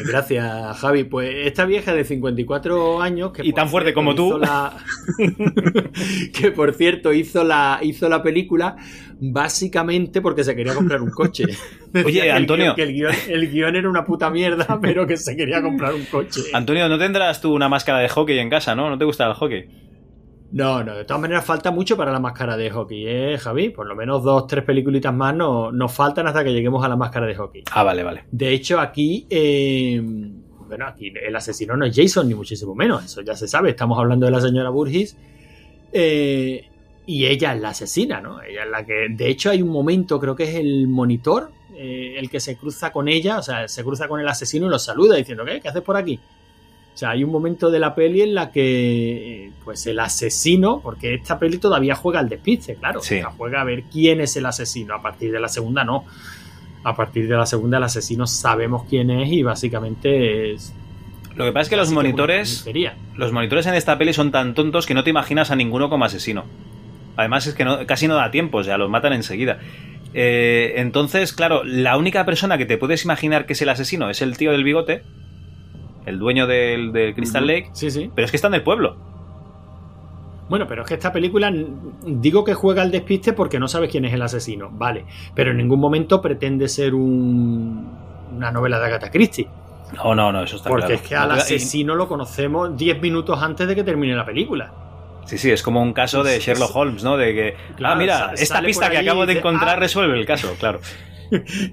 Gracias, 0.06 0.78
Javi. 0.80 1.04
Pues 1.06 1.30
esta 1.47 1.65
vieja 1.65 1.93
de 1.93 2.04
54 2.04 3.01
años. 3.01 3.32
Que 3.32 3.45
Y 3.45 3.54
tan 3.54 3.69
fuerte 3.69 3.89
cierto, 3.93 3.99
como 3.99 4.15
tú. 4.15 4.38
la- 4.38 4.78
que 6.34 6.51
por 6.51 6.73
cierto 6.73 7.13
hizo 7.13 7.43
la, 7.43 7.80
hizo 7.82 8.08
la 8.10 8.21
película 8.21 8.75
básicamente 9.19 10.21
porque 10.21 10.43
se 10.43 10.56
quería 10.56 10.73
comprar 10.73 11.01
un 11.01 11.10
coche. 11.12 11.45
Decía 11.91 12.06
Oye, 12.06 12.21
que 12.21 12.30
el 12.30 12.36
Antonio. 12.36 12.65
guión- 12.65 12.75
Que 12.75 12.84
el 12.84 12.93
guion, 12.93 13.13
el 13.30 13.51
guion 13.51 13.75
era 13.75 13.89
una 13.89 14.04
puta 14.06 14.30
mierda, 14.30 14.80
pero 14.82 15.08
que 15.08 15.17
se 15.17 15.36
quería 15.36 15.62
comprar 15.62 15.93
un 15.93 16.06
coche. 16.06 16.41
Antonio, 16.54 16.88
¿no 16.89 16.97
tendrás 16.97 17.41
tú 17.41 17.54
una 17.54 17.69
máscara 17.69 17.99
de 17.99 18.10
hockey 18.10 18.38
en 18.39 18.49
casa, 18.49 18.75
no? 18.75 18.89
¿No 18.89 18.97
te 18.97 19.06
gusta 19.06 19.25
el 19.25 19.34
hockey? 19.34 19.65
No, 20.51 20.84
no, 20.84 20.95
de 20.95 21.03
todas 21.05 21.19
maneras 21.21 21.43
falta 21.43 21.71
mucho 21.71 21.97
para 21.97 22.12
la 22.13 22.19
máscara 22.19 22.55
de 22.55 22.69
hockey, 22.69 23.03
¿eh, 23.08 23.38
Javi? 23.38 23.69
Por 23.69 23.88
lo 23.88 23.95
menos 23.95 24.23
dos, 24.23 24.47
tres 24.47 24.63
peliculitas 24.63 25.13
más 25.13 25.36
no- 25.36 25.71
nos 25.71 25.91
faltan 25.91 26.27
hasta 26.27 26.43
que 26.43 26.53
lleguemos 26.53 26.84
a 26.86 26.88
la 26.88 26.95
máscara 26.95 27.25
de 27.25 27.36
hockey. 27.36 27.63
Ah, 27.71 27.84
vale, 27.84 28.03
vale. 28.03 28.23
De 28.31 28.53
hecho, 28.53 28.79
aquí, 28.79 29.25
eh, 29.29 30.01
bueno, 30.67 30.88
aquí 30.88 31.12
el 31.27 31.36
asesino 31.36 31.75
no 31.75 31.86
es 31.86 31.95
Jason, 31.95 32.27
ni 32.29 32.36
muchísimo 32.36 32.73
menos, 32.73 33.03
eso 33.03 33.21
ya 33.21 33.36
se 33.36 33.47
sabe. 33.47 33.71
Estamos 33.71 33.99
hablando 33.99 34.25
de 34.27 34.31
la 34.31 34.39
señora 34.41 34.69
Burgess. 34.69 35.17
eh, 35.91 36.69
y 37.08 37.25
ella 37.27 37.53
es 37.53 37.62
la 37.62 37.69
asesina, 37.69 38.19
¿no? 38.19 38.41
Ella 38.41 38.63
es 38.63 38.69
la 38.69 38.84
que. 38.86 39.08
De 39.12 39.29
hecho, 39.29 39.51
hay 39.51 39.62
un 39.62 39.69
momento, 39.69 40.19
creo 40.19 40.36
que 40.36 40.43
es 40.45 40.55
el 40.55 40.88
monitor, 40.88 41.51
eh, 41.75 42.15
el 42.17 42.29
que 42.31 42.39
se 42.39 42.58
cruza 42.58 42.91
con 42.91 43.08
ella, 43.08 43.38
o 43.38 43.43
sea, 43.43 43.67
se 43.67 43.84
cruza 43.84 44.08
con 44.08 44.19
el 44.19 44.27
asesino 44.27 44.65
y 44.65 44.69
lo 44.69 44.79
saluda 44.79 45.15
diciendo, 45.15 45.45
¿qué? 45.45 45.62
¿Qué 45.62 45.67
haces 45.69 45.84
por 45.84 45.95
aquí? 45.97 46.19
O 46.95 46.97
sea, 46.97 47.10
hay 47.10 47.25
un 47.25 47.29
momento 47.31 47.69
de 47.69 47.77
la 47.77 47.93
peli 47.93 48.21
en 48.21 48.34
la 48.34 48.51
que, 48.51 49.47
eh, 49.47 49.51
pues 49.65 49.86
el 49.86 49.99
asesino, 49.99 50.79
porque 50.81 51.15
esta 51.15 51.38
peli 51.38 51.58
todavía 51.58 51.93
juega 51.93 52.19
al 52.21 52.29
despiste, 52.29 52.75
claro. 52.75 53.01
Sí. 53.01 53.15
Sea, 53.17 53.31
juega 53.31 53.60
a 53.60 53.63
ver 53.65 53.84
quién 53.91 54.21
es 54.21 54.38
el 54.38 54.45
asesino. 54.45 54.95
A 54.95 55.01
partir 55.01 55.29
de 55.34 55.41
la 55.41 55.49
segunda, 55.49 55.84
no. 55.84 56.05
A 56.86 56.95
partir 56.95 57.27
de 57.27 57.36
la 57.36 57.45
segunda, 57.45 57.79
el 57.79 57.84
asesino 57.84 58.25
sabemos 58.27 58.86
quién 58.89 59.10
es 59.12 59.29
y 59.29 59.43
básicamente 59.43 60.53
es. 60.53 60.73
Lo 61.36 61.43
que 61.43 61.51
pasa 61.51 61.63
es 61.63 61.69
que 61.69 61.75
los 61.75 61.91
monitores, 61.91 62.65
los 63.17 63.34
monitores 63.34 63.65
en 63.65 63.73
esta 63.73 63.97
peli 63.97 64.13
son 64.13 64.31
tan 64.31 64.53
tontos 64.53 64.86
que 64.86 64.93
no 64.93 65.03
te 65.03 65.10
imaginas 65.10 65.51
a 65.51 65.58
ninguno 65.58 65.89
como 65.89 66.05
asesino. 66.05 66.45
Además 67.17 67.45
es 67.47 67.55
que 67.55 67.65
no- 67.65 67.86
casi 67.86 68.08
no 68.08 68.15
da 68.15 68.31
tiempo, 68.31 68.60
o 68.60 68.63
sea, 68.63 68.77
los 68.77 68.89
matan 68.89 69.12
enseguida. 69.12 69.60
Eh, 70.13 70.75
entonces, 70.77 71.34
claro, 71.34 71.65
la 71.65 71.97
única 71.97 72.23
persona 72.25 72.58
que 72.58 72.65
te 72.65 72.77
puedes 72.77 73.03
imaginar 73.03 73.45
que 73.45 73.51
es 73.51 73.62
el 73.62 73.67
asesino 73.67 74.10
es 74.10 74.21
el 74.21 74.38
tío 74.38 74.53
del 74.53 74.63
bigote, 74.63 75.01
el 76.06 76.20
dueño 76.20 76.48
del, 76.48 76.91
del 76.91 77.13
Crystal 77.15 77.46
Lake, 77.46 77.70
Sí, 77.74 77.89
sí. 77.91 78.12
pero 78.13 78.26
es 78.26 78.32
que 78.32 78.38
está 78.38 78.48
en 78.48 78.56
el 78.56 78.63
pueblo. 78.63 78.96
Bueno, 80.48 80.68
pero 80.68 80.84
es 80.84 80.88
que 80.88 80.94
esta 80.94 81.12
película, 81.12 81.52
digo 82.06 82.44
que 82.44 82.54
juega 82.54 82.84
al 82.84 82.91
despiste 82.91 83.34
porque 83.34 83.60
no 83.60 83.68
sabes 83.68 83.89
quién 83.89 84.06
es 84.06 84.13
el 84.13 84.22
asesino, 84.22 84.70
vale. 84.72 85.06
Pero 85.34 85.52
en 85.52 85.58
ningún 85.58 85.80
momento 85.80 86.22
pretende 86.22 86.68
ser 86.68 86.94
un, 86.94 87.91
una 88.36 88.52
novela 88.52 88.80
de 88.80 88.86
Agatha 88.86 89.10
Christie. 89.10 89.48
No, 89.96 90.13
no, 90.13 90.32
no, 90.32 90.44
eso 90.44 90.58
está 90.58 90.70
Porque 90.70 90.86
claro. 90.86 91.02
es 91.02 91.08
que 91.08 91.15
al 91.15 91.32
asesino 91.32 91.96
lo 91.96 92.08
conocemos 92.08 92.78
10 92.78 93.02
minutos 93.02 93.41
antes 93.41 93.68
de 93.68 93.74
que 93.76 93.84
termine 93.84 94.15
la 94.15 94.26
película. 94.26 94.72
Sí, 95.26 95.39
sí, 95.39 95.50
es 95.50 95.63
como 95.63 95.82
un 95.82 95.94
caso 95.94 96.24
de 96.24 96.38
Sherlock. 96.39 96.76
Holmes, 96.76 97.04
¿no? 97.04 97.18
De 97.18 97.34
que, 97.34 97.56
Claro, 97.76 97.96
ah, 97.96 97.98
mira, 97.98 98.32
esta 98.38 98.62
pista 98.62 98.91
que 98.91 99.00
acabo 99.00 99.26
de 99.26 99.34
encontrar 99.39 99.78
"Ah". 99.78 99.80
resuelve 99.80 100.20
el 100.20 100.26
caso, 100.28 100.54
claro. 100.60 100.80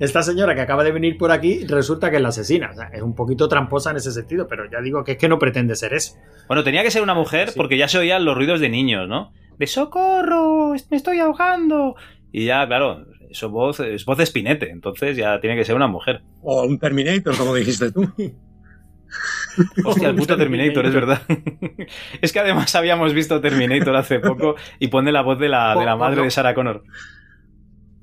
Esta 0.00 0.22
señora 0.22 0.54
que 0.54 0.60
acaba 0.60 0.84
de 0.84 0.92
venir 0.92 1.16
por 1.16 1.30
aquí 1.32 1.66
resulta 1.66 2.10
que 2.10 2.16
es 2.16 2.22
la 2.22 2.28
asesina. 2.28 2.70
O 2.72 2.74
sea, 2.74 2.88
es 2.92 3.02
un 3.02 3.14
poquito 3.14 3.48
tramposa 3.48 3.90
en 3.90 3.96
ese 3.96 4.12
sentido, 4.12 4.46
pero 4.48 4.70
ya 4.70 4.80
digo 4.80 5.04
que 5.04 5.12
es 5.12 5.18
que 5.18 5.28
no 5.28 5.38
pretende 5.38 5.76
ser 5.76 5.94
eso. 5.94 6.14
Bueno, 6.48 6.62
tenía 6.64 6.82
que 6.82 6.90
ser 6.90 7.02
una 7.02 7.14
mujer 7.14 7.50
Sí. 7.50 7.54
porque 7.56 7.76
ya 7.78 7.88
se 7.88 7.98
oían 7.98 8.24
los 8.24 8.36
ruidos 8.36 8.60
de 8.60 8.68
niños, 8.68 9.08
¿no? 9.08 9.32
De 9.58 9.66
socorro, 9.66 10.74
me 10.90 10.96
estoy 10.96 11.20
ahogando. 11.20 11.94
Y 12.32 12.46
ya, 12.46 12.66
claro, 12.66 13.04
eso 13.30 13.50
voz, 13.50 13.80
es 13.80 14.04
voz 14.04 14.16
de 14.18 14.24
espinete, 14.24 14.70
entonces 14.70 15.16
ya 15.16 15.40
tiene 15.40 15.56
que 15.56 15.64
ser 15.64 15.76
una 15.76 15.86
mujer. 15.86 16.22
o 16.42 16.62
un 16.64 16.78
Terminator, 16.78 17.36
como 17.36 17.54
dijiste 17.54 17.92
tú. 17.92 18.10
Hostia, 19.84 20.08
el 20.08 20.16
puto 20.16 20.36
Terminator. 20.36 20.86
Es 20.86 20.94
verdad. 20.94 21.20
es 22.22 22.32
que 22.32 22.40
además 22.40 22.74
habíamos 22.74 23.12
visto 23.12 23.40
Terminator 23.40 23.94
hace 23.96 24.18
poco 24.20 24.54
y 24.78 24.88
pone 24.88 25.12
la 25.12 25.20
voz 25.22 25.38
de 25.38 25.48
la, 25.50 25.74
de 25.76 25.84
la 25.84 25.96
madre 25.96 26.22
de 26.22 26.30
Sarah 26.30 26.54
Connor. 26.54 26.82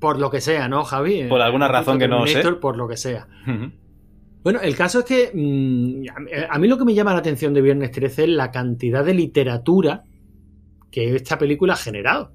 Por 0.00 0.18
lo 0.18 0.30
que 0.30 0.40
sea, 0.40 0.66
¿no, 0.68 0.82
Javi? 0.84 1.24
Por 1.28 1.42
alguna 1.42 1.66
El 1.66 1.72
razón 1.72 1.98
que 1.98 2.08
no 2.08 2.26
sé. 2.26 2.42
Por 2.54 2.76
lo 2.76 2.88
que 2.88 2.96
sea. 2.96 3.28
Bueno, 4.42 4.60
el 4.62 4.74
caso 4.74 5.00
es 5.00 5.04
que 5.04 5.30
mm, 5.34 6.46
a 6.50 6.58
mí- 6.58 6.68
lo 6.68 6.78
que 6.78 6.84
me 6.86 6.94
llama 6.94 7.12
la 7.12 7.18
atención 7.18 7.52
de 7.52 7.60
Viernes 7.60 7.90
13 7.90 8.22
es 8.24 8.28
la 8.30 8.50
cantidad 8.50 9.04
de 9.04 9.12
literatura 9.12 10.04
que 10.90 11.14
esta 11.14 11.38
película 11.38 11.74
ha 11.74 11.76
generado. 11.76 12.32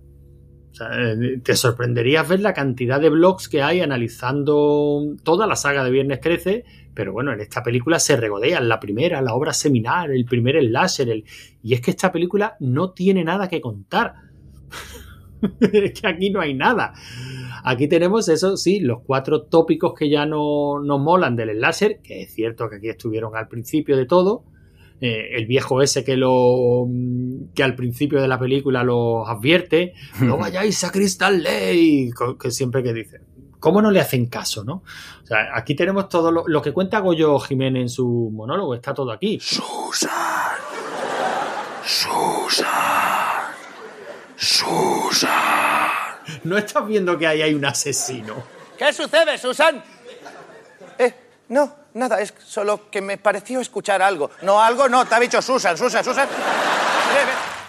O 0.71 0.75
sea, 0.75 0.89
eh, 0.93 1.39
te 1.43 1.55
sorprenderías 1.55 2.27
ver 2.27 2.41
la 2.41 2.53
cantidad 2.53 3.01
de 3.01 3.09
blogs 3.09 3.49
que 3.49 3.63
hay 3.63 3.81
analizando 3.81 5.15
toda 5.23 5.47
la 5.47 5.55
saga 5.55 5.83
de 5.83 5.89
Viernes 5.89 6.19
13, 6.19 6.65
pero 6.93 7.13
bueno, 7.13 7.33
en 7.33 7.39
esta 7.39 7.63
película 7.63 7.97
se 7.97 8.17
regodean 8.17 8.69
la 8.69 8.79
primera, 8.79 9.21
la 9.21 9.33
obra 9.33 9.53
seminal, 9.53 10.11
el 10.11 10.25
primer 10.25 10.61
slasher, 10.61 11.09
el... 11.09 11.23
y 11.63 11.73
es 11.73 11.81
que 11.81 11.91
esta 11.91 12.11
película 12.11 12.55
no 12.59 12.91
tiene 12.91 13.23
nada 13.23 13.47
que 13.47 13.61
contar. 13.61 14.13
es 15.61 15.99
que 15.99 16.07
aquí 16.07 16.29
no 16.29 16.41
hay 16.41 16.53
nada. 16.53 16.93
Aquí 17.67 17.87
tenemos 17.87 18.29
eso, 18.29 18.57
sí, 18.57 18.79
los 18.79 18.99
cuatro 19.01 19.41
tópicos 19.41 19.95
que 19.95 20.07
ya 20.07 20.27
no 20.27 20.79
nos 20.79 20.99
molan 21.01 21.35
del 21.35 21.49
slasher, 21.57 21.99
que 22.03 22.21
es 22.21 22.31
cierto 22.31 22.69
que 22.69 22.75
aquí 22.75 22.89
estuvieron 22.89 23.35
al 23.35 23.47
principio 23.47 23.97
de 23.97 24.05
todo. 24.05 24.43
Eh, 25.01 25.29
el 25.35 25.47
viejo 25.47 25.81
ese 25.81 26.03
que 26.03 26.15
lo 26.15 26.87
que 27.55 27.63
al 27.63 27.75
principio 27.75 28.21
de 28.21 28.27
la 28.27 28.37
película 28.37 28.83
los 28.83 29.27
advierte, 29.27 29.93
no 30.21 30.37
vayáis 30.37 30.83
a 30.83 30.91
Crystal 30.91 31.41
Lake, 31.41 32.11
que 32.39 32.51
siempre 32.51 32.83
que 32.83 32.93
dice, 32.93 33.21
¿cómo 33.59 33.81
no 33.81 33.89
le 33.89 33.99
hacen 33.99 34.27
caso, 34.27 34.63
no? 34.63 34.83
O 35.23 35.25
sea, 35.25 35.49
aquí 35.55 35.73
tenemos 35.73 36.07
todo 36.07 36.31
lo, 36.31 36.43
lo 36.47 36.61
que 36.61 36.71
cuenta 36.71 36.99
Goyo 36.99 37.39
Jiménez 37.39 37.81
en 37.81 37.89
su 37.89 38.29
monólogo, 38.31 38.75
está 38.75 38.93
todo 38.93 39.11
aquí. 39.11 39.39
Susan. 39.41 40.11
Susan. 41.83 42.69
Susan. 44.35 45.54
No 46.43 46.57
estás 46.57 46.85
viendo 46.87 47.17
que 47.17 47.27
ahí 47.27 47.41
hay 47.41 47.53
un 47.53 47.65
asesino. 47.65 48.35
¿Qué 48.77 48.91
sucede, 48.93 49.37
Susan? 49.37 49.81
Eh, 50.99 51.13
no, 51.49 51.75
nada, 51.93 52.19
es 52.21 52.33
solo 52.43 52.89
que 52.89 53.01
me 53.01 53.17
pareció 53.17 53.59
escuchar 53.61 54.01
algo. 54.01 54.31
No, 54.41 54.61
algo 54.61 54.89
no, 54.89 55.05
te 55.05 55.15
ha 55.15 55.19
dicho 55.19 55.41
Susan, 55.41 55.77
Susan, 55.77 56.03
Susan. 56.03 56.27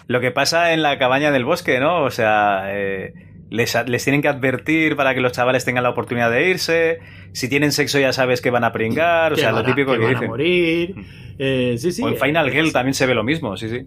Lo 0.09 0.21
que 0.21 0.31
pasa 0.31 0.73
en 0.73 0.83
la 0.83 0.99
cabaña 0.99 1.31
del 1.31 1.45
bosque, 1.45 1.81
¿no? 1.81 2.05
O 2.05 2.11
sea, 2.11 2.65
eh, 2.69 3.13
les, 3.51 3.75
les 3.87 4.05
tienen 4.05 4.23
que 4.23 4.29
advertir 4.29 4.97
para 4.97 5.15
que 5.15 5.21
los 5.21 5.33
chavales 5.33 5.65
tengan 5.65 5.83
la 5.83 5.91
oportunidad 5.91 6.31
de 6.31 6.49
irse. 6.49 6.99
Si 7.33 7.49
tienen 7.49 7.73
sexo 7.73 7.99
ya 7.99 8.13
sabes 8.13 8.41
que 8.41 8.51
van 8.51 8.65
a 8.65 8.73
pringar, 8.73 9.33
o 9.33 9.37
sea, 9.37 9.51
lo 9.51 9.57
van 9.57 9.67
a- 9.67 9.69
típico 9.69 9.93
que, 9.93 9.99
van 9.99 10.07
a 10.07 10.11
dicen. 10.11 10.29
morir. 10.29 10.95
Eh, 11.39 11.77
sí, 11.79 11.93
sí. 11.93 12.03
o 12.03 12.09
en 12.09 12.17
Final 12.17 12.49
eh, 12.49 12.53
Girl 12.53 12.73
también 12.73 12.95
se 12.95 13.05
ve 13.07 13.15
lo 13.15 13.25
mismo, 13.25 13.57
sí, 13.57 13.69
sí. 13.69 13.81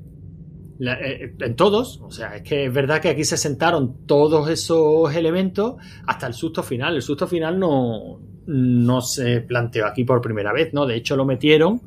La- 0.79 0.99
eh, 0.99 1.35
en 1.39 1.55
todos, 1.55 1.99
o 2.01 2.09
sea, 2.09 2.35
es 2.37 2.41
que 2.41 2.65
es 2.65 2.73
verdad 2.73 3.01
que 3.01 3.09
aquí 3.09 3.23
se 3.25 3.37
sentaron 3.37 4.05
todos 4.07 4.49
esos 4.49 5.13
elementos 5.13 5.75
hasta 6.07 6.25
el 6.27 6.33
susto 6.33 6.63
final. 6.63 6.95
El 6.95 7.01
susto 7.01 7.27
final 7.27 7.59
no, 7.59 8.19
no 8.47 9.01
se 9.01 9.41
planteó 9.41 9.85
aquí 9.85 10.05
por 10.05 10.21
primera 10.21 10.51
vez, 10.53 10.73
¿no? 10.73 10.85
De 10.85 10.95
hecho, 10.95 11.15
lo 11.17 11.25
metieron 11.25 11.81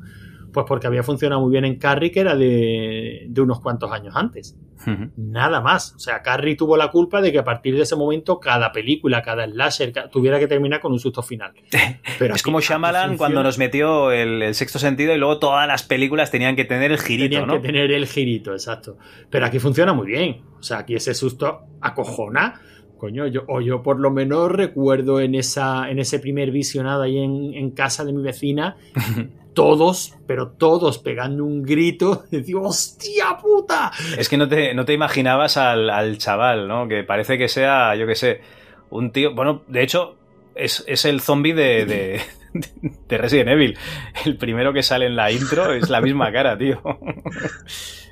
pues 0.53 0.65
porque 0.67 0.87
había 0.87 1.03
funcionado 1.03 1.41
muy 1.41 1.51
bien 1.51 1.65
en 1.65 1.77
Carrie, 1.77 2.11
que 2.11 2.19
era 2.19 2.35
de, 2.35 3.25
de 3.27 3.41
unos 3.41 3.59
cuantos 3.59 3.91
años 3.91 4.15
antes. 4.15 4.55
Ujú. 4.85 5.09
Nada 5.17 5.61
más. 5.61 5.93
O 5.95 5.99
sea, 5.99 6.21
Carrie 6.21 6.55
tuvo 6.55 6.77
la 6.77 6.89
culpa 6.89 7.21
de 7.21 7.31
que 7.31 7.39
a 7.39 7.43
partir 7.43 7.75
de 7.75 7.81
ese 7.81 7.95
momento 7.95 8.39
cada 8.39 8.71
película, 8.71 9.21
cada 9.21 9.45
slasher 9.45 9.91
tuviera 10.11 10.39
que 10.39 10.47
terminar 10.47 10.79
con 10.79 10.91
un 10.91 10.99
susto 10.99 11.21
final. 11.21 11.53
Pero 12.19 12.35
es 12.35 12.43
como 12.43 12.61
Shyamalan 12.61 13.17
cuando 13.17 13.43
nos 13.43 13.57
metió 13.57 14.11
el, 14.11 14.41
el 14.41 14.55
sexto 14.55 14.79
sentido 14.79 15.13
y 15.13 15.17
luego 15.17 15.39
todas 15.39 15.67
las 15.67 15.83
películas 15.83 16.31
tenían 16.31 16.55
que 16.55 16.65
tener 16.65 16.91
el 16.91 16.99
girito, 16.99 17.29
Tenían 17.29 17.47
¿no? 17.47 17.61
que 17.61 17.67
tener 17.67 17.91
el 17.91 18.05
girito, 18.05 18.53
exacto. 18.53 18.97
Pero 19.29 19.45
aquí 19.45 19.59
funciona 19.59 19.93
muy 19.93 20.07
bien. 20.07 20.41
O 20.59 20.63
sea, 20.63 20.79
aquí 20.79 20.95
ese 20.95 21.13
susto 21.13 21.61
acojona 21.81 22.61
Coño, 23.03 23.27
yo, 23.27 23.41
o 23.49 23.59
yo 23.59 23.83
por 23.83 23.99
lo 23.99 24.11
menos 24.11 24.49
recuerdo 24.49 25.19
en, 25.19 25.35
esa, 25.35 25.91
en 25.91 25.99
ese 25.99 26.19
primer 26.19 26.51
visionado 26.51 27.01
ahí 27.01 27.17
en, 27.17 27.53
en 27.53 27.71
casa 27.71 28.05
de 28.05 28.13
mi 28.13 28.23
vecina, 28.23 28.77
todos, 29.53 30.15
pero 30.27 30.51
todos 30.51 30.97
pegando 30.97 31.45
un 31.45 31.63
grito, 31.63 32.23
decía, 32.31 32.57
¡hostia 32.57 33.37
puta! 33.41 33.91
Es 34.17 34.29
que 34.29 34.37
no 34.37 34.47
te, 34.47 34.73
no 34.73 34.85
te 34.85 34.93
imaginabas 34.93 35.57
al, 35.57 35.89
al 35.89 36.17
chaval, 36.17 36.67
¿no? 36.67 36.87
Que 36.87 37.03
parece 37.03 37.37
que 37.37 37.47
sea, 37.47 37.95
yo 37.95 38.07
qué 38.07 38.15
sé, 38.15 38.41
un 38.89 39.11
tío. 39.11 39.33
Bueno, 39.33 39.63
de 39.67 39.83
hecho, 39.83 40.15
es, 40.55 40.83
es 40.87 41.05
el 41.05 41.21
zombie 41.21 41.53
de, 41.53 41.85
de, 41.85 42.21
de 43.07 43.17
Resident 43.17 43.49
Evil. 43.49 43.77
El 44.25 44.37
primero 44.37 44.73
que 44.73 44.83
sale 44.83 45.05
en 45.05 45.15
la 45.15 45.31
intro 45.31 45.73
es 45.73 45.89
la 45.89 46.01
misma 46.01 46.31
cara, 46.31 46.57
tío. 46.57 46.81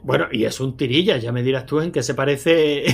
Bueno, 0.04 0.28
y 0.32 0.46
es 0.46 0.60
un 0.60 0.76
tirilla, 0.76 1.18
ya 1.18 1.32
me 1.32 1.44
dirás 1.44 1.66
tú 1.68 1.80
en 1.80 1.92
qué 1.92 2.02
se 2.02 2.16
parece 2.16 2.86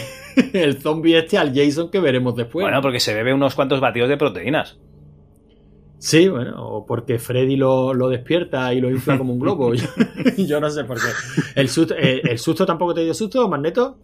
el 0.54 0.82
zombie 0.82 1.18
este 1.18 1.38
al 1.38 1.54
Jason 1.56 1.90
que 1.90 2.02
veremos 2.02 2.36
después. 2.36 2.66
Bueno, 2.66 2.82
porque 2.82 3.00
se 3.00 3.14
bebe 3.14 3.34
unos 3.34 3.56
cuantos 3.56 3.80
batidos 3.80 4.10
de 4.10 4.18
proteínas. 4.18 4.78
Sí, 6.00 6.28
bueno, 6.28 6.54
o 6.64 6.86
porque 6.86 7.18
Freddy 7.20 7.56
lo, 7.56 7.94
lo 7.94 8.08
despierta 8.10 8.74
y 8.74 8.80
lo 8.82 8.90
infla 8.90 9.18
como 9.18 9.34
un 9.34 9.40
globo. 9.40 9.74
yo, 9.76 9.86
yo 10.38 10.60
no 10.60 10.70
sé 10.70 10.84
por 10.84 10.98
qué. 10.98 11.08
¿El 11.56 11.70
susto, 11.70 11.96
eh, 11.98 12.22
¿El 12.24 12.38
susto 12.38 12.66
tampoco 12.66 12.94
te 12.94 13.04
dio 13.04 13.14
susto, 13.14 13.48
Magneto? 13.50 13.98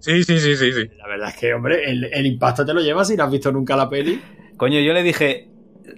Sí, 0.00 0.22
sí, 0.24 0.38
sí, 0.38 0.56
sí, 0.56 0.72
sí. 0.72 0.88
La 0.98 1.08
verdad 1.08 1.28
es 1.30 1.36
que, 1.36 1.52
hombre, 1.52 1.90
el, 1.90 2.04
el 2.04 2.26
impacto 2.26 2.64
te 2.64 2.72
lo 2.72 2.80
llevas 2.80 3.08
si 3.08 3.16
no 3.16 3.24
has 3.24 3.30
visto 3.30 3.52
nunca 3.52 3.76
la 3.76 3.88
peli. 3.88 4.20
Coño, 4.56 4.80
yo 4.80 4.92
le 4.92 5.02
dije, 5.02 5.48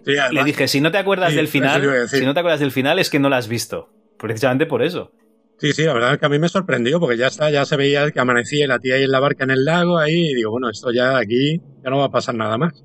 Sí, 0.05 0.17
además- 0.19 0.33
le 0.33 0.45
dije, 0.45 0.69
si 0.69 0.81
no 0.81 0.91
te 0.91 0.99
acuerdas 0.99 1.31
Sí, 1.31 1.37
del 1.37 1.49
final, 1.49 1.83
si 2.09 2.25
no 2.25 2.35
te 2.35 2.41
acuerdas 2.41 2.61
del 2.61 2.73
final 2.73 2.99
es 2.99 3.09
que 3.11 3.19
no 3.19 3.29
la 3.29 3.37
has 3.39 3.49
visto. 3.49 3.91
Precisamente 4.19 4.67
por 4.67 4.83
eso. 4.83 5.13
Sí, 5.59 5.73
sí, 5.73 5.83
la 5.85 5.93
verdad 5.93 6.13
es 6.15 6.19
que 6.21 6.27
a 6.27 6.29
mí 6.29 6.39
me 6.39 6.49
sorprendió 6.49 7.01
porque 7.01 7.17
ya 7.17 7.27
está, 7.29 7.51
ya 7.51 7.65
se 7.65 7.77
veía 7.77 8.11
que 8.11 8.21
amanecía 8.21 8.65
y 8.65 8.69
la 8.69 8.79
tía 8.79 8.95
ahí 8.95 9.03
en 9.05 9.11
la 9.11 9.21
barca 9.21 9.45
en 9.45 9.51
el 9.51 9.65
lago 9.65 9.99
ahí 9.99 10.31
y 10.31 10.35
digo, 10.35 10.51
bueno, 10.53 10.71
esto 10.71 10.93
ya 10.93 11.19
aquí 11.19 11.61
ya 11.83 11.91
no 11.91 11.99
va 11.99 12.05
a 12.07 12.11
pasar 12.11 12.35
nada 12.37 12.57
más. 12.59 12.85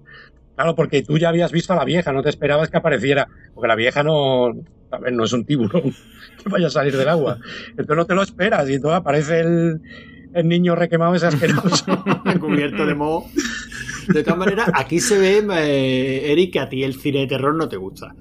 Claro, 0.56 0.76
porque 0.76 1.02
tú 1.02 1.18
ya 1.18 1.30
habías 1.30 1.52
visto 1.52 1.74
a 1.74 1.76
la 1.76 1.86
vieja, 1.86 2.14
no 2.14 2.22
te 2.22 2.30
esperabas 2.30 2.70
que 2.70 2.78
apareciera, 2.78 3.28
porque 3.54 3.68
la 3.68 3.76
vieja 3.76 4.04
no, 4.04 4.50
a 4.92 5.00
ver, 5.00 5.14
no 5.14 5.24
es 5.24 5.34
un 5.34 5.46
tiburón 5.46 5.82
que 6.44 6.50
vaya 6.50 6.68
a 6.68 6.70
salir 6.70 6.96
del 6.96 7.10
agua. 7.10 7.40
Entonces 7.70 7.96
no 7.96 8.06
te 8.06 8.16
lo 8.16 8.22
esperas 8.22 8.70
y 8.70 8.76
entonces 8.76 9.00
aparece 9.00 9.40
el, 9.42 9.82
niño 10.48 10.76
requemado 10.76 11.16
ese 11.16 11.28
asqueroso. 11.28 11.86
cubierto 12.40 12.86
de 12.86 12.96
moho. 12.96 13.26
De 14.08 14.24
todas 14.24 14.40
maneras, 14.40 14.70
aquí 14.74 15.00
se 15.00 15.18
ve, 15.18 15.46
eh, 15.60 16.32
Eric, 16.32 16.54
que 16.54 16.60
a 16.60 16.70
ti 16.70 16.84
el 16.84 16.96
cine 16.96 17.20
de 17.22 17.28
terror 17.28 17.56
no 17.56 17.70
te 17.70 17.78
gusta. 17.78 18.16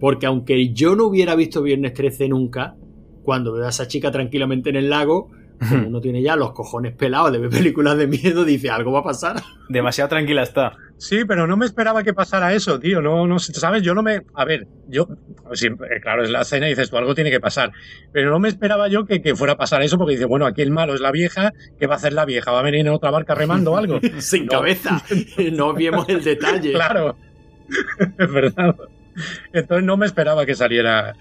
Porque 0.00 0.26
aunque 0.26 0.72
yo 0.72 0.96
no 0.96 1.06
hubiera 1.06 1.36
visto 1.36 1.62
Viernes 1.62 1.94
13 1.94 2.28
nunca, 2.28 2.74
cuando 3.22 3.52
veo 3.52 3.66
a 3.66 3.68
esa 3.68 3.86
chica 3.86 4.10
tranquilamente 4.10 4.70
en 4.70 4.76
el 4.76 4.90
lago, 4.90 5.30
como 5.68 5.88
uno 5.88 6.00
tiene 6.00 6.22
ya 6.22 6.36
los 6.36 6.52
cojones 6.52 6.94
pelados 6.94 7.32
de 7.32 7.38
ver 7.38 7.50
películas 7.50 7.96
de 7.96 8.06
miedo, 8.06 8.44
dice 8.44 8.70
algo 8.70 8.92
va 8.92 9.00
a 9.00 9.04
pasar. 9.04 9.36
Demasiado 9.68 10.08
tranquila 10.08 10.42
está. 10.42 10.72
Sí, 10.98 11.24
pero 11.26 11.46
no 11.46 11.56
me 11.56 11.66
esperaba 11.66 12.02
que 12.04 12.14
pasara 12.14 12.52
eso, 12.52 12.78
tío. 12.78 13.02
No, 13.02 13.26
no, 13.26 13.38
sé, 13.38 13.52
¿sabes? 13.54 13.82
Yo 13.82 13.92
no 13.94 14.02
me. 14.02 14.22
A 14.34 14.44
ver, 14.44 14.68
yo. 14.88 15.08
Siempre, 15.52 16.00
claro, 16.00 16.22
es 16.22 16.30
la 16.30 16.42
escena 16.42 16.66
y 16.66 16.70
dices 16.70 16.90
tú, 16.90 16.96
algo 16.96 17.14
tiene 17.14 17.30
que 17.30 17.40
pasar. 17.40 17.72
Pero 18.12 18.30
no 18.30 18.38
me 18.38 18.48
esperaba 18.48 18.86
yo 18.88 19.04
que, 19.04 19.20
que 19.20 19.34
fuera 19.34 19.54
a 19.54 19.56
pasar 19.56 19.82
eso 19.82 19.98
porque 19.98 20.12
dice, 20.12 20.26
bueno, 20.26 20.46
aquí 20.46 20.62
el 20.62 20.70
malo 20.70 20.94
es 20.94 21.00
la 21.00 21.10
vieja. 21.10 21.52
¿Qué 21.78 21.86
va 21.88 21.94
a 21.94 21.96
hacer 21.96 22.12
la 22.12 22.24
vieja? 22.24 22.52
¿Va 22.52 22.60
a 22.60 22.62
venir 22.62 22.80
en 22.80 22.88
otra 22.92 23.10
barca 23.10 23.34
remando 23.34 23.72
o 23.72 23.76
algo? 23.76 23.98
Sin 24.18 24.46
No. 24.46 24.52
cabeza. 24.52 25.02
No 25.52 25.74
vemos 25.74 26.08
el 26.08 26.22
detalle. 26.22 26.72
Claro. 26.72 27.16
es 28.18 28.32
verdad. 28.32 28.76
Entonces 29.52 29.84
no 29.84 29.96
me 29.96 30.06
esperaba 30.06 30.46
que 30.46 30.54
saliera. 30.54 31.14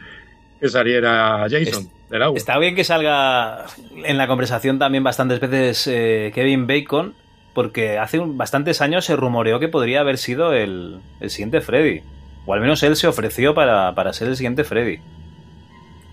Que 0.62 0.70
saliera 0.70 1.46
Jason 1.50 1.90
del 2.10 2.22
agua. 2.24 2.38
Está 2.38 2.58
bien 2.60 2.76
que 2.76 2.84
salga 2.84 3.66
en 4.06 4.18
la 4.18 4.28
conversación 4.28 4.80
también 4.80 5.04
bastantes 5.04 5.40
veces 5.40 5.88
eh, 5.88 6.32
Kevin 6.36 6.68
Bacon, 6.68 7.16
porque 7.54 7.98
hace 7.98 8.20
un- 8.20 8.38
bastantes 8.38 8.80
años 8.82 9.04
se 9.06 9.16
rumoreó 9.16 9.60
que 9.60 9.68
podría 9.68 10.02
haber 10.02 10.18
sido 10.18 10.54
el, 10.54 11.00
el 11.20 11.30
siguiente 11.32 11.62
Freddy. 11.62 12.02
O 12.46 12.54
al 12.54 12.62
menos 12.62 12.82
él 12.84 12.96
se 12.96 13.08
ofreció 13.08 13.54
para, 13.54 13.94
para 13.96 14.14
ser 14.14 14.28
el 14.28 14.36
siguiente 14.38 14.64
Freddy. 14.64 15.00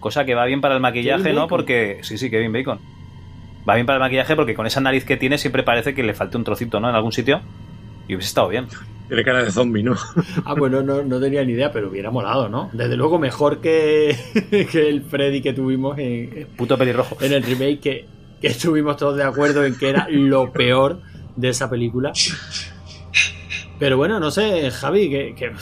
Cosa 0.00 0.24
que 0.24 0.34
va 0.34 0.44
bien 0.46 0.60
para 0.60 0.74
el 0.74 0.80
maquillaje, 0.80 1.22
¿Kevin 1.24 1.36
¿no? 1.36 1.48
Porque. 1.48 1.98
Sí, 2.02 2.18
sí, 2.18 2.30
Kevin 2.30 2.52
Bacon. 2.52 2.78
Va 3.68 3.74
bien 3.74 3.86
para 3.86 3.96
el 3.96 4.00
maquillaje 4.00 4.34
porque 4.36 4.54
con 4.54 4.66
esa 4.66 4.80
nariz 4.80 5.04
que 5.04 5.16
tiene 5.16 5.36
siempre 5.38 5.62
parece 5.62 5.94
que 5.94 6.02
le 6.02 6.14
falta 6.14 6.38
un 6.38 6.44
trocito, 6.44 6.80
¿no? 6.80 6.88
En 6.88 6.94
algún 6.94 7.12
sitio. 7.12 7.40
Y 8.06 8.14
hubiese 8.14 8.28
estado 8.28 8.48
bien. 8.48 8.66
Tiene 9.08 9.24
cara 9.24 9.42
de 9.42 9.50
zombie, 9.50 9.82
¿no? 9.82 9.96
Ah, 10.44 10.54
bueno, 10.54 10.82
no, 10.82 11.02
no 11.02 11.18
tenía 11.18 11.42
ni 11.44 11.52
idea, 11.52 11.72
pero 11.72 11.88
hubiera 11.88 12.10
molado, 12.10 12.48
¿no? 12.48 12.68
Desde 12.72 12.96
luego 12.96 13.18
mejor 13.18 13.60
que, 13.60 14.16
que 14.70 14.88
el 14.88 15.02
Freddy 15.02 15.40
que 15.40 15.54
tuvimos 15.54 15.98
en, 15.98 16.46
Puto 16.56 16.76
pelirrojo. 16.76 17.16
en 17.22 17.32
el 17.32 17.42
remake 17.42 17.80
que, 17.80 18.06
que 18.40 18.48
estuvimos 18.48 18.96
todos 18.98 19.16
de 19.16 19.24
acuerdo 19.24 19.64
en 19.64 19.76
que 19.76 19.88
era 19.88 20.06
lo 20.10 20.52
peor 20.52 21.00
de 21.36 21.48
esa 21.48 21.70
película. 21.70 22.12
Pero 23.78 23.96
bueno, 23.96 24.18
no 24.18 24.30
sé, 24.32 24.70
Javi, 24.72 25.08
que, 25.08 25.34
que 25.36 25.52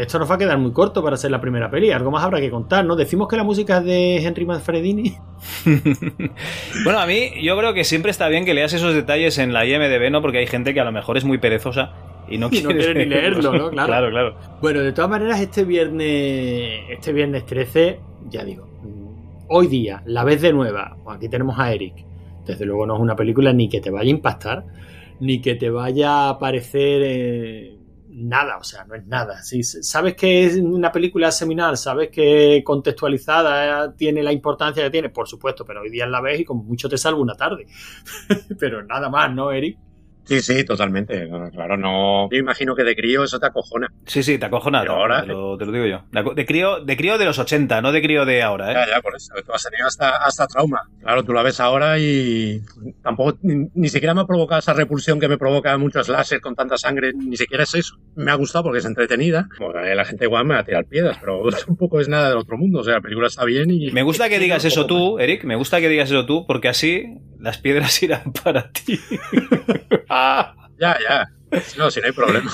esto 0.00 0.18
nos 0.20 0.30
va 0.30 0.36
a 0.36 0.38
quedar 0.38 0.58
muy 0.58 0.72
corto 0.72 1.02
para 1.02 1.16
ser 1.16 1.32
la 1.32 1.40
primera 1.40 1.68
peli. 1.68 1.90
Algo 1.90 2.12
más 2.12 2.22
habrá 2.22 2.40
que 2.40 2.50
contar, 2.50 2.84
¿no? 2.84 2.94
Decimos 2.94 3.26
que 3.26 3.36
la 3.36 3.42
música 3.42 3.78
es 3.78 3.84
de 3.84 4.16
Henry 4.18 4.46
Manfredini. 4.46 5.16
Bueno, 6.84 7.00
a 7.00 7.06
mí 7.06 7.30
yo 7.42 7.56
creo 7.58 7.74
que 7.74 7.84
siempre 7.84 8.10
está 8.10 8.28
bien 8.28 8.44
que 8.44 8.54
leas 8.54 8.72
esos 8.72 8.94
detalles 8.94 9.38
en 9.38 9.52
la 9.52 9.66
IMDB, 9.66 10.10
¿no? 10.10 10.22
Porque 10.22 10.38
hay 10.38 10.46
gente 10.46 10.72
que 10.72 10.80
a 10.80 10.84
lo 10.84 10.92
mejor 10.92 11.16
es 11.16 11.24
muy 11.24 11.38
perezosa 11.38 11.92
y 12.30 12.38
no 12.38 12.48
Y 12.52 12.62
no 12.62 12.70
quiere, 12.70 12.94
ni 12.94 13.04
leerlo, 13.06 13.52
¿no? 13.52 13.70
Claro. 13.70 13.86
claro, 13.86 14.10
claro. 14.10 14.36
Bueno, 14.60 14.80
de 14.80 14.92
todas 14.92 15.10
maneras, 15.10 15.40
este 15.40 15.64
viernes, 15.64 16.84
este 16.90 17.12
viernes 17.12 17.46
13, 17.46 18.00
ya 18.30 18.44
digo, 18.44 18.66
mm, 18.82 19.46
hoy 19.48 19.66
día, 19.66 20.02
la 20.06 20.24
vez 20.24 20.40
de 20.42 20.52
nueva, 20.52 20.96
aquí 21.06 21.28
tenemos 21.28 21.58
a 21.58 21.72
Eric. 21.72 22.04
Desde 22.46 22.64
luego 22.64 22.86
no 22.86 22.96
es 22.96 23.00
una 23.00 23.14
película 23.14 23.52
ni 23.52 23.68
que 23.68 23.80
te 23.80 23.90
vaya 23.90 24.08
a 24.08 24.10
impactar, 24.10 24.64
ni 25.20 25.40
que 25.40 25.56
te 25.56 25.68
vaya 25.68 26.30
a 26.30 26.38
parecer 26.38 27.02
eh, 27.04 27.78
nada, 28.08 28.58
o 28.58 28.64
sea, 28.64 28.84
no 28.84 28.94
es 28.94 29.06
nada. 29.06 29.42
Si 29.42 29.62
sabes 29.62 30.14
que 30.16 30.44
es 30.44 30.56
una 30.56 30.90
película 30.90 31.30
seminal, 31.30 31.76
sabes 31.76 32.10
que 32.10 32.62
contextualizada 32.64 33.84
eh, 33.84 33.88
tiene 33.96 34.22
la 34.22 34.32
importancia 34.32 34.82
que 34.82 34.90
tiene, 34.90 35.10
por 35.10 35.28
supuesto, 35.28 35.64
pero 35.64 35.82
hoy 35.82 35.90
día 35.90 36.06
la 36.06 36.20
ves 36.20 36.40
y 36.40 36.44
como 36.44 36.62
mucho 36.62 36.88
te 36.88 36.98
salva 36.98 37.20
una 37.20 37.34
tarde. 37.34 37.66
pero 38.58 38.82
nada 38.84 39.08
más, 39.08 39.32
¿no, 39.32 39.52
Eric? 39.52 39.78
Sí, 40.28 40.40
sí, 40.42 40.64
totalmente. 40.64 41.28
Claro, 41.52 41.76
no. 41.76 42.28
Yo 42.30 42.36
imagino 42.38 42.74
que 42.74 42.84
de 42.84 42.94
crío 42.94 43.24
eso 43.24 43.40
te 43.40 43.46
acojona. 43.46 43.88
Sí, 44.06 44.22
sí, 44.22 44.38
te 44.38 44.44
acojona. 44.46 44.80
Pero 44.82 44.92
ahora- 44.94 45.22
te, 45.22 45.28
lo, 45.28 45.56
te 45.56 45.64
lo 45.64 45.72
digo 45.72 45.86
yo. 45.86 46.04
De, 46.34 46.44
crío, 46.44 46.84
de 46.84 46.96
crío 46.96 47.16
de 47.18 47.24
los 47.24 47.38
80, 47.38 47.80
no 47.80 47.92
de 47.92 48.02
crío 48.02 48.24
de 48.26 48.42
ahora, 48.42 48.70
¿eh? 48.70 48.74
Ya, 48.74 48.96
ya, 48.96 49.00
por 49.00 49.16
eso. 49.16 49.32
Tú 49.44 49.52
has 49.52 49.62
tenido 49.62 49.86
hasta, 49.86 50.10
hasta 50.16 50.46
trauma. 50.46 50.82
Claro, 51.00 51.22
tú 51.24 51.32
la 51.32 51.42
ves 51.42 51.60
ahora 51.60 51.98
y 51.98 52.60
tampoco, 53.02 53.38
ni, 53.42 53.68
ni 53.74 53.88
siquiera 53.88 54.12
me 54.14 54.20
ha 54.20 54.26
provocado 54.26 54.58
esa 54.58 54.74
repulsión 54.74 55.18
que 55.18 55.28
me 55.28 55.38
provoca 55.38 55.76
muchos 55.78 56.08
láser 56.08 56.40
con 56.40 56.54
tanta 56.54 56.76
sangre. 56.76 57.12
Ni 57.14 57.36
siquiera 57.36 57.64
es 57.64 57.74
eso. 57.74 57.96
Me 58.14 58.30
ha 58.30 58.34
gustado 58.34 58.64
porque 58.64 58.80
es 58.80 58.84
entretenida. 58.84 59.48
Bueno, 59.58 59.80
la 59.80 60.04
gente 60.04 60.26
igual 60.26 60.44
me 60.44 60.54
va 60.54 60.60
a 60.60 60.64
tirar 60.64 60.84
piedras, 60.84 61.16
pero 61.20 61.42
tampoco 61.66 62.00
es 62.00 62.08
nada 62.08 62.28
del 62.28 62.38
otro 62.38 62.58
mundo. 62.58 62.80
O 62.80 62.84
sea, 62.84 62.94
la 62.94 63.00
película 63.00 63.28
está 63.28 63.44
bien 63.44 63.70
y. 63.70 63.90
Me 63.92 64.02
gusta 64.02 64.28
que 64.28 64.38
digas 64.38 64.64
eso 64.64 64.86
tú, 64.86 65.18
Eric. 65.18 65.44
Me 65.44 65.56
gusta 65.56 65.80
que 65.80 65.88
digas 65.88 66.10
eso 66.10 66.26
tú, 66.26 66.46
porque 66.46 66.68
así 66.68 67.18
las 67.38 67.58
piedras 67.58 68.02
irán 68.02 68.32
para 68.44 68.70
ti. 68.70 68.98
Ya, 70.80 70.96
ya. 71.00 71.28
No, 71.76 71.90
si 71.90 72.00
no 72.00 72.06
hay 72.06 72.12
problema. 72.12 72.52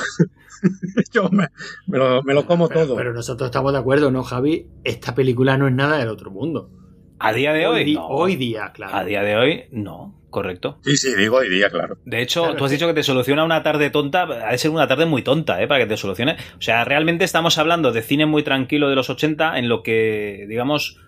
Yo 1.12 1.28
me, 1.28 1.48
me 1.86 1.98
lo, 1.98 2.22
me 2.22 2.32
lo 2.32 2.46
como 2.46 2.68
Pero, 2.68 2.86
todo. 2.86 2.96
pero 2.96 3.12
nosotros 3.12 3.48
estamos 3.48 3.72
de 3.74 3.78
acuerdo, 3.80 4.10
¿no, 4.10 4.22
Javi? 4.22 4.66
Esta 4.82 5.14
película 5.14 5.58
no 5.58 5.68
es 5.68 5.74
nada 5.74 5.98
del 5.98 6.08
otro 6.08 6.30
mundo. 6.30 6.70
A 7.18 7.34
día 7.34 7.52
de 7.52 7.66
hoy, 7.66 7.94
no. 7.94 8.06
hoy 8.06 8.36
día, 8.36 8.72
claro. 8.72 8.96
A 8.96 9.04
día 9.04 9.22
de 9.22 9.36
hoy, 9.36 9.64
no. 9.72 10.18
Correcto. 10.30 10.78
Sí, 10.82 10.96
sí, 10.96 11.14
digo 11.14 11.36
hoy 11.36 11.48
día, 11.48 11.68
claro. 11.70 11.98
De 12.04 12.20
hecho, 12.22 12.42
Claro, 12.42 12.56
tú 12.56 12.64
has 12.64 12.70
dicho 12.70 12.86
que 12.88 12.94
te 12.94 13.02
soluciona 13.04 13.44
una 13.44 13.62
tarde 13.62 13.90
tonta. 13.90 14.22
Ha 14.22 14.50
de 14.52 14.58
ser 14.58 14.70
una 14.70 14.88
tarde 14.88 15.06
muy 15.06 15.22
tonta, 15.22 15.62
¿eh? 15.62 15.68
Para 15.68 15.80
que 15.80 15.86
te 15.86 15.96
solucione. 15.96 16.36
O 16.58 16.62
sea, 16.62 16.84
realmente 16.84 17.24
estamos 17.24 17.58
hablando 17.58 17.92
de 17.92 18.02
cine 18.02 18.26
muy 18.26 18.42
tranquilo 18.42 18.88
de 18.88 18.96
los 18.96 19.10
80, 19.10 19.58
en 19.58 19.68
lo 19.68 19.82
que, 19.82 20.46
digamos, 20.48 20.98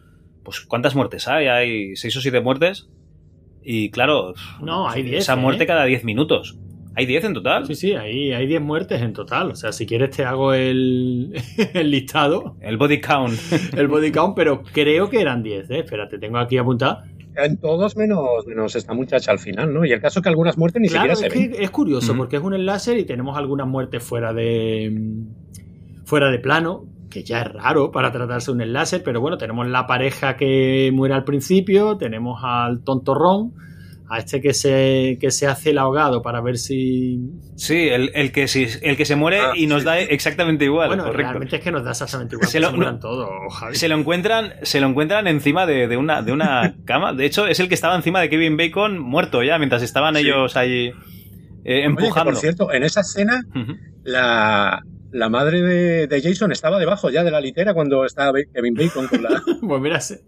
pues, 0.44 0.60
¿cuántas 0.60 0.94
muertes 0.94 1.26
hay? 1.26 1.48
Hay 1.48 1.96
seis 1.96 2.16
o 2.16 2.20
siete 2.20 2.40
muertes. 2.40 2.88
Y 3.68 3.90
claro, 3.90 4.32
No, 4.62 4.88
hay 4.88 5.02
10, 5.02 5.22
Esa 5.24 5.32
¿eh? 5.34 5.36
muerte 5.36 5.66
cada 5.66 5.84
10 5.84 6.04
minutos. 6.04 6.56
¿Hay 6.94 7.04
10 7.04 7.24
en 7.24 7.34
total? 7.34 7.66
Sí, 7.66 7.74
sí, 7.74 7.92
ahí 7.94 8.32
hay 8.32 8.46
10 8.46 8.62
muertes 8.62 9.02
en 9.02 9.12
total. 9.12 9.50
O 9.50 9.56
sea, 9.56 9.72
si 9.72 9.84
quieres 9.86 10.10
te 10.16 10.24
hago 10.24 10.54
el, 10.54 11.34
el 11.74 11.90
listado, 11.90 12.56
El 12.60 12.76
body 12.76 13.00
count. 13.00 13.34
el 13.76 13.88
body 13.88 14.12
count, 14.12 14.34
pero 14.36 14.62
creo 14.62 15.10
que 15.10 15.20
eran 15.20 15.42
10, 15.42 15.68
¿eh? 15.70 15.78
Espérate, 15.80 16.18
tengo 16.18 16.38
aquí 16.38 16.56
apuntado. 16.58 17.02
En 17.34 17.58
todos 17.58 17.96
menos, 17.98 18.46
menos 18.46 18.76
esta 18.76 18.94
muchacha 18.94 19.30
al 19.32 19.38
final, 19.40 19.74
¿no? 19.74 19.84
Y 19.84 19.90
el 19.92 20.00
caso 20.00 20.20
es 20.20 20.22
que 20.22 20.28
algunas 20.30 20.56
muertes 20.56 20.80
ni 20.80 20.88
Claro, 20.88 21.14
siquiera 21.16 21.26
es 21.28 21.34
se 21.34 21.38
ven. 21.48 21.52
que 21.58 21.64
es 21.64 21.70
curioso, 21.70 22.16
porque 22.16 22.36
es 22.36 22.42
un 22.42 22.54
enlace 22.54 22.96
y 22.98 23.04
tenemos 23.04 23.36
algunas 23.36 23.66
muertes 23.66 24.02
fuera 24.02 24.32
de 24.32 24.90
fuera 26.04 26.30
de 26.30 26.38
plano, 26.38 26.86
que 27.10 27.22
ya 27.22 27.42
es 27.42 27.52
raro 27.52 27.90
para 27.92 28.10
tratarse 28.12 28.46
de 28.50 28.54
un 28.56 28.60
enlace, 28.62 29.00
pero 29.00 29.20
bueno, 29.20 29.38
tenemos 29.38 29.66
la 29.68 29.86
pareja 29.86 30.36
que 30.36 30.90
muere 30.92 31.14
al 31.14 31.24
principio, 31.24 31.96
tenemos 31.96 32.40
al 32.44 32.82
tontorrón, 32.82 33.52
a 34.08 34.18
este 34.18 34.40
que 34.40 34.54
se, 34.54 35.18
que 35.20 35.32
se 35.32 35.48
hace 35.48 35.70
el 35.70 35.78
ahogado 35.78 36.22
para 36.22 36.40
ver 36.40 36.58
si... 36.58 37.18
Sí, 37.56 37.88
el, 37.88 38.12
el 38.14 38.30
que, 38.30 38.46
si- 38.46 38.68
el 38.82 38.96
que 38.96 39.04
se 39.04 39.16
muere 39.16 39.40
Ah, 39.40 39.52
y 39.56 39.66
nos 39.66 39.82
da 39.82 39.98
exactamente 39.98 40.64
igual. 40.64 40.86
bueno, 40.88 41.02
correcto. 41.04 41.22
realmente 41.32 41.56
es 41.56 41.62
que 41.62 41.72
nos 41.72 41.82
da 41.82 41.90
exactamente 41.90 42.36
igual 42.36 42.48
Se 42.48 42.60
lo- 42.60 42.70
se 42.70 42.76
mueran 42.76 43.00
todos, 43.00 43.28
Javi. 43.58 43.74
Se 43.74 43.88
lo 43.88 43.96
encuentran, 43.96 44.52
se 44.62 44.80
lo 44.80 44.86
encuentran 44.86 45.26
encima 45.26 45.66
de, 45.66 45.88
de 45.88 45.96
una, 45.96 46.22
de 46.22 46.30
una 46.30 46.76
cama. 46.84 47.14
De 47.14 47.26
hecho, 47.26 47.48
es 47.48 47.58
el 47.58 47.66
que 47.68 47.74
estaba 47.74 47.96
encima 47.96 48.20
de 48.20 48.28
Kevin 48.28 48.56
Bacon 48.56 48.96
muerto 48.98 49.42
ya, 49.42 49.58
mientras 49.58 49.82
estaban 49.82 50.14
Sí. 50.14 50.20
ellos 50.22 50.56
ahí 50.56 50.90
Oye, 50.90 50.94
que 51.64 51.84
empujando. 51.84 52.30
por 52.30 52.40
cierto, 52.40 52.72
en 52.72 52.84
esa 52.84 53.00
escena, 53.00 53.42
la, 54.04 54.84
la 55.12 55.28
madre 55.28 55.62
de, 55.62 56.06
de 56.06 56.22
Jason 56.22 56.52
estaba 56.52 56.78
debajo 56.78 57.10
ya 57.10 57.24
de 57.24 57.30
la 57.30 57.40
litera 57.40 57.74
cuando 57.74 58.04
estaba 58.04 58.32
Kevin 58.54 58.74
Bacon 58.74 59.06
con 59.08 59.22
la, 59.22 59.42
Pues 59.60 60.22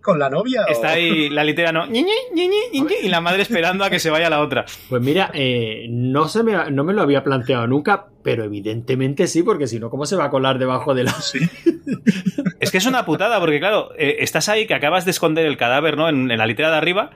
con 0.00 0.18
la 0.18 0.30
novia. 0.30 0.62
o- 0.66 0.70
Está 0.70 0.90
ahí 0.90 1.28
la 1.28 1.44
litera, 1.44 1.72
¿no? 1.72 1.86
Ñi, 1.86 2.02
Ñi, 2.02 2.10
Ñi, 2.34 2.48
Ñi, 2.48 2.80
Ñi, 2.80 2.94
Y 3.02 3.08
la 3.08 3.20
madre 3.20 3.42
esperando 3.42 3.84
a 3.84 3.90
que 3.90 3.98
se 3.98 4.10
vaya 4.10 4.30
la 4.30 4.40
otra. 4.40 4.64
pues 4.88 5.02
mira, 5.02 5.30
eh, 5.34 5.86
no, 5.90 6.28
se 6.28 6.42
me, 6.42 6.70
no 6.70 6.84
me 6.84 6.92
lo 6.94 7.02
había 7.02 7.24
planteado 7.24 7.66
nunca, 7.66 8.06
pero 8.22 8.44
evidentemente 8.44 9.26
sí, 9.26 9.42
porque 9.42 9.66
si 9.66 9.78
no, 9.78 9.90
¿cómo 9.90 10.06
se 10.06 10.16
va 10.16 10.24
a 10.26 10.30
colar 10.30 10.58
debajo 10.58 10.94
de 10.94 11.04
la... 11.04 11.12
Sí. 11.12 11.38
Es 12.60 12.70
que 12.72 12.78
es 12.78 12.86
una 12.86 13.04
putada, 13.06 13.38
porque 13.40 13.60
claro, 13.60 13.90
eh, 13.96 14.16
estás 14.20 14.48
ahí 14.48 14.66
que 14.66 14.74
acabas 14.74 15.04
de 15.04 15.12
esconder 15.12 15.46
el 15.46 15.56
cadáver, 15.56 15.96
¿no? 15.96 16.08
En, 16.08 16.30
en 16.30 16.38
la 16.38 16.46
litera 16.46 16.70
de 16.70 16.76
arriba. 16.76 17.10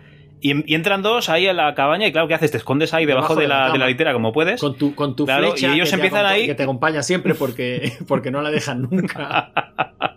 Y, 0.45 0.71
y 0.73 0.75
entran 0.75 1.03
dos 1.03 1.29
ahí 1.29 1.47
a 1.47 1.53
la 1.53 1.73
cabaña 1.75 2.07
y 2.09 2.13
claro, 2.13 2.27
¿qué 2.27 2.35
haces? 2.35 2.51
Te 2.51 2.57
escondes 2.59 2.93
ahí 2.93 3.07
debajo, 3.07 3.37
Debajo 3.37 3.41
de, 3.41 3.43
de 3.43 3.49
la 3.49 3.67
la, 3.69 3.73
de 3.73 3.79
la 3.79 3.87
litera 3.87 4.13
como 4.13 4.33
puedes. 4.33 4.61
Con 4.61 4.77
tu, 4.77 4.95
con 4.95 5.15
tu 5.15 5.25
Claro, 5.25 5.53
flecha 5.53 5.69
y 5.71 5.75
ellos 5.77 5.89
que 5.89 5.95
empiezan 5.95 6.27
ahí- 6.27 6.47
que 6.47 6.55
te 6.57 6.65
acompaña 6.65 7.03
siempre 7.03 7.35
porque, 7.35 7.93
porque 8.09 8.31
no 8.33 8.43
la 8.43 8.51
dejan 8.51 8.83
nunca. 8.83 9.53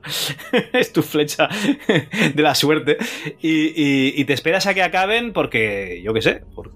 es 0.73 0.91
tu 0.91 1.01
flecha 1.03 1.47
de 2.33 2.41
la 2.41 2.55
suerte. 2.55 2.97
Y, 3.41 3.67
y- 3.81 4.13
y 4.19 4.25
te 4.25 4.33
esperas 4.33 4.65
a 4.67 4.73
que 4.73 4.83
acaben 4.83 5.31
porque, 5.33 6.01
yo 6.03 6.13
qué 6.13 6.21
sé, 6.21 6.41
por- 6.55 6.71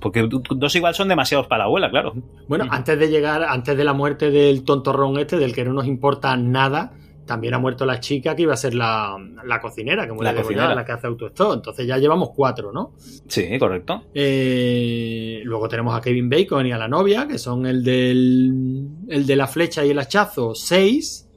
porque 0.00 0.28
dos 0.28 0.76
igual 0.76 0.94
son 0.94 1.08
demasiados 1.08 1.46
para 1.46 1.60
la 1.60 1.64
abuela, 1.64 1.88
claro. 1.90 2.12
Bueno, 2.46 2.66
antes 2.68 2.98
de 2.98 3.08
llegar, 3.08 3.42
antes 3.42 3.74
de 3.74 3.84
la 3.84 3.94
muerte 3.94 4.30
del 4.30 4.62
tontorrón 4.62 5.18
este, 5.18 5.38
del 5.38 5.54
que 5.54 5.64
no 5.64 5.72
nos 5.72 5.86
importa 5.86 6.36
nada, 6.36 6.92
también 7.26 7.54
ha 7.54 7.58
muerto 7.58 7.86
la 7.86 8.00
chica 8.00 8.34
que 8.36 8.42
iba 8.42 8.52
a 8.54 8.56
ser 8.56 8.74
la, 8.74 9.16
la 9.44 9.60
cocinera, 9.60 10.06
que 10.06 10.12
muere 10.12 10.32
La 10.32 10.40
cocinera. 10.42 10.74
la 10.74 10.84
que 10.84 10.92
hace 10.92 11.06
autostop. 11.06 11.54
Entonces 11.54 11.86
ya 11.86 11.98
llevamos 11.98 12.30
cuatro, 12.34 12.72
¿no? 12.72 12.92
Sí, 13.28 13.58
correcto. 13.58 14.02
Eh, 14.14 15.40
luego 15.44 15.68
tenemos 15.68 15.96
a 15.96 16.00
Kevin 16.00 16.28
Bacon 16.28 16.66
y 16.66 16.72
a 16.72 16.78
la 16.78 16.88
novia, 16.88 17.26
que 17.26 17.38
son 17.38 17.66
el 17.66 17.82
del 17.82 18.88
el 19.08 19.26
de 19.26 19.36
la 19.36 19.46
flecha 19.46 19.84
y 19.84 19.90
el 19.90 19.98
hachazo, 19.98 20.54
seis. 20.54 21.28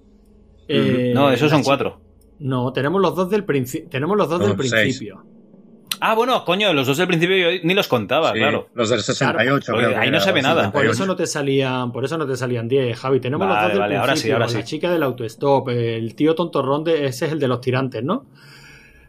Eh, 0.67 1.11
No, 1.15 1.31
esos 1.31 1.49
la 1.51 1.57
son 1.57 1.63
cuatro. 1.63 2.01
No, 2.39 2.71
tenemos 2.73 3.01
los 3.01 3.15
dos 3.15 3.29
del 3.29 3.43
principio. 3.45 3.89
Tenemos 3.89 4.17
los 4.17 4.29
dos 4.29 4.39
del 4.39 4.69
seis. 4.69 5.01
Ah, 6.00 6.14
bueno, 6.16 6.43
coño, 6.45 6.74
los 6.74 6.86
dos 6.88 6.98
del 6.98 7.08
principio 7.08 7.36
yo 7.38 7.60
ni 7.64 7.74
los 7.74 7.88
contaba, 7.88 8.32
Sí, 8.34 8.39
claro. 8.39 8.70
Los 8.74 8.89
del 8.89 9.02
68. 9.02 9.66
Claro, 9.66 9.78
creo 9.80 9.89
que 9.91 9.95
ahí 9.98 10.12
no 10.12 10.20
se 10.20 10.32
ve 10.32 10.41
nada. 10.41 10.66
58. 10.66 10.72
Por 10.74 10.86
eso 10.93 11.06
no 11.06 11.16
te 11.16 11.26
salían, 11.28 11.91
por 11.91 12.06
eso 12.06 12.18
no 12.18 12.28
te 12.28 12.36
salían 12.36 12.68
10, 12.68 12.98
Javi. 13.00 13.20
Tenemos 13.20 13.48
los 13.48 13.58
dos 13.62 13.70
del 13.70 13.80
vale, 13.80 13.95
ahora 13.98 14.16
sí, 14.16 14.22
principio, 14.24 14.36
ahora 14.43 14.52
la 14.60 14.64
chica 14.64 14.91
del 14.91 15.04
autostop, 15.04 15.70
el 15.70 16.16
tío 16.16 16.36
tontorrón 16.36 16.84
de, 16.84 17.06
ese 17.08 17.26
es 17.26 17.32
el 17.32 17.39
de 17.39 17.48
los 17.48 17.62
tirantes, 17.62 18.04
¿no? 18.04 18.26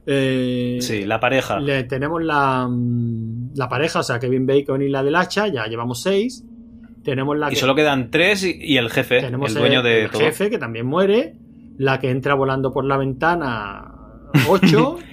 Eh, 0.07 0.79
Sí, 0.81 1.05
la 1.05 1.21
pareja. 1.21 1.61
le- 1.61 1.85
tenemos 1.85 2.23
la, 2.23 2.67
mm, 2.69 3.51
la 3.55 3.69
pareja, 3.69 4.01
o 4.01 4.03
sea, 4.03 4.19
Kevin 4.19 4.47
Bacon 4.47 4.81
y 4.83 4.89
la 4.89 5.03
del 5.03 5.17
hacha, 5.17 5.49
ya 5.49 5.67
llevamos 5.67 6.03
seis. 6.03 6.45
Tenemos 7.05 7.37
la 7.39 7.49
Y 7.49 7.51
que 7.51 7.57
solo 7.57 7.75
quedan 7.75 8.11
tres 8.11 8.45
y, 8.45 8.57
y 8.59 8.77
el 8.79 8.91
jefe, 8.91 9.21
tenemos 9.21 9.51
el 9.55 9.59
dueño 9.61 9.83
de 9.83 10.05
el 10.05 10.11
todo. 10.11 10.21
jefe, 10.23 10.51
que 10.51 10.59
también 10.59 10.87
muere. 10.87 11.35
La 11.79 12.01
que 12.01 12.11
entra 12.11 12.35
volando 12.35 12.73
por 12.73 12.85
la 12.85 12.97
ventana, 12.97 13.93
8. 14.49 14.99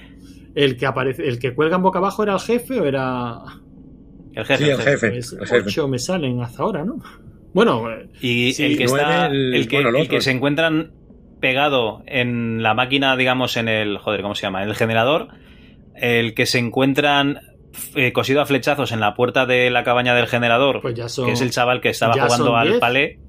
el 0.56 0.76
que 0.76 0.86
aparece, 0.86 1.28
el 1.28 1.38
que 1.38 1.54
cuelga 1.54 1.76
en 1.76 1.82
boca 1.82 1.98
abajo 2.00 2.24
era 2.24 2.32
el 2.34 2.40
jefe 2.40 2.80
o 2.80 2.84
era. 2.84 3.38
El 4.34 4.44
jefe. 4.44 4.64
Sí, 4.64 4.70
el 4.70 4.78
jefe. 4.78 5.10
Pues 5.10 5.32
el 5.32 5.46
jefe. 5.46 5.62
8 5.68 5.88
me 5.88 5.98
salen 6.00 6.40
hasta 6.42 6.62
ahora, 6.64 6.84
¿no? 6.84 6.96
Bueno, 7.54 7.88
eh, 7.90 8.08
Y 8.20 8.52
Sí, 8.52 8.64
el 8.64 8.76
que 8.76 8.84
está. 8.84 9.26
el- 9.28 9.54
El, 9.54 9.68
que, 9.68 9.76
bueno, 9.76 9.90
el 9.90 9.96
el 9.96 10.08
que 10.08 10.16
otro. 10.16 10.20
se 10.24 10.30
encuentran 10.32 10.92
pegado 11.40 12.02
en 12.06 12.62
la 12.62 12.74
máquina, 12.74 13.16
digamos, 13.16 13.56
en 13.56 13.68
el. 13.68 13.98
Joder, 13.98 14.22
¿cómo 14.22 14.34
se 14.34 14.42
llama? 14.42 14.62
En 14.62 14.68
el 14.68 14.74
generador. 14.74 15.28
El 15.94 16.34
que 16.34 16.44
se 16.46 16.58
encuentran 16.58 17.40
eh, 17.94 18.12
cosido 18.12 18.40
a 18.42 18.46
flechazos 18.46 18.92
en 18.92 19.00
la 19.00 19.14
puerta 19.14 19.46
de 19.46 19.70
la 19.70 19.84
cabaña 19.84 20.14
del 20.14 20.26
generador. 20.26 20.80
pues 20.82 20.94
ya 20.94 21.08
son. 21.08 21.26
que 21.26 21.32
es 21.32 21.40
el 21.40 21.50
chaval 21.50 21.80
que 21.80 21.90
estaba 21.90 22.12
jugando 22.14 22.56
al 22.56 22.68
diez. 22.68 22.80
palé. 22.80 23.20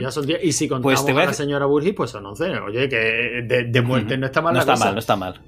Ya 0.00 0.12
son 0.12 0.24
10. 0.26 0.44
Y 0.44 0.52
si 0.52 0.68
contamos 0.68 1.02
Pues 1.04 1.16
a 1.16 1.22
a 1.22 1.26
la 1.26 1.32
señora 1.32 1.66
Burgis, 1.66 1.92
pues 1.94 2.10
son 2.10 2.24
11. 2.24 2.56
Oye, 2.60 2.88
que 2.88 2.96
de, 3.44 3.64
de 3.64 3.82
muerte 3.82 4.16
no 4.16 4.26
está 4.26 4.40
mal 4.40 4.52
No 4.52 4.58
la 4.58 4.60
está 4.60 4.72
cosa. 4.74 4.84
mal, 4.84 4.94
no 4.94 4.98
está 5.00 5.16
mal. 5.16 5.40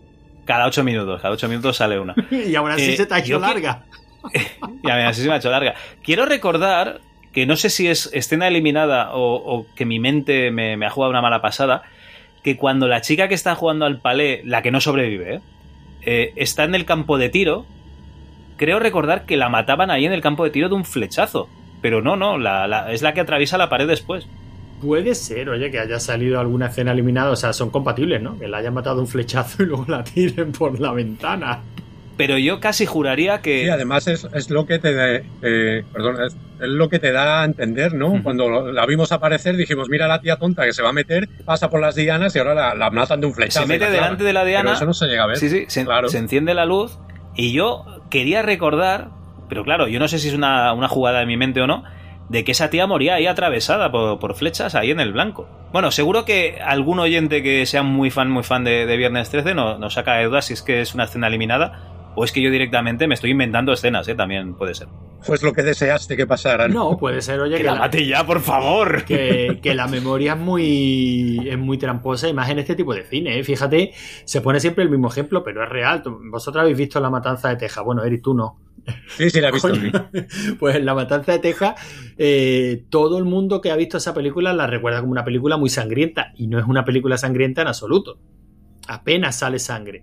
Cada 0.45 0.67
ocho 0.67 0.85
minutos, 0.85 1.21
cada 1.23 1.33
ocho 1.35 1.49
minutos 1.49 1.77
sale 1.77 1.99
una. 1.99 2.15
Y 2.31 2.55
aún 2.55 2.71
así 2.71 2.91
Eh, 2.93 2.97
se 2.97 3.07
te 3.07 3.15
ha 3.15 3.19
hecho 3.19 3.39
larga. 3.39 3.85
Y 4.83 4.91
a 4.91 4.97
mí 4.97 5.03
así 5.03 5.23
se 5.23 5.29
me 5.29 5.35
ha 5.35 5.37
hecho 5.39 5.51
larga. 5.51 5.75
Quiero 6.03 6.25
recordar 6.27 7.01
que 7.33 7.47
no 7.47 7.57
sé 7.57 7.69
si 7.71 7.89
es 7.89 8.11
escena 8.13 8.47
eliminada 8.49 9.13
o, 9.15 9.35
o 9.35 9.67
que 9.75 9.85
mi 9.85 9.99
mente 9.99 10.51
me, 10.51 10.77
me 10.77 10.87
ha 10.87 10.91
jugado 10.91 11.11
una 11.11 11.21
mala 11.23 11.43
pasada, 11.43 11.83
que 12.43 12.57
cuando 12.57 12.87
la 12.89 13.01
chica 13.01 13.27
que 13.29 13.35
está 13.35 13.55
jugando 13.55 13.87
al 13.87 13.99
palé, 14.01 14.43
la 14.45 14.63
que 14.63 14.71
no 14.71 14.81
sobrevive, 14.81 15.35
¿eh? 15.37 15.41
Eh, 16.03 16.33
está 16.37 16.65
en 16.65 16.75
el 16.75 16.85
campo 16.85 17.17
de 17.19 17.31
tiro, 17.31 17.65
creo 18.57 18.79
recordar 18.79 19.25
que 19.25 19.37
la 19.37 19.49
mataban 19.49 19.91
ahí 19.91 20.05
en 20.05 20.13
el 20.13 20.21
campo 20.21 20.45
de 20.45 20.51
tiro 20.51 20.69
de 20.69 20.75
un 20.75 20.85
flechazo. 20.85 21.49
Pero 21.83 22.01
no, 22.03 22.17
no, 22.17 22.39
la- 22.39 22.67
la- 22.69 22.93
es 22.93 23.03
la 23.03 23.13
que 23.15 23.21
atraviesa 23.21 23.59
la 23.59 23.69
pared 23.69 23.87
después. 23.89 24.27
Puede 24.85 25.14
ser, 25.14 25.49
oye, 25.49 25.70
que 25.70 25.78
haya 25.78 25.99
salido 25.99 26.39
alguna 26.41 26.66
escena 26.66 26.93
eliminada. 26.93 27.30
O 27.30 27.37
sea, 27.37 27.53
son 27.53 27.70
compatibles, 27.70 28.20
¿no? 28.20 28.39
Que 28.39 28.49
la 28.49 28.59
hayan 28.59 28.74
matado 28.74 29.01
un 29.01 29.07
flechazo 29.09 29.62
y 29.62 29.66
luego 29.66 29.85
la 29.89 30.05
tiren 30.05 30.53
por 30.53 30.78
la 30.78 30.93
ventana. 30.93 31.61
Pero 32.16 32.39
yo 32.39 32.61
casi 32.61 32.87
juraría 32.87 33.37
Sí, 33.39 33.43
que... 33.43 33.70
además 33.72 34.07
es, 34.07 34.28
es 34.35 34.49
lo 34.51 34.66
que 34.66 34.78
te, 34.78 35.24
te- 35.41 35.85
perdón, 35.93 36.16
es, 36.24 36.35
es 36.61 36.68
lo 36.68 36.89
que 36.89 37.01
te 37.01 37.11
da 37.11 37.43
a 37.43 37.45
entender, 37.45 37.93
¿no? 37.95 38.22
Cuando 38.22 38.70
la 38.70 38.87
vimos 38.87 39.11
aparecer 39.11 39.57
dijimos, 39.57 39.89
mira 39.89 40.07
la 40.07 40.20
tía 40.20 40.37
tonta 40.37 40.64
que 40.64 40.72
se 40.72 40.80
va 40.82 40.91
a 40.91 40.93
meter, 40.93 41.28
pasa 41.45 41.70
por 41.70 41.80
las 41.80 41.97
dianas 41.97 42.37
y 42.37 42.39
ahora 42.39 42.55
la, 42.55 42.74
la 42.76 42.91
matan 42.91 43.20
de 43.20 43.26
un 43.26 43.35
flechazo. 43.35 43.62
Se 43.62 43.66
mete 43.66 43.91
delante 43.91 44.22
de 44.22 44.32
la 44.32 44.45
diana. 44.45 44.62
Pero 44.64 44.74
eso 44.76 44.87
no 44.87 44.95
se 44.95 45.07
llega 45.07 45.24
a 45.24 45.26
ver. 45.26 45.39
Sí, 45.39 45.49
sí, 45.49 45.64
se, 45.66 45.85
Claro. 45.85 46.09
se 46.09 46.18
enciende 46.18 46.55
la 46.55 46.66
luz 46.66 46.99
y 47.35 47.53
yo 47.53 47.85
quería 48.11 48.43
recordar, 48.43 49.09
pero 49.49 49.64
claro, 49.64 49.89
yo 49.89 49.99
no 49.99 50.07
sé 50.07 50.20
si 50.20 50.28
es 50.28 50.35
una, 50.35 50.72
una 50.72 50.87
jugada 50.87 51.18
de 51.18 51.26
mi 51.26 51.37
mente 51.37 51.61
o 51.62 51.66
no, 51.66 51.82
de 52.29 52.45
que 52.45 52.53
esa 52.53 52.70
tía 52.70 52.87
moría 52.87 53.14
ahí 53.16 53.27
atravesada 53.27 53.91
por, 53.93 54.18
por 54.18 54.35
flechas 54.35 54.75
ahí 54.75 54.91
en 54.91 55.01
el 55.01 55.12
blanco. 55.12 55.49
Bueno, 55.72 55.91
seguro 55.91 56.25
que 56.25 56.59
algún 56.64 56.99
oyente 56.99 57.43
que 57.43 57.66
sea 57.66 57.83
muy 57.83 58.11
fan, 58.11 58.31
muy 58.31 58.43
fan 58.43 58.64
de, 58.64 58.87
de 58.87 58.97
Viernes 58.97 59.29
13 59.31 59.55
no- 59.55 59.79
nos 59.79 59.95
saca 59.95 60.14
de 60.14 60.25
dudas 60.25 60.47
si 60.47 60.55
es 60.55 60.62
que 60.62 60.81
es 60.81 60.95
una 60.95 61.05
escena 61.05 61.27
eliminada 61.27 61.81
o 62.17 62.25
es 62.25 62.33
que 62.33 62.41
yo 62.43 62.51
directamente 62.51 63.07
me 63.07 63.15
estoy 63.15 63.31
inventando 63.31 63.73
escenas, 63.73 64.07
¿eh? 64.09 64.15
También 64.15 64.55
puede 64.55 64.75
ser. 64.75 64.89
Pues 65.27 65.43
lo 65.43 65.53
que 65.53 65.62
deseaste 65.62 66.17
que 66.17 66.27
pasara. 66.27 66.69
No, 66.69 66.99
puede 66.99 67.23
ser, 67.23 67.41
oye, 67.41 67.57
Que 67.57 67.62
que 67.62 67.65
la 67.65 67.75
mate 67.77 68.07
ya, 68.07 68.27
por 68.27 68.41
favor. 68.41 69.05
que, 69.05 69.59
que 69.62 69.75
la 69.75 69.87
memoria 69.87 70.35
es 70.35 70.39
muy, 70.39 71.49
es 71.49 71.59
muy 71.59 71.79
tramposa, 71.79 72.29
y 72.29 72.35
más 72.35 72.51
en 72.51 72.59
este 72.59 72.75
tipo 72.75 72.95
de 72.95 73.05
cine. 73.05 73.39
¿eh? 73.39 73.45
Fíjate, 73.45 73.93
se 74.25 74.41
pone 74.43 74.61
siempre 74.61 74.85
el 74.85 74.91
mismo 74.91 75.09
ejemplo, 75.09 75.43
pero 75.43 75.62
es 75.65 75.69
real. 75.71 76.03
Vosotros 76.31 76.61
habéis 76.62 76.77
visto 76.77 77.01
La 77.01 77.11
Matanza 77.11 77.49
de 77.49 77.57
Texas. 77.57 77.83
Bueno, 77.85 78.05
Eric, 78.05 78.23
tú 78.23 78.35
no. 78.35 78.61
Sí, 79.17 79.31
sí, 79.31 79.41
la 79.41 79.49
he 79.49 79.53
visto. 79.53 79.73
Pues 80.59 80.77
en 80.77 80.85
La 80.85 80.95
Matanza 80.95 81.33
de 81.33 81.39
Texas, 81.39 81.75
eh, 82.19 82.85
todo 82.91 83.17
el 83.17 83.25
mundo 83.25 83.62
que 83.62 83.71
ha 83.71 83.77
visto 83.77 83.97
esa 83.97 84.12
película 84.12 84.53
la 84.53 84.67
recuerda 84.67 85.01
como 85.01 85.12
una 85.12 85.25
película 85.25 85.57
muy 85.57 85.71
sangrienta. 85.71 86.33
Y 86.37 86.49
no 86.49 86.59
es 86.59 86.67
una 86.67 86.85
película 86.85 87.17
sangrienta 87.17 87.62
en 87.62 87.69
absoluto. 87.69 88.19
Apenas 88.89 89.39
sale 89.39 89.59
sangre. 89.59 90.03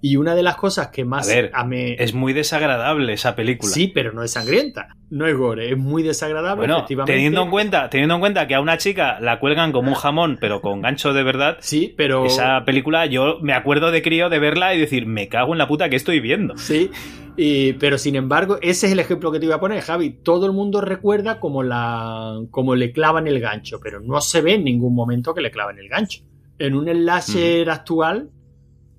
Y 0.00 0.14
una 0.16 0.36
de 0.36 0.44
las 0.44 0.54
cosas 0.56 0.88
que 0.88 1.04
más 1.04 1.28
A 1.28 1.34
ver, 1.34 1.50
me- 1.66 1.94
Es 1.94 2.14
muy 2.14 2.32
desagradable 2.32 3.12
esa 3.14 3.34
película. 3.34 3.72
Sí, 3.72 3.88
pero 3.88 4.12
no 4.12 4.22
es 4.22 4.30
sangrienta. 4.30 4.88
No 5.10 5.26
es 5.26 5.36
gore, 5.36 5.72
es 5.72 5.76
muy 5.78 6.02
desagradable, 6.04 6.60
Bueno, 6.60 6.76
efectivamente. 6.76 7.12
teniendo 7.14 7.42
en 7.42 7.50
cuenta, 7.50 7.90
teniendo 7.90 8.14
en 8.14 8.20
cuenta 8.20 8.46
que 8.46 8.54
a 8.54 8.60
una 8.60 8.78
chica 8.78 9.18
la 9.20 9.40
cuelgan 9.40 9.72
como 9.72 9.88
un 9.88 9.94
jamón, 9.94 10.38
pero 10.40 10.60
con 10.60 10.82
gancho 10.82 11.12
de 11.12 11.22
verdad, 11.24 11.56
Sí, 11.60 11.94
pero. 11.96 12.26
Esa 12.26 12.64
película, 12.64 13.06
yo 13.06 13.38
me 13.42 13.54
acuerdo 13.54 13.90
de 13.90 14.02
crío 14.02 14.28
de 14.28 14.38
verla 14.38 14.74
y 14.74 14.78
decir, 14.78 15.06
me 15.06 15.28
cago 15.28 15.52
en 15.52 15.58
la 15.58 15.66
puta 15.66 15.88
que 15.88 15.96
estoy 15.96 16.20
viendo. 16.20 16.56
Sí, 16.58 16.90
y- 17.36 17.72
pero 17.74 17.98
sin 17.98 18.14
embargo, 18.16 18.58
ese 18.62 18.86
es 18.86 18.92
el 18.92 19.00
ejemplo 19.00 19.32
que 19.32 19.40
te 19.40 19.46
iba 19.46 19.56
a 19.56 19.60
poner, 19.60 19.80
Javi. 19.80 20.10
Todo 20.22 20.46
el 20.46 20.52
mundo 20.52 20.80
recuerda 20.80 21.40
como, 21.40 21.62
la, 21.64 22.38
como 22.52 22.74
le 22.76 22.92
clavan 22.92 23.26
el 23.26 23.40
gancho, 23.40 23.80
pero 23.82 23.98
no 24.00 24.20
se 24.20 24.42
ve 24.42 24.54
en 24.54 24.64
ningún 24.64 24.94
momento 24.94 25.34
que 25.34 25.40
le 25.40 25.50
clavan 25.50 25.78
el 25.78 25.88
gancho. 25.88 26.20
En 26.60 26.74
un 26.74 26.86
slasher 26.88 27.70
actual, 27.70 28.30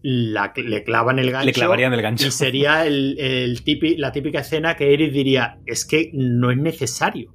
la, 0.02 0.54
le 0.56 0.84
clavan 0.84 1.20
el 1.20 1.32
gancho. 1.32 1.46
Le 1.48 1.54
clavarían 1.54 1.94
el 1.94 2.02
gancho. 2.02 2.28
Y 2.28 2.32
sería 2.32 2.86
el, 2.86 3.20
el 3.20 3.64
típi- 3.64 3.98
la 3.98 4.12
típica 4.12 4.40
escena 4.40 4.76
que 4.76 4.94
Eric 4.94 5.12
diría: 5.12 5.58
es 5.66 5.86
que 5.86 6.10
no 6.14 6.52
es 6.52 6.58
necesario. 6.58 7.34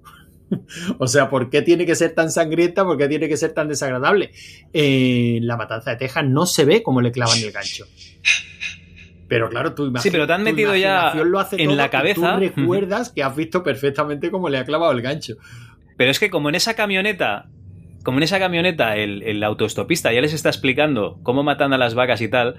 O 0.99 1.07
sea, 1.09 1.31
¿por 1.31 1.51
qué 1.51 1.63
tiene 1.63 1.85
que 1.87 1.95
ser 1.97 2.15
tan 2.15 2.31
sangrienta? 2.31 2.85
¿Por 2.85 2.97
qué 2.99 3.09
tiene 3.09 3.29
que 3.29 3.37
ser 3.37 3.53
tan 3.55 3.67
desagradable? 3.67 4.31
En 4.73 5.47
La 5.47 5.57
Matanza 5.57 5.91
de 5.93 5.97
Texas 5.97 6.25
no 6.27 6.47
se 6.47 6.65
ve 6.65 6.83
cómo 6.83 7.01
le 7.01 7.11
clavan 7.11 7.39
el 7.39 7.51
gancho. 7.51 7.87
Pero 9.27 9.49
claro, 9.49 9.75
tú 9.75 9.93
Sí, 9.99 10.11
pero 10.11 10.27
te 10.27 10.33
han 10.35 10.43
metido 10.43 10.77
ya 10.77 10.91
imaginación 10.97 11.31
lo 11.31 11.41
hace 11.41 11.63
en 11.63 11.77
la 11.77 11.89
cabeza. 11.91 12.35
Tú 12.35 12.41
recuerdas 12.41 13.11
que 13.11 13.23
has 13.23 13.35
visto 13.35 13.63
perfectamente 13.63 14.31
cómo 14.31 14.49
le 14.49 14.59
ha 14.59 14.65
clavado 14.65 14.93
el 14.93 15.01
gancho. 15.03 15.37
Pero 15.97 16.11
es 16.11 16.19
que 16.21 16.29
como 16.31 16.51
en 16.51 16.57
esa 16.57 16.75
camioneta, 16.75 17.47
como 18.05 18.19
en 18.19 18.23
esa 18.23 18.39
camioneta 18.39 18.97
el, 18.97 19.23
el 19.25 19.43
autoestopista 19.43 20.13
ya 20.13 20.21
les 20.21 20.33
está 20.33 20.49
explicando 20.51 21.19
cómo 21.25 21.43
matan 21.43 21.73
a 21.73 21.79
las 21.79 21.95
vacas 21.97 22.21
y 22.21 22.29
tal, 22.29 22.55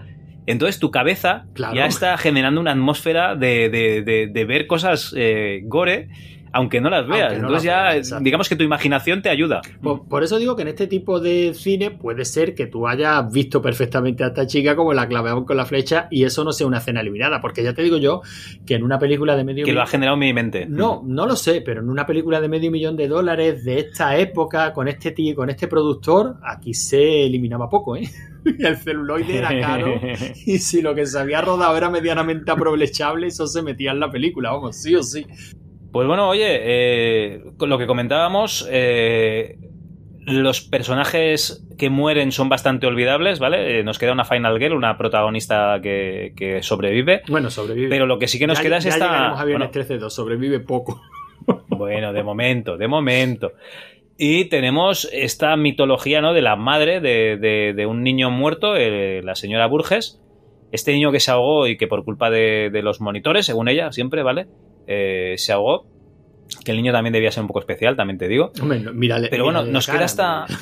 entonces 0.47 0.79
tu 0.79 0.91
cabeza 0.91 1.45
Claro. 1.53 1.73
ya 1.75 1.85
está 1.85 2.17
generando 2.17 2.59
una 2.59 2.71
atmósfera 2.71 3.35
de, 3.35 3.69
de- 3.69 4.01
de- 4.01 4.27
de 4.27 4.45
ver 4.45 4.67
cosas 4.67 5.13
eh, 5.17 5.61
gore 5.63 6.09
aunque 6.55 6.79
no 6.79 6.89
las 6.89 7.05
veas. 7.07 7.33
No 7.33 7.47
Entonces 7.47 7.53
las 7.53 7.63
ya, 7.63 7.83
veas, 8.13 8.23
digamos 8.23 8.47
que 8.49 8.55
tu 8.55 8.63
imaginación 8.63 9.21
te 9.21 9.29
ayuda. 9.29 9.61
Por, 9.81 10.07
por 10.07 10.23
eso 10.23 10.37
digo 10.39 10.55
que 10.55 10.61
en 10.61 10.69
este 10.69 10.87
tipo 10.87 11.19
de 11.19 11.53
cine 11.53 11.91
puede 11.91 12.23
ser 12.23 12.55
que 12.55 12.67
tú 12.67 12.87
hayas 12.87 13.29
visto 13.31 13.61
perfectamente 13.61 14.23
a 14.23 14.27
esta 14.27 14.47
chica 14.47 14.75
como 14.75 14.93
la 14.93 15.07
claveaban 15.07 15.43
con 15.43 15.57
la 15.57 15.65
flecha 15.65 16.07
y 16.09 16.23
eso 16.23 16.43
no 16.45 16.53
sea 16.53 16.65
una 16.65 16.77
escena 16.77 17.01
eliminada, 17.01 17.41
porque 17.41 17.61
ya 17.61 17.73
te 17.73 17.83
digo 17.83 17.97
yo 17.97 18.21
que 18.65 18.75
en 18.75 18.83
una 18.83 18.97
película 18.99 19.35
de 19.35 19.43
medio 19.43 19.65
Que 19.65 19.73
lo 19.73 19.81
ha 19.81 19.83
millón- 19.83 19.91
generado 19.91 20.13
en 20.15 20.19
mi 20.21 20.33
mente. 20.33 20.65
No, 20.65 21.03
no 21.05 21.25
lo 21.25 21.35
sé, 21.35 21.61
pero 21.61 21.81
en 21.81 21.89
una 21.89 22.05
película 22.05 22.39
de 22.39 22.47
medio 22.47 22.71
millón 22.71 22.95
de 22.95 23.07
dólares 23.09 23.65
de 23.65 23.79
esta 23.79 24.17
época, 24.17 24.71
con 24.71 24.87
este 24.87 25.11
tío, 25.11 25.35
con 25.35 25.49
este 25.49 25.67
productor, 25.67 26.37
aquí 26.43 26.73
se 26.73 27.25
eliminaba 27.25 27.69
poco, 27.69 27.97
¿eh? 27.97 28.09
El 28.59 28.77
celuloide 28.77 29.37
era 29.39 29.49
caro. 29.59 29.99
Y 30.45 30.59
si 30.59 30.81
lo 30.81 30.93
que 30.95 31.05
se 31.05 31.19
había 31.19 31.41
rodado 31.41 31.75
era 31.75 31.89
medianamente 31.89 32.51
aprovechable, 32.51 33.27
eso 33.27 33.45
se 33.47 33.61
metía 33.61 33.91
en 33.91 33.99
la 33.99 34.09
película, 34.09 34.51
vamos, 34.51 34.75
sí 34.81 34.95
o 34.95 35.03
sí. 35.03 35.25
Pues 35.95 36.09
bueno, 36.09 36.27
oye, 36.27 36.45
eh, 36.49 37.41
con 37.55 37.69
lo 37.69 37.77
que 37.77 37.87
comentábamos, 37.87 38.67
eh, 38.69 39.57
los 40.25 40.59
personajes 40.59 41.65
que 41.77 41.89
mueren 41.89 42.33
son 42.33 42.49
bastante 42.49 42.85
olvidables, 42.85 43.39
¿vale? 43.39 43.79
Eh, 43.79 43.83
nos 43.85 43.97
queda 43.97 44.11
una 44.11 44.25
Final 44.25 44.59
Girl, 44.59 44.73
una 44.73 44.97
protagonista 44.97 45.79
que, 45.81 46.33
que 46.35 46.61
sobrevive. 46.63 47.21
Bueno, 47.29 47.49
sobrevive. 47.49 47.87
Pero 47.87 48.07
lo 48.07 48.19
que 48.19 48.27
sí 48.27 48.37
que 48.39 48.45
nos 48.45 48.57
ya, 48.57 48.63
queda 48.63 48.77
es 48.79 48.83
ya 48.83 48.89
esta. 48.89 49.05
llegaremos 49.05 49.39
a 49.39 49.43
bueno, 49.45 49.71
13-2, 49.71 50.09
sobrevive 50.09 50.59
poco. 50.59 51.01
Bueno, 51.69 52.11
de 52.11 52.23
momento, 52.23 52.75
de 52.75 52.87
momento. 52.89 53.53
Y 54.17 54.45
tenemos 54.49 55.07
esta 55.13 55.55
mitología, 55.55 56.19
¿no? 56.19 56.33
De 56.33 56.41
la 56.41 56.57
madre 56.57 56.99
de, 56.99 57.37
de- 57.37 57.71
de 57.73 57.85
un 57.85 58.03
niño 58.03 58.31
muerto, 58.31 58.75
eh, 58.75 59.21
la 59.23 59.35
señora 59.35 59.67
Burges. 59.67 60.19
Este 60.73 60.91
niño 60.91 61.13
que 61.13 61.21
se 61.21 61.31
ahogó 61.31 61.67
y 61.67 61.77
que 61.77 61.87
por 61.87 62.03
culpa 62.03 62.29
de, 62.29 62.69
de 62.69 62.81
los 62.81 62.99
monitores, 62.99 63.45
según 63.45 63.69
ella, 63.69 63.93
siempre, 63.93 64.23
¿vale? 64.23 64.47
Eh, 64.87 65.35
se 65.37 65.51
ahogó. 65.53 65.87
Que 66.63 66.71
el 66.71 66.77
niño 66.77 66.91
también 66.91 67.11
debía 67.13 67.31
ser 67.31 67.41
un 67.41 67.47
poco 67.47 67.59
especial, 67.59 67.95
también 67.95 68.17
te 68.17 68.27
digo. 68.27 68.51
Hombre, 68.61 68.79
mírale- 68.93 69.27
Pero 69.29 69.43
bueno, 69.45 69.63
nos 69.65 69.87
queda 69.87 70.05
esta. 70.05 70.45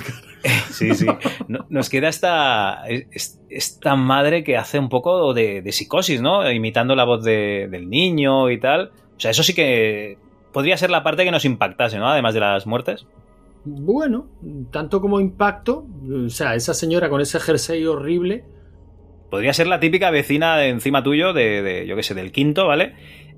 Sí, 0.72 0.94
sí. 0.94 1.06
No- 1.48 1.66
Nos 1.70 1.90
queda 1.90 2.10
esta. 2.10 2.84
es- 2.88 3.40
Esta 3.50 3.96
madre 3.96 4.44
que 4.44 4.58
hace 4.58 4.78
un 4.80 4.90
poco 4.90 5.34
de, 5.34 5.62
de 5.62 5.72
psicosis, 5.72 6.22
¿no? 6.22 6.50
Imitando 6.52 6.96
la 6.96 7.06
voz 7.06 7.24
de- 7.24 7.68
del 7.72 7.90
niño 7.90 8.50
y 8.50 8.60
tal. 8.60 8.92
O 9.16 9.20
sea, 9.20 9.32
eso 9.32 9.42
sí 9.44 9.54
que 9.54 10.18
podría 10.52 10.76
ser 10.76 10.90
la 10.90 11.02
parte 11.04 11.24
que 11.24 11.32
nos 11.32 11.46
impactase, 11.46 11.98
¿no? 11.98 12.10
Además 12.10 12.34
de 12.34 12.40
las 12.42 12.68
muertes. 12.68 13.06
Bueno, 13.64 14.28
tanto 14.72 15.00
como 15.00 15.22
impacto, 15.22 15.86
o 16.26 16.30
sea, 16.30 16.56
esa 16.56 16.74
señora 16.74 17.10
con 17.10 17.22
ese 17.22 17.40
jersey 17.40 17.86
horrible, 17.86 18.44
Podría 19.32 19.52
ser 19.54 19.66
la 19.66 19.80
típica 19.80 20.12
vecina 20.12 20.58
de 20.58 20.70
encima 20.70 21.02
tuyo, 21.02 21.34
de, 21.34 21.64
de, 21.64 21.88
yo 21.88 21.96
qué 21.96 22.04
sé, 22.04 22.14
del 22.14 22.32
quinto, 22.32 22.68
¿vale? 22.68 22.94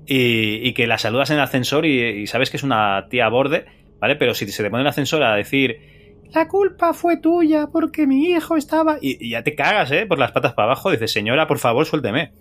Y, 0.08 0.72
que 0.74 0.86
la 0.86 0.98
saludas 0.98 1.30
en 1.30 1.36
el 1.36 1.42
ascensor 1.42 1.84
y, 1.84 2.26
sabes 2.26 2.50
que 2.50 2.56
es 2.56 2.62
una 2.62 3.08
tía 3.10 3.28
borde, 3.28 3.66
¿vale? 3.98 4.16
Pero 4.16 4.34
si 4.34 4.46
se 4.46 4.62
te 4.62 4.70
pone 4.70 4.82
en 4.82 4.86
el 4.86 4.90
ascensor 4.90 5.22
a 5.22 5.34
decir, 5.34 5.80
la 6.32 6.46
culpa 6.46 6.92
fue 6.92 7.16
tuya 7.18 7.68
porque 7.72 8.06
mi 8.06 8.30
hijo 8.30 8.56
estaba... 8.56 8.98
Y, 9.00 9.26
y 9.26 9.30
ya 9.30 9.42
te 9.42 9.54
cagas, 9.54 9.90
¿eh? 9.90 10.06
Por 10.06 10.18
las 10.18 10.32
patas 10.32 10.54
para 10.54 10.66
abajo. 10.66 10.90
Dices, 10.90 11.12
señora, 11.12 11.46
por 11.46 11.58
favor, 11.58 11.86
suélteme. 11.86 12.32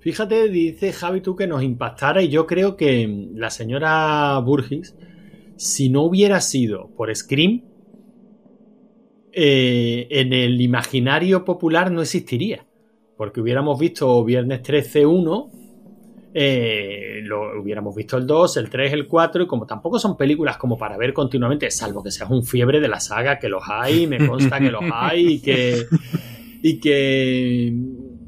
Fíjate, 0.00 0.48
dice 0.48 0.92
Javi 0.92 1.20
tú 1.20 1.36
que 1.36 1.46
nos 1.46 1.62
impactara 1.62 2.22
y 2.22 2.28
yo 2.28 2.46
creo 2.46 2.76
que 2.76 3.28
la 3.34 3.50
señora 3.50 4.38
Burgis, 4.38 4.94
si 5.56 5.88
no 5.88 6.02
hubiera 6.02 6.40
sido 6.40 6.90
por 6.96 7.14
Scream, 7.14 7.62
eh, 9.32 10.06
en 10.10 10.32
el 10.32 10.60
imaginario 10.60 11.44
popular 11.44 11.90
no 11.90 12.02
existiría. 12.02 12.66
Porque 13.16 13.40
hubiéramos 13.40 13.78
visto 13.78 14.24
Viernes 14.24 14.62
13-1, 14.62 15.50
eh, 16.38 17.20
lo, 17.22 17.58
hubiéramos 17.62 17.94
visto 17.96 18.18
el 18.18 18.26
2, 18.26 18.58
el 18.58 18.68
3, 18.68 18.92
el 18.92 19.06
4, 19.06 19.44
y 19.44 19.46
como 19.46 19.64
tampoco 19.66 19.98
son 19.98 20.18
películas 20.18 20.58
como 20.58 20.76
para 20.76 20.98
ver 20.98 21.14
continuamente, 21.14 21.70
salvo 21.70 22.02
que 22.02 22.10
seas 22.10 22.28
un 22.30 22.44
fiebre 22.44 22.78
de 22.78 22.88
la 22.88 23.00
saga, 23.00 23.38
que 23.38 23.48
los 23.48 23.62
hay, 23.66 24.06
me 24.06 24.18
consta 24.28 24.58
que 24.60 24.70
los 24.70 24.82
hay, 24.92 25.26
y 25.34 25.40
que, 25.40 25.84
y 26.62 26.78
que, 26.78 27.72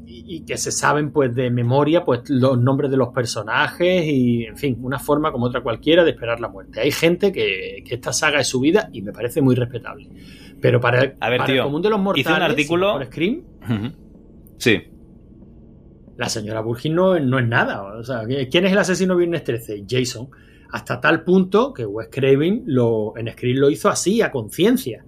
y 0.07 0.43
que 0.45 0.57
se 0.57 0.71
saben 0.71 1.11
pues 1.11 1.35
de 1.35 1.51
memoria 1.51 2.03
pues 2.03 2.21
los 2.29 2.59
nombres 2.59 2.89
de 2.89 2.97
los 2.97 3.09
personajes 3.09 4.03
y 4.07 4.45
en 4.45 4.57
fin, 4.57 4.77
una 4.81 4.97
forma 4.97 5.31
como 5.31 5.45
otra 5.45 5.61
cualquiera 5.61 6.03
de 6.03 6.09
esperar 6.11 6.39
la 6.39 6.47
muerte. 6.47 6.79
Hay 6.81 6.91
gente 6.91 7.31
que, 7.31 7.83
que 7.85 7.93
esta 7.95 8.11
saga 8.11 8.39
es 8.39 8.47
su 8.47 8.59
vida 8.59 8.89
y 8.91 9.03
me 9.03 9.11
parece 9.11 9.41
muy 9.41 9.53
respetable. 9.55 10.09
Pero 10.59 10.81
para, 10.81 11.01
el- 11.01 11.13
A 11.19 11.29
ver, 11.29 11.37
para 11.37 11.45
tío, 11.53 11.55
el 11.61 11.63
común 11.63 11.81
de 11.83 11.89
los 11.91 11.99
mortales, 11.99 12.25
hice 12.27 12.35
un 12.35 12.41
artículo- 12.41 12.93
por 12.93 13.05
Scream, 13.05 13.41
Sí. 14.57 14.81
La 16.19 16.27
señora 16.27 16.59
Burgin 16.59 16.95
no, 16.95 17.17
no 17.17 17.39
es 17.39 17.47
nada. 17.47 17.81
O 17.81 18.03
sea, 18.03 18.23
¿quién 18.25 18.65
es 18.65 18.73
el 18.73 18.77
asesino 18.77 19.15
Viernes 19.15 19.45
13? 19.45 19.85
Jason. 19.89 20.27
Hasta 20.69 20.99
tal 20.99 21.23
punto 21.23 21.73
que 21.73 21.85
Wes 21.85 22.09
Craven 22.11 22.63
lo, 22.65 23.17
en 23.17 23.31
Scream 23.31 23.57
lo 23.57 23.69
hizo 23.69 23.87
así, 23.87 24.21
a 24.21 24.29
conciencia. 24.29 25.05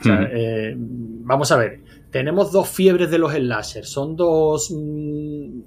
O 0.00 0.02
sea, 0.02 0.26
eh, 0.32 0.74
vamos 0.78 1.52
a 1.52 1.58
ver. 1.58 1.82
Tenemos 2.10 2.50
dos 2.52 2.70
fiebres 2.70 3.10
de 3.10 3.18
los 3.18 3.34
slashers. 3.34 3.90
Son 3.90 4.16
dos 4.16 4.74
mm, 4.74 5.60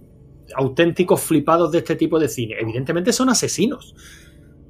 auténticos 0.55 1.21
flipados 1.21 1.71
de 1.71 1.77
este 1.77 1.95
tipo 1.95 2.17
de 2.17 2.27
cine. 2.27 2.55
Evidentemente 2.59 3.13
son 3.13 3.29
asesinos. 3.29 3.93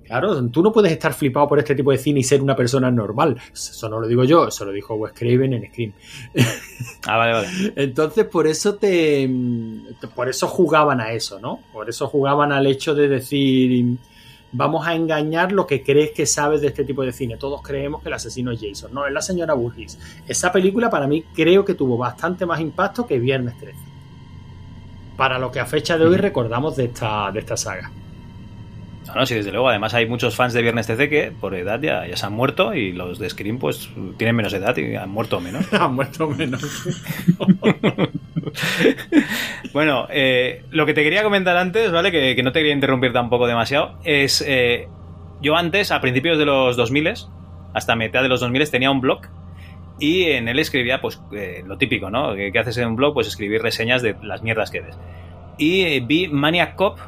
Claro, 0.08 0.41
tú 0.49 0.64
no 0.64 0.72
puedes 0.72 0.89
estar 0.93 1.14
flipado 1.14 1.49
por 1.49 1.60
este 1.60 1.76
tipo 1.76 1.91
de 1.91 1.97
cine 1.97 2.22
y 2.22 2.24
ser 2.24 2.41
una 2.41 2.55
persona 2.55 2.89
normal. 2.89 3.36
Eso 3.51 3.89
no 3.89 3.99
lo 3.99 4.08
digo 4.08 4.24
yo, 4.24 4.47
eso 4.47 4.64
lo 4.64 4.72
dijo 4.72 4.95
Wes 4.95 5.12
Craven 5.14 5.53
en 5.53 5.68
Scream. 5.68 5.91
Ah, 7.05 7.18
vale, 7.18 7.34
vale. 7.34 7.47
Entonces, 7.76 8.26
por 8.26 8.47
eso 8.47 8.76
te. 8.76 9.30
Por 10.16 10.30
eso 10.30 10.47
jugaban 10.47 11.01
a 11.01 11.12
eso, 11.12 11.39
¿no? 11.41 11.60
Por 11.74 11.89
eso 11.89 12.08
jugaban 12.08 12.53
al 12.53 12.66
hecho 12.68 12.95
de 12.95 13.10
decir. 13.10 13.97
Vamos 14.53 14.88
a 14.88 14.95
engañar 14.95 15.51
lo 15.51 15.68
que 15.68 15.84
crees 15.84 16.12
que 16.12 16.26
sabes 16.26 16.62
de 16.62 16.68
este 16.68 16.86
tipo 16.86 17.03
de 17.03 17.12
cine. 17.12 17.36
Todos 17.36 17.62
creemos 17.62 18.01
que 18.01 18.08
el 18.08 18.14
asesino 18.14 18.51
es 18.51 18.62
Jason. 18.62 18.93
No, 18.93 19.05
es 19.05 19.12
la 19.12 19.22
señora 19.22 19.53
Burgess. 19.55 19.99
Esa 20.26 20.53
película 20.53 20.89
para 20.89 21.05
mí 21.05 21.26
creo 21.34 21.66
que 21.66 21.74
tuvo 21.74 21.97
bastante 21.97 22.45
más 22.45 22.62
impacto 22.62 23.05
que 23.05 23.20
Viernes 23.20 23.58
13. 23.58 23.78
Para 25.18 25.38
lo 25.38 25.51
que 25.51 25.60
a 25.60 25.66
fecha 25.66 25.97
de 25.97 26.05
hoy 26.05 26.16
recordamos 26.16 26.78
de 26.78 26.86
esta, 26.86 27.30
de 27.32 27.39
esta 27.39 27.58
saga. 27.58 27.91
No, 29.08 29.16
no, 29.16 29.26
sí, 29.26 29.36
desde 29.36 29.51
luego. 29.51 29.70
Además, 29.70 29.93
hay 29.93 30.05
muchos 30.05 30.36
fans 30.36 30.53
de 30.53 30.62
Viernes 30.62 30.88
TC 30.88 31.10
que 31.10 31.32
por 31.39 31.55
edad 31.55 31.80
ya, 31.82 32.05
ya 32.08 32.16
se 32.16 32.26
han 32.26 32.34
muerto 32.34 32.74
y 32.74 32.91
los 32.91 33.20
de 33.20 33.30
Scream, 33.30 33.60
pues, 33.60 33.89
tienen 34.18 34.36
menos 34.36 34.53
edad 34.53 34.76
y 34.78 34.95
han 34.95 35.10
muerto 35.10 35.39
menos. 35.39 35.66
ha 35.74 35.88
muerto 35.88 36.30
menos. 36.30 36.62
Bueno, 39.74 40.08
eh, 40.10 40.64
lo 40.72 40.86
que 40.86 40.93
te 40.93 41.03
quería 41.03 41.22
comentar 41.22 41.58
antes, 41.58 41.91
¿vale? 41.91 42.12
Que, 42.12 42.36
que 42.36 42.41
no 42.41 42.51
te 42.51 42.60
quería 42.60 42.74
interrumpir 42.74 43.14
tampoco 43.14 43.45
demasiado, 43.45 43.99
es. 44.03 44.41
eh, 44.41 44.88
yo 45.41 45.55
antes, 45.55 45.91
a 45.91 46.01
principios 46.01 46.38
de 46.38 46.45
los 46.45 46.76
2000, 46.78 47.14
hasta 47.74 47.95
mitad 47.95 48.24
de 48.24 48.30
los 48.30 48.39
2000, 48.39 48.72
tenía 48.72 48.89
un 48.89 49.01
blog 49.01 49.22
y 49.99 50.24
en 50.26 50.47
él 50.47 50.60
escribía, 50.60 51.01
pues, 51.01 51.20
eh, 51.32 51.64
lo 51.66 51.78
típico, 51.78 52.10
¿no? 52.10 52.36
¿Qué, 52.36 52.51
haces 52.58 52.78
en 52.78 52.88
un 52.88 52.95
blog? 52.95 53.14
Pues 53.14 53.28
escribir 53.28 53.62
reseñas 53.62 54.01
de 54.01 54.16
las 54.22 54.43
mierdas 54.43 54.72
que 54.72 54.82
ves. 54.82 54.97
Y 55.58 55.99
vi 56.01 56.28
Maniac 56.28 56.76
Cop, 56.76 56.99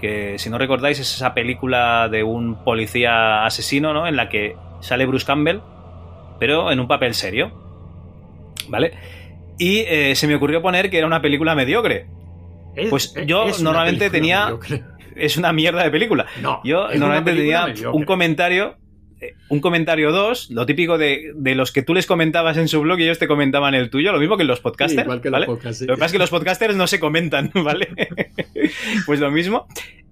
que 0.00 0.38
si 0.38 0.48
no 0.50 0.58
recordáis 0.58 0.98
es 0.98 1.14
esa 1.14 1.34
película 1.34 2.08
de 2.08 2.22
un 2.22 2.64
policía 2.64 3.44
asesino, 3.44 3.92
¿no? 3.92 4.06
En 4.06 4.16
la 4.16 4.28
que 4.28 4.56
sale 4.80 5.04
Bruce 5.06 5.26
Campbell, 5.26 5.58
pero 6.38 6.72
en 6.72 6.80
un 6.80 6.88
papel 6.88 7.14
serio. 7.14 7.52
¿Vale? 8.68 8.92
Y 9.58 9.80
eh, 9.80 10.14
se 10.14 10.26
me 10.26 10.34
ocurrió 10.36 10.62
poner 10.62 10.90
que 10.90 10.98
era 10.98 11.06
una 11.06 11.20
película 11.20 11.54
mediocre. 11.54 12.06
Es- 12.74 12.88
Pues 12.88 13.12
es- 13.16 13.26
yo 13.26 13.44
es 13.44 13.60
normalmente 13.62 14.10
tenía- 14.10 14.44
mediocre. 14.46 14.82
Es 15.16 15.36
una 15.36 15.52
mierda 15.52 15.82
de 15.82 15.90
película. 15.90 16.24
No, 16.40 16.60
Yo 16.64 16.88
normalmente 16.94 17.32
película 17.32 17.58
tenía 17.64 17.74
mediocre. 17.74 17.98
un 17.98 18.04
comentario, 18.06 18.68
eh, 18.68 18.74
un 19.48 19.60
comentario 19.60 20.12
dos, 20.12 20.50
lo 20.50 20.66
típico 20.66 20.98
de, 20.98 21.32
de 21.34 21.54
los 21.54 21.72
que 21.72 21.82
tú 21.82 21.94
les 21.94 22.06
comentabas 22.06 22.56
en 22.56 22.68
su 22.68 22.80
blog 22.80 22.98
y 23.00 23.04
ellos 23.04 23.18
te 23.18 23.28
comentaban 23.28 23.74
el 23.74 23.90
tuyo, 23.90 24.12
lo 24.12 24.18
mismo 24.20 24.36
que 24.36 24.42
en 24.42 24.48
los 24.48 24.60
podcasters. 24.60 25.00
Sí, 25.02 25.04
igual 25.04 25.20
que 25.20 25.28
los 25.30 25.32
¿vale? 25.40 25.46
podcasts, 25.46 25.78
sí. 25.78 25.86
Lo 25.86 25.94
que 25.94 25.98
pasa 25.98 26.06
es 26.06 26.12
que 26.12 26.18
los 26.18 26.30
podcasters 26.30 26.76
no 26.76 26.86
se 26.86 26.98
comentan, 27.00 27.50
¿vale? 27.54 27.88
pues 29.06 29.20
lo 29.20 29.30
mismo. 29.30 29.66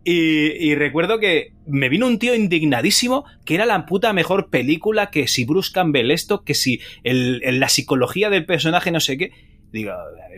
Y, 0.04 0.52
y 0.70 0.74
recuerdo 0.74 1.18
que 1.18 1.52
me 1.66 1.88
vino 1.88 2.06
un 2.06 2.18
tío 2.18 2.34
indignadísimo 2.34 3.24
que 3.44 3.54
era 3.56 3.66
la 3.66 3.84
puta 3.84 4.12
mejor 4.12 4.48
película, 4.48 5.10
que 5.10 5.28
si 5.28 5.44
Bruce 5.44 5.70
Campbell 5.72 6.10
esto, 6.10 6.44
que 6.44 6.54
si 6.54 6.80
el, 7.04 7.40
el- 7.44 7.60
la 7.60 7.68
psicología 7.68 8.30
del 8.30 8.46
personaje 8.46 8.90
no 8.90 9.00
sé 9.00 9.18
qué. 9.18 9.32
Digo, 9.70 9.92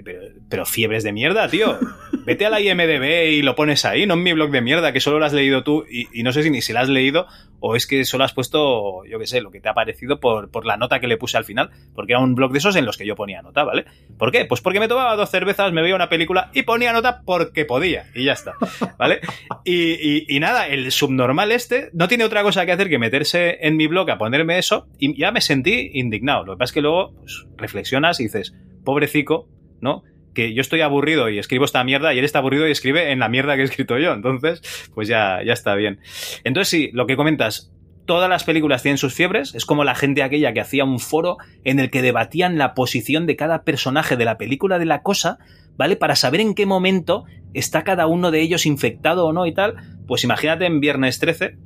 pero, 0.04 0.22
pero 0.48 0.66
fiebres 0.66 1.04
de 1.04 1.12
mierda, 1.12 1.48
tío. 1.48 1.78
Vete 2.26 2.46
a 2.46 2.50
la 2.50 2.60
IMDB 2.60 3.30
y 3.30 3.42
lo 3.42 3.54
pones 3.54 3.84
ahí, 3.84 4.04
no 4.04 4.14
en 4.14 4.24
mi 4.24 4.32
blog 4.32 4.50
de 4.50 4.60
mierda, 4.60 4.92
que 4.92 4.98
solo 4.98 5.20
lo 5.20 5.24
has 5.24 5.32
leído 5.32 5.62
tú 5.62 5.84
y, 5.88 6.08
y 6.12 6.24
no 6.24 6.32
sé 6.32 6.42
si 6.42 6.50
ni 6.50 6.62
si 6.62 6.72
lo 6.72 6.80
has 6.80 6.88
leído 6.88 7.28
o 7.61 7.76
es 7.76 7.86
que 7.86 8.04
solo 8.04 8.24
has 8.24 8.32
puesto, 8.32 9.04
yo 9.04 9.18
qué 9.18 9.26
sé, 9.26 9.40
lo 9.40 9.50
que 9.50 9.61
te 9.61 9.68
ha 9.68 9.74
parecido 9.74 10.18
por, 10.18 10.50
por 10.50 10.66
la 10.66 10.76
nota 10.76 10.98
que 10.98 11.06
le 11.06 11.16
puse 11.16 11.36
al 11.36 11.44
final, 11.44 11.70
porque 11.94 12.12
era 12.14 12.20
un 12.20 12.34
blog 12.34 12.52
de 12.52 12.58
esos 12.58 12.74
en 12.76 12.86
los 12.86 12.96
que 12.96 13.06
yo 13.06 13.14
ponía 13.14 13.42
nota, 13.42 13.64
¿vale? 13.64 13.84
¿Por 14.18 14.32
qué? 14.32 14.44
Pues 14.46 14.61
porque 14.61 14.80
me 14.80 14.88
tomaba 14.88 15.14
dos 15.16 15.30
cervezas, 15.30 15.72
me 15.72 15.82
veía 15.82 15.94
una 15.94 16.08
película 16.08 16.50
y 16.54 16.62
ponía 16.62 16.92
nota 16.92 17.22
porque 17.24 17.64
podía 17.64 18.06
y 18.14 18.24
ya 18.24 18.32
está, 18.32 18.54
¿vale? 18.98 19.20
Y, 19.64 20.34
y- 20.34 20.40
nada, 20.40 20.66
el 20.68 20.90
subnormal 20.90 21.52
este 21.52 21.90
no 21.92 22.08
tiene 22.08 22.24
otra 22.24 22.42
cosa 22.42 22.64
que 22.64 22.72
hacer 22.72 22.88
que 22.88 22.98
meterse 22.98 23.58
en 23.61 23.76
mi 23.76 23.86
blog 23.86 24.11
a 24.11 24.16
ponerme 24.18 24.58
eso 24.58 24.86
y 24.98 25.18
ya 25.20 25.32
me 25.32 25.40
sentí 25.42 25.90
indignado. 25.94 26.44
Lo 26.46 26.54
que 26.54 26.58
pasa 26.58 26.70
es 26.70 26.72
que 26.74 26.80
luego 26.80 27.12
pues, 27.18 27.46
reflexionas 27.58 28.20
y 28.20 28.24
dices, 28.24 28.54
pobrecico, 28.84 29.48
¿no? 29.80 30.02
Que 30.34 30.54
yo 30.54 30.60
estoy 30.60 30.80
aburrido 30.80 31.28
y 31.28 31.38
escribo 31.38 31.64
esta 31.64 31.82
mierda 31.84 32.14
y 32.14 32.18
él 32.18 32.24
está 32.24 32.38
aburrido 32.38 32.68
y 32.68 32.70
escribe 32.70 33.10
en 33.12 33.18
la 33.18 33.28
mierda 33.28 33.56
que 33.56 33.62
he 33.62 33.64
escrito 33.64 33.98
yo. 33.98 34.12
Entonces, 34.12 34.62
pues 34.94 35.08
ya, 35.08 35.40
ya 35.44 35.52
está 35.52 35.74
bien. 35.74 36.00
Entonces 36.44 36.68
sí, 36.68 36.90
lo 36.92 37.06
que 37.06 37.16
comentas, 37.16 37.72
todas 38.10 38.28
las 38.28 38.44
películas 38.44 38.82
tienen 38.82 38.98
sus 38.98 39.14
fiebres. 39.14 39.54
Es 39.54 39.64
como 39.64 39.84
la 39.84 39.94
gente 39.94 40.22
aquella 40.22 40.52
que 40.52 40.60
hacía 40.60 40.84
un 40.84 40.98
foro 40.98 41.36
en 41.64 41.78
el 41.78 41.90
que 41.90 42.02
debatían 42.02 42.58
la 42.58 42.74
posición 42.74 43.26
de 43.26 43.36
cada 43.36 43.62
personaje 43.62 44.16
de 44.16 44.24
la 44.24 44.38
película 44.38 44.78
de 44.78 44.86
la 44.86 45.02
cosa, 45.02 45.38
¿vale? 45.76 45.96
Para 45.96 46.16
saber 46.16 46.40
en 46.40 46.54
qué 46.54 46.66
momento 46.66 47.24
está 47.54 47.84
cada 47.84 48.06
uno 48.06 48.30
de 48.30 48.40
ellos 48.40 48.66
infectado 48.66 49.26
o 49.26 49.32
no 49.32 49.46
y 49.46 49.54
tal. 49.54 49.76
Pues 50.06 50.24
imagínate 50.24 50.66
en 50.66 50.80
Viernes 50.80 51.18
13, 51.18 51.56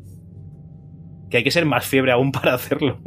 que 1.30 1.38
hay 1.38 1.44
que 1.44 1.50
ser 1.50 1.66
más 1.66 1.86
fiebre 1.86 2.12
aún 2.12 2.30
para 2.32 2.54
hacerlo. 2.54 3.00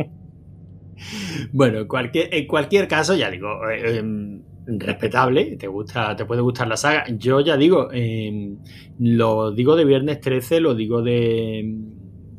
Bueno, 1.52 1.80
en 1.80 1.88
cualquier, 1.88 2.34
en 2.34 2.48
cualquier 2.48 2.88
caso, 2.88 3.16
ya 3.16 3.30
digo, 3.30 3.70
eh, 3.70 4.00
em, 4.00 4.42
respetable, 4.68 5.56
te 5.58 5.68
gusta, 5.68 6.16
te 6.16 6.26
puede 6.26 6.42
gustar 6.42 6.68
la 6.68 6.78
saga. 6.78 7.06
Yo 7.18 7.40
ya 7.40 7.56
digo, 7.58 7.90
em, 7.92 8.58
lo 9.00 9.52
digo 9.52 9.76
de 9.76 9.86
Viernes 9.86 10.20
13, 10.20 10.60
lo 10.60 10.76
digo 10.76 11.02
de, 11.02 11.64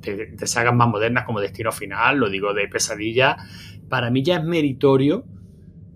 de, 0.03 0.27
de 0.27 0.47
sagas 0.47 0.75
más 0.75 0.89
modernas 0.89 1.25
como 1.25 1.41
Destino 1.41 1.73
Final, 1.73 2.19
lo 2.19 2.29
digo 2.29 2.53
de 2.53 2.69
Pesadilla. 2.69 3.37
Para 3.89 4.11
mí 4.11 4.23
ya 4.23 4.37
es 4.37 4.45
meritorio 4.45 5.25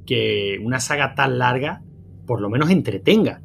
que 0.06 0.58
una 0.62 0.80
saga 0.80 1.14
tan 1.14 1.38
larga 1.38 1.82
por 2.26 2.40
lo 2.40 2.48
menos 2.48 2.70
entretenga. 2.70 3.42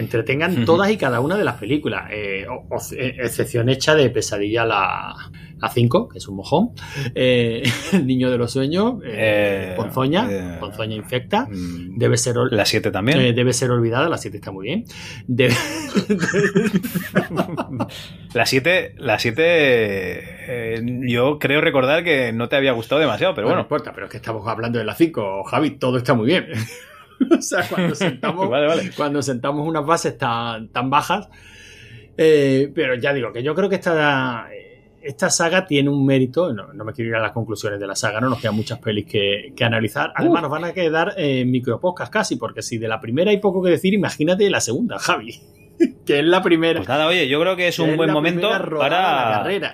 Entretengan 0.00 0.64
todas 0.64 0.90
y 0.90 0.96
cada 0.96 1.20
una 1.20 1.36
de 1.36 1.44
las 1.44 1.56
películas. 1.56 2.08
Eh, 2.10 2.46
o- 2.48 2.66
o- 2.74 2.80
eh, 2.96 3.16
excepción 3.18 3.68
hecha 3.68 3.94
de 3.94 4.08
Pesadilla 4.10 4.64
la, 4.64 5.14
la 5.58 5.68
5, 5.68 6.08
que 6.08 6.18
es 6.18 6.28
un 6.28 6.36
mojón. 6.36 6.70
Eh, 7.14 7.62
El 7.92 8.06
niño 8.06 8.30
de 8.30 8.38
los 8.38 8.52
sueños. 8.52 8.94
eh, 9.04 9.72
Eh, 9.72 9.74
ponzoña. 9.76 10.26
eh, 10.30 10.56
ponzoña 10.58 10.96
infecta. 10.96 11.46
Mm, 11.50 11.98
Debe 11.98 12.16
ser, 12.16 12.36
La 12.50 12.64
7 12.64 12.90
también. 12.90 13.34
debe 13.34 13.52
ser 13.52 13.70
olvidada. 13.70 14.08
La 14.08 14.16
7 14.18 14.38
está 14.38 14.50
muy 14.50 14.66
bien. 14.66 14.84
Debe- 15.28 15.54
La 18.34 18.46
7, 18.46 18.94
la 18.98 19.18
7 19.18 19.42
eh, 19.44 20.80
yo 21.08 21.38
creo 21.38 21.60
recordar 21.60 22.04
que 22.04 22.32
no 22.32 22.48
te 22.48 22.56
había 22.56 22.72
gustado 22.72 23.00
demasiado, 23.00 23.34
pero 23.34 23.46
no 23.46 23.50
bueno. 23.50 23.62
importa, 23.62 23.92
pero 23.92 24.06
es 24.06 24.10
que 24.12 24.18
estamos 24.18 24.46
hablando 24.46 24.78
de 24.78 24.84
la 24.84 24.94
5. 24.94 25.44
Javi, 25.44 25.70
todo 25.72 25.98
está 25.98 26.14
muy 26.14 26.26
bien. 26.26 26.46
o 27.38 27.42
sea, 27.42 27.68
cuando 27.68 27.94
sentamos, 27.94 28.48
Vale, 28.50 28.66
vale. 28.66 28.90
cuando 28.96 29.22
sentamos 29.22 29.66
unas 29.66 29.84
bases 29.84 30.16
tan, 30.18 30.68
tan 30.68 30.90
bajas. 30.90 31.28
eh, 32.16 32.70
pero 32.74 32.94
ya 32.94 33.12
digo 33.12 33.32
que 33.32 33.42
yo 33.42 33.54
creo 33.54 33.68
que 33.68 33.76
esta, 33.76 34.48
esta 35.02 35.30
saga 35.30 35.66
tiene 35.66 35.88
un 35.90 36.04
mérito. 36.04 36.52
No, 36.52 36.72
no 36.72 36.84
me 36.84 36.92
quiero 36.92 37.10
ir 37.10 37.16
a 37.16 37.20
las 37.20 37.32
conclusiones 37.32 37.80
de 37.80 37.86
la 37.86 37.94
saga, 37.94 38.20
no 38.20 38.28
nos 38.28 38.40
quedan 38.40 38.54
muchas 38.56 38.78
pelis 38.78 39.06
que, 39.06 39.52
que 39.56 39.64
analizar. 39.64 40.12
Además, 40.14 40.42
nos 40.42 40.50
van 40.50 40.64
a 40.64 40.72
quedar 40.72 41.14
eh, 41.16 41.44
micropodcast 41.44 42.12
casi, 42.12 42.36
porque 42.36 42.62
si 42.62 42.78
de 42.78 42.88
la 42.88 43.00
primera 43.00 43.30
hay 43.30 43.38
poco 43.38 43.62
que 43.62 43.70
decir, 43.70 43.94
imagínate 43.94 44.48
la 44.50 44.60
segunda, 44.60 44.98
Javi. 44.98 45.40
que 46.06 46.18
es 46.20 46.24
la 46.26 46.42
primera. 46.42 46.80
Pues 46.80 46.88
nada, 46.88 47.06
oye, 47.06 47.26
yo 47.28 47.40
creo 47.40 47.56
que 47.56 47.68
es 47.68 47.76
que 47.76 47.82
un 47.82 47.90
es 47.90 47.96
buen 47.96 48.12
momento 48.12 48.48
de 48.52 48.58
la 48.58 48.78
para. 48.78 48.98
carrera. 49.38 49.72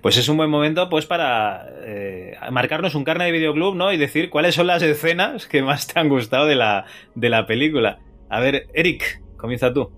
Pues 0.00 0.16
es 0.16 0.28
un 0.28 0.36
buen 0.36 0.48
momento, 0.50 0.88
pues, 0.88 1.04
para 1.06 1.66
eh, 1.84 2.34
marcarnos 2.50 2.94
un 2.94 3.04
carne 3.04 3.26
de 3.26 3.32
videoclub, 3.32 3.74
¿no? 3.74 3.92
Y 3.92 3.96
decir 3.98 4.30
cuáles 4.30 4.54
son 4.54 4.66
las 4.66 4.82
escenas 4.82 5.46
que 5.46 5.62
más 5.62 5.86
te 5.86 6.00
han 6.00 6.08
gustado 6.08 6.46
de 6.46 6.54
la, 6.56 6.86
de 7.14 7.28
la 7.28 7.46
película. 7.46 7.98
A 8.30 8.40
ver, 8.40 8.68
Eric, 8.74 9.22
comienza 9.36 9.72
tú. 9.72 9.90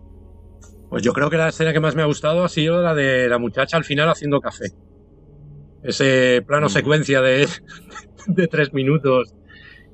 Pues 0.88 1.02
yo 1.04 1.12
creo 1.12 1.30
que 1.30 1.36
la 1.36 1.48
escena 1.50 1.72
que 1.72 1.78
más 1.80 1.94
me 1.94 2.02
ha 2.02 2.06
gustado 2.06 2.42
ha 2.44 2.48
sido 2.48 2.82
la 2.82 2.94
de 2.94 3.28
la 3.28 3.38
muchacha 3.38 3.76
al 3.76 3.84
final 3.84 4.08
haciendo 4.08 4.40
café. 4.40 4.66
Ese 5.82 6.42
plano 6.46 6.66
Mm. 6.66 6.70
secuencia 6.70 7.20
de, 7.22 7.46
de 8.26 8.46
tres 8.48 8.72
minutos, 8.72 9.34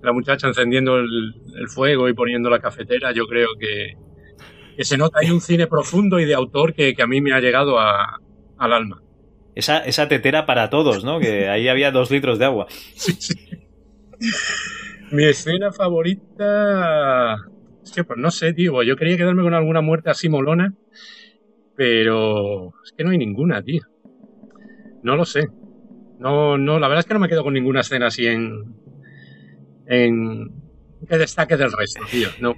la 0.02 0.12
muchacha 0.12 0.48
encendiendo 0.48 0.96
el, 0.96 1.34
el 1.58 1.68
fuego 1.68 2.08
y 2.08 2.14
poniendo 2.14 2.48
la 2.50 2.60
cafetera, 2.60 3.12
yo 3.12 3.26
creo 3.26 3.48
que, 3.58 3.94
que 4.76 4.84
se 4.84 4.96
nota 4.96 5.18
ahí 5.20 5.30
un 5.30 5.40
cine 5.40 5.66
profundo 5.66 6.18
y 6.18 6.24
de 6.24 6.34
autor 6.34 6.72
que, 6.74 6.94
que 6.94 7.02
a 7.02 7.06
mí 7.06 7.20
me 7.20 7.32
ha 7.32 7.40
llegado 7.40 7.78
a- 7.78 8.18
al 8.58 8.72
alma. 8.72 9.02
Esa, 9.56 9.78
esa 9.78 10.06
tetera 10.06 10.44
para 10.44 10.68
todos, 10.68 11.02
¿no? 11.02 11.18
Que 11.18 11.48
ahí 11.48 11.66
había 11.66 11.90
dos 11.90 12.10
litros 12.10 12.38
de 12.38 12.44
agua. 12.44 12.66
Mi 15.10 15.24
escena 15.24 15.72
favorita. 15.72 17.36
Es 17.82 17.90
que, 17.90 18.04
pues 18.04 18.18
no 18.18 18.30
sé, 18.30 18.52
tío. 18.52 18.82
Yo 18.82 18.96
quería 18.96 19.16
quedarme 19.16 19.42
con 19.42 19.54
alguna 19.54 19.80
muerte 19.80 20.10
así 20.10 20.28
molona. 20.28 20.74
Pero. 21.74 22.74
Es 22.84 22.92
que 22.92 23.02
no 23.02 23.10
hay 23.10 23.18
ninguna, 23.18 23.62
tío. 23.62 23.80
No 25.02 25.16
lo 25.16 25.24
sé. 25.24 25.48
No, 26.18 26.58
no, 26.58 26.78
la 26.78 26.88
verdad 26.88 27.00
es 27.00 27.06
que 27.06 27.14
no 27.14 27.20
me 27.20 27.28
quedo 27.28 27.42
con 27.42 27.54
ninguna 27.54 27.80
escena 27.80 28.08
así 28.08 28.26
en. 28.26 28.74
En. 29.86 30.50
Que 31.08 31.16
destaque 31.16 31.56
del 31.56 31.72
resto, 31.72 32.02
tío. 32.10 32.28
No. 32.40 32.54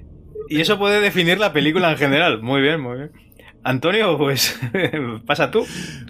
Y 0.48 0.60
eso 0.60 0.78
puede 0.78 1.00
definir 1.00 1.38
la 1.38 1.52
película 1.52 1.92
en 1.92 1.96
general. 1.96 2.42
Muy 2.42 2.60
bien, 2.60 2.80
muy 2.80 2.96
bien. 2.96 3.12
Antonio, 3.64 4.16
pues 4.16 4.58
pasa 5.26 5.50
tú. 5.50 5.64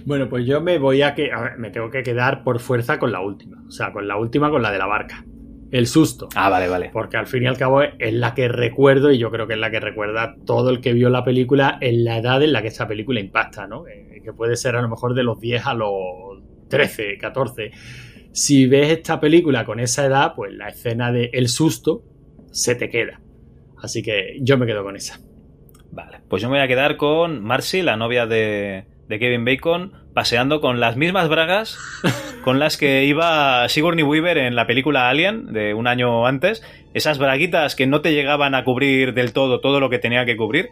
Bueno, 0.05 0.28
pues 0.28 0.46
yo 0.46 0.61
me 0.61 0.78
voy 0.78 1.03
a 1.03 1.14
que. 1.14 1.32
a 1.32 1.40
ver, 1.40 1.59
me 1.59 1.70
tengo 1.70 1.90
que 1.90 2.03
quedar 2.03 2.44
por 2.44 2.61
fuerza 2.61 2.99
con 2.99 3.12
la 3.12 3.20
última. 3.20 3.62
O 3.66 3.70
sea, 3.70 3.92
con 3.92 4.07
la 4.07 4.16
última, 4.16 4.51
con 4.51 4.62
la 4.62 4.70
de 4.70 4.78
la 4.78 4.86
barca. 4.86 5.24
El 5.70 5.86
susto. 5.86 6.28
Ah, 6.34 6.49
vale, 6.49 6.68
vale. 6.68 6.90
Porque 6.92 7.18
al 7.18 7.26
fin 7.26 7.42
y 7.42 7.46
al 7.46 7.59
cabo 7.59 7.82
es 7.82 8.14
la 8.14 8.34
que 8.34 8.49
recuerdo, 8.49 9.11
y 9.11 9.18
yo 9.18 9.30
creo 9.30 9.46
que 9.46 9.55
es 9.55 9.59
la 9.59 9.70
que 9.70 9.80
recuerda 9.80 10.36
todo 10.46 10.70
el 10.70 10.80
que 10.80 10.94
vio 10.94 11.11
la 11.11 11.24
película 11.24 11.76
en 11.80 12.05
la 12.05 12.18
edad 12.18 12.42
en 12.42 12.53
la 12.53 12.62
que 12.62 12.68
esta 12.68 12.88
película 12.88 13.20
impacta, 13.20 13.66
¿no? 13.66 13.86
Eh, 13.86 14.22
que 14.24 14.32
puede 14.32 14.57
ser 14.57 14.76
a 14.76 14.82
lo 14.82 14.88
mejor 14.88 15.14
de 15.14 15.24
los 15.24 15.38
10 15.40 15.66
a 15.66 15.74
los 15.74 15.90
13, 16.68 17.18
14. 17.18 17.70
Si 18.32 18.66
ves 18.66 18.92
esta 18.92 19.20
película 19.20 19.64
con 19.64 19.80
esa 19.80 20.07
edad, 20.07 20.32
pues 20.34 20.53
la 20.55 20.68
escena 20.68 21.12
de 21.12 21.30
el 21.32 21.49
susto 21.49 22.03
se 22.51 22.74
te 22.74 22.88
queda. 22.88 23.20
Así 23.76 24.03
que 24.03 24.38
yo 24.40 24.57
me 24.59 24.66
quedo 24.66 24.82
con 24.82 24.96
esa. 24.96 25.20
Vale, 25.91 26.20
pues 26.28 26.43
yo 26.43 26.49
me 26.49 26.59
voy 26.59 26.64
a 26.64 26.68
quedar 26.68 26.97
con 26.97 27.43
Marcy, 27.43 27.82
la 27.82 27.97
novia 27.97 28.26
de, 28.26 28.84
de 29.09 29.18
Kevin 29.18 29.45
Bacon, 29.45 29.93
paseando 30.14 30.61
con 30.61 30.80
las 30.80 30.97
mismas 30.97 31.28
bragas 31.28 31.78
con 32.45 32.59
las 32.59 32.76
que 32.76 33.05
iba 33.05 33.68
Sigourney 33.68 34.05
Weaver 34.05 34.39
en 34.39 34.55
la 34.55 34.66
película 34.66 35.09
Alien 35.09 35.53
de 35.53 35.74
un 35.74 35.86
año 35.86 36.26
antes. 36.26 36.62
Esas 36.95 37.18
braguitas 37.18 37.74
que 37.74 37.86
no 37.86 38.01
te 38.01 38.12
llegaban 38.12 38.55
a 38.55 38.64
cubrir 38.64 39.14
del 39.14 39.32
todo 39.32 39.61
todo 39.61 39.80
lo 39.80 39.91
que 39.91 39.99
tenía 39.99 40.24
que 40.24 40.36
cubrir, 40.36 40.70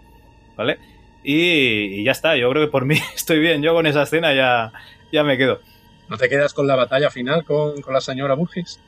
¿vale? 0.57 0.79
Y, 1.25 2.01
y 2.01 2.05
ya 2.05 2.13
está, 2.13 2.37
yo 2.37 2.51
creo 2.51 2.67
que 2.67 2.71
por 2.71 2.85
mí 2.85 2.97
estoy 3.15 3.41
bien. 3.41 3.63
Yo 3.63 3.75
con 3.75 3.87
esa 3.87 4.03
escena 4.03 4.35
ya, 4.35 4.73
ya 5.13 5.25
me 5.25 5.37
quedo. 5.37 5.61
¿No 6.09 6.17
te 6.17 6.29
quedas 6.29 6.55
con 6.55 6.67
la 6.67 6.77
batalla 6.77 7.11
final 7.11 7.45
con, 7.45 7.81
con 7.81 7.93
la 7.93 8.01
señora 8.01 8.35
Burgess? 8.35 8.81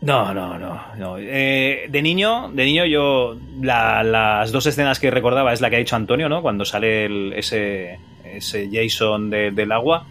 No, 0.00 0.34
no, 0.34 0.58
no. 0.58 0.80
no. 0.98 1.16
Eh, 1.18 1.86
de 1.88 2.02
niño, 2.02 2.50
de 2.52 2.64
niño 2.66 2.84
yo 2.84 3.36
la- 3.62 4.02
las 4.02 4.52
dos 4.52 4.66
escenas 4.66 5.00
que 5.00 5.10
recordaba 5.10 5.52
es 5.52 5.60
la 5.62 5.70
que 5.70 5.76
ha 5.76 5.78
dicho 5.78 5.96
Antonio, 5.96 6.28
¿no? 6.28 6.42
Cuando 6.42 6.64
sale 6.66 7.38
ese, 7.38 7.98
ese 8.24 8.68
Jason 8.70 9.30
de- 9.30 9.50
del 9.50 9.72
agua 9.72 10.06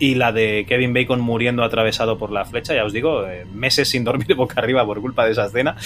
y 0.00 0.16
la 0.16 0.32
de 0.32 0.64
Kevin 0.68 0.92
Bacon 0.92 1.20
muriendo 1.20 1.62
atravesado 1.62 2.18
por 2.18 2.32
la 2.32 2.44
flecha. 2.44 2.74
Ya 2.74 2.84
os 2.84 2.92
digo, 2.92 3.26
eh, 3.28 3.46
meses 3.52 3.88
sin 3.88 4.02
dormir 4.02 4.34
boca 4.36 4.60
arriba 4.60 4.84
por 4.84 5.00
culpa 5.00 5.24
de 5.24 5.32
esa 5.32 5.46
escena. 5.46 5.76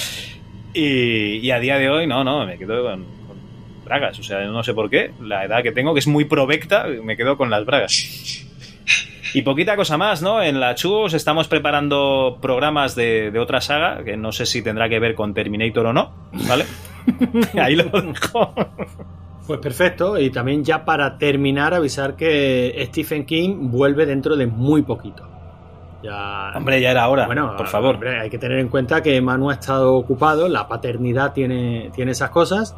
Y, 0.72 1.36
y 1.38 1.50
a 1.50 1.58
día 1.60 1.76
de 1.76 1.90
hoy, 1.90 2.06
no, 2.06 2.24
no, 2.24 2.46
me 2.46 2.56
quedo 2.56 2.82
con, 2.82 3.04
con 3.26 3.36
bragas. 3.84 4.18
O 4.18 4.22
sea, 4.22 4.40
no 4.46 4.62
sé 4.62 4.72
por 4.72 4.88
qué. 4.88 5.10
La 5.20 5.44
edad 5.44 5.62
que 5.62 5.72
tengo, 5.72 5.92
que 5.92 6.00
es 6.00 6.06
muy 6.06 6.24
provecta, 6.24 6.86
me 6.86 7.18
quedo 7.18 7.36
con 7.36 7.50
las 7.50 7.66
bragas. 7.66 8.46
Y 9.34 9.42
poquita 9.42 9.76
cosa 9.76 9.96
más, 9.96 10.20
¿no? 10.22 10.42
En 10.42 10.60
la 10.60 10.74
Chus 10.74 11.14
estamos 11.14 11.48
preparando 11.48 12.38
programas 12.40 12.94
de, 12.94 13.30
de 13.30 13.38
otra 13.38 13.60
saga, 13.60 14.04
que 14.04 14.16
no 14.16 14.30
sé 14.30 14.44
si 14.44 14.62
tendrá 14.62 14.88
que 14.88 14.98
ver 14.98 15.14
con 15.14 15.32
Terminator 15.32 15.86
o 15.86 15.92
no, 15.92 16.12
¿vale? 16.48 16.64
Ahí 17.60 17.74
lo 17.76 17.84
dejo. 17.84 18.54
Pues 19.46 19.58
perfecto, 19.58 20.18
y 20.18 20.30
también 20.30 20.62
ya 20.62 20.84
para 20.84 21.18
terminar 21.18 21.74
avisar 21.74 22.14
que 22.14 22.84
Stephen 22.88 23.24
King 23.24 23.70
vuelve 23.70 24.06
dentro 24.06 24.36
de 24.36 24.46
muy 24.46 24.82
poquito. 24.82 25.26
Ya, 26.02 26.52
Hombre, 26.54 26.80
ya 26.80 26.90
era 26.90 27.08
hora, 27.08 27.26
bueno, 27.26 27.56
por 27.56 27.68
favor. 27.68 27.94
hombre, 27.94 28.20
hay 28.20 28.28
que 28.28 28.38
tener 28.38 28.58
en 28.58 28.68
cuenta 28.68 29.02
que 29.02 29.20
Manu 29.20 29.50
ha 29.50 29.54
estado 29.54 29.94
ocupado, 29.94 30.48
la 30.48 30.68
paternidad 30.68 31.32
tiene, 31.32 31.90
tiene 31.94 32.10
esas 32.12 32.30
cosas. 32.30 32.76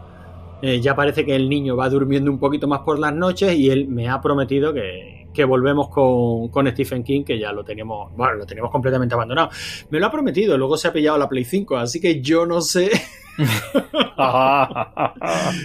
Eh, 0.63 0.81
ya 0.81 0.95
parece 0.95 1.25
que 1.25 1.35
el 1.35 1.49
niño 1.49 1.77
va 1.77 1.89
durmiendo 1.89 2.31
un 2.31 2.39
poquito 2.39 2.69
más 2.69 2.81
por 2.81 2.99
las 2.99 3.15
noches 3.15 3.55
y 3.55 3.71
él 3.71 3.89
me 3.89 4.09
ha 4.09 4.21
prometido 4.21 4.73
que, 4.73 5.24
que 5.35 5.45
volvemos 5.45 5.89
con, 5.91 6.49
con 6.49 6.67
Stephen 6.71 7.05
King, 7.05 7.25
que 7.25 7.39
ya 7.39 7.53
lo 7.53 7.65
teníamos, 7.65 8.15
bueno, 8.17 8.35
lo 8.35 8.47
teníamos 8.47 8.71
completamente 8.71 9.15
abandonado. 9.15 9.51
Me 9.91 10.01
lo 10.01 10.07
ha 10.07 10.11
prometido, 10.11 10.57
luego 10.57 10.79
se 10.79 10.89
ha 10.89 10.93
pillado 10.93 11.19
la 11.19 11.29
Play 11.29 11.45
5, 11.45 11.77
así 11.77 12.01
que 12.01 12.23
yo 12.23 12.47
no 12.47 12.63
sé. 12.63 12.91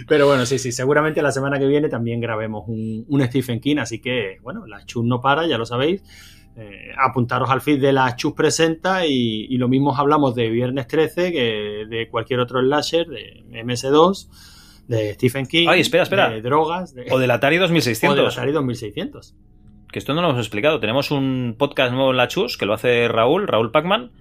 Pero 0.07 0.28
bueno, 0.28 0.45
sí, 0.45 0.59
sí, 0.59 0.72
seguramente 0.72 1.22
la 1.22 1.32
semana 1.32 1.59
que 1.59 1.67
viene 1.67 1.88
también 1.88 2.20
grabemos 2.20 2.63
un, 2.67 3.05
un 3.07 3.22
Stephen 3.26 3.59
King, 3.59 3.78
así 3.78 3.99
que 3.99 4.38
bueno, 4.41 4.65
la 4.65 4.86
Chus 4.86 5.05
no 5.05 5.22
para, 5.22 5.47
ya 5.47 5.57
lo 5.57 5.65
sabéis. 5.65 6.03
Eh, 6.57 6.91
apuntaros 6.97 7.49
al 7.49 7.61
feed 7.61 7.80
de 7.80 7.93
la 7.93 8.15
Chus 8.17 8.34
Presenta 8.34 9.05
y, 9.05 9.45
y 9.49 9.57
lo 9.57 9.70
mismo 9.70 9.95
hablamos 9.95 10.36
de 10.36 10.49
Viernes 10.49 10.88
13 10.88 11.32
que 11.32 11.86
de 11.88 12.09
cualquier 12.09 12.41
otro 12.41 12.59
slasher, 12.59 13.07
de 13.07 13.45
MS2, 13.63 14.28
de 14.88 15.13
Stephen 15.13 15.45
King, 15.45 15.67
Ay, 15.70 15.82
espera, 15.82 16.03
espera. 16.03 16.30
de 16.30 16.41
drogas, 16.41 16.93
de, 16.93 17.05
O 17.11 17.20
del 17.20 17.32
Atari 17.32 17.57
o 17.57 17.61
del 17.61 17.70
2600. 17.70 18.34
Atari 18.36 18.51
2600. 18.51 19.36
Que 19.91 19.99
esto 19.99 20.13
no 20.13 20.21
lo 20.21 20.29
hemos 20.29 20.39
explicado. 20.39 20.79
Tenemos 20.79 21.09
un 21.09 21.55
podcast 21.57 21.91
nuevo 21.91 22.11
en 22.11 22.17
la 22.17 22.27
Chus, 22.27 22.57
que 22.57 22.65
lo 22.65 22.73
hace 22.73 23.07
Raúl, 23.07 23.47
Raúl 23.47 23.71
Pacman, 23.71 24.11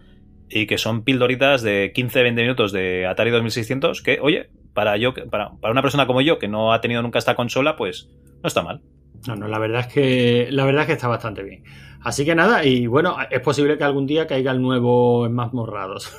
y 0.49 0.67
que 0.67 0.79
son 0.79 1.05
pildoritas 1.05 1.63
de 1.63 1.93
15-20 1.95 2.35
minutos 2.35 2.73
de 2.73 3.07
Atari 3.07 3.31
2600 3.31 4.03
que, 4.03 4.19
oye, 4.23 4.51
para, 4.73 4.97
yo, 4.97 5.13
para, 5.13 5.51
para 5.61 5.73
una 5.73 5.83
persona 5.83 6.07
como 6.07 6.23
yo 6.23 6.39
que 6.39 6.49
no 6.49 6.73
ha 6.73 6.81
tenido 6.81 7.03
nunca 7.03 7.19
esta 7.19 7.35
consola, 7.35 7.77
pues 7.77 8.09
no 8.43 8.47
está 8.47 8.63
mal. 8.63 8.81
No, 9.27 9.37
no, 9.37 9.49
la 9.49 9.59
verdad 9.59 9.81
es 9.81 9.87
que 9.89 10.49
la 10.51 10.65
verdad 10.65 10.83
es 10.83 10.87
que 10.87 10.93
está 10.95 11.09
bastante 11.09 11.43
bien. 11.43 11.65
Así 12.01 12.25
que 12.25 12.35
nada, 12.35 12.65
y 12.65 12.87
bueno, 12.87 13.17
es 13.31 13.41
posible 13.41 13.77
que 13.77 13.85
algún 13.85 14.07
día 14.07 14.27
caiga 14.27 14.53
el 14.53 14.63
nuevo 14.63 15.27
en 15.27 15.35
más 15.35 15.53
morrados. 15.53 16.11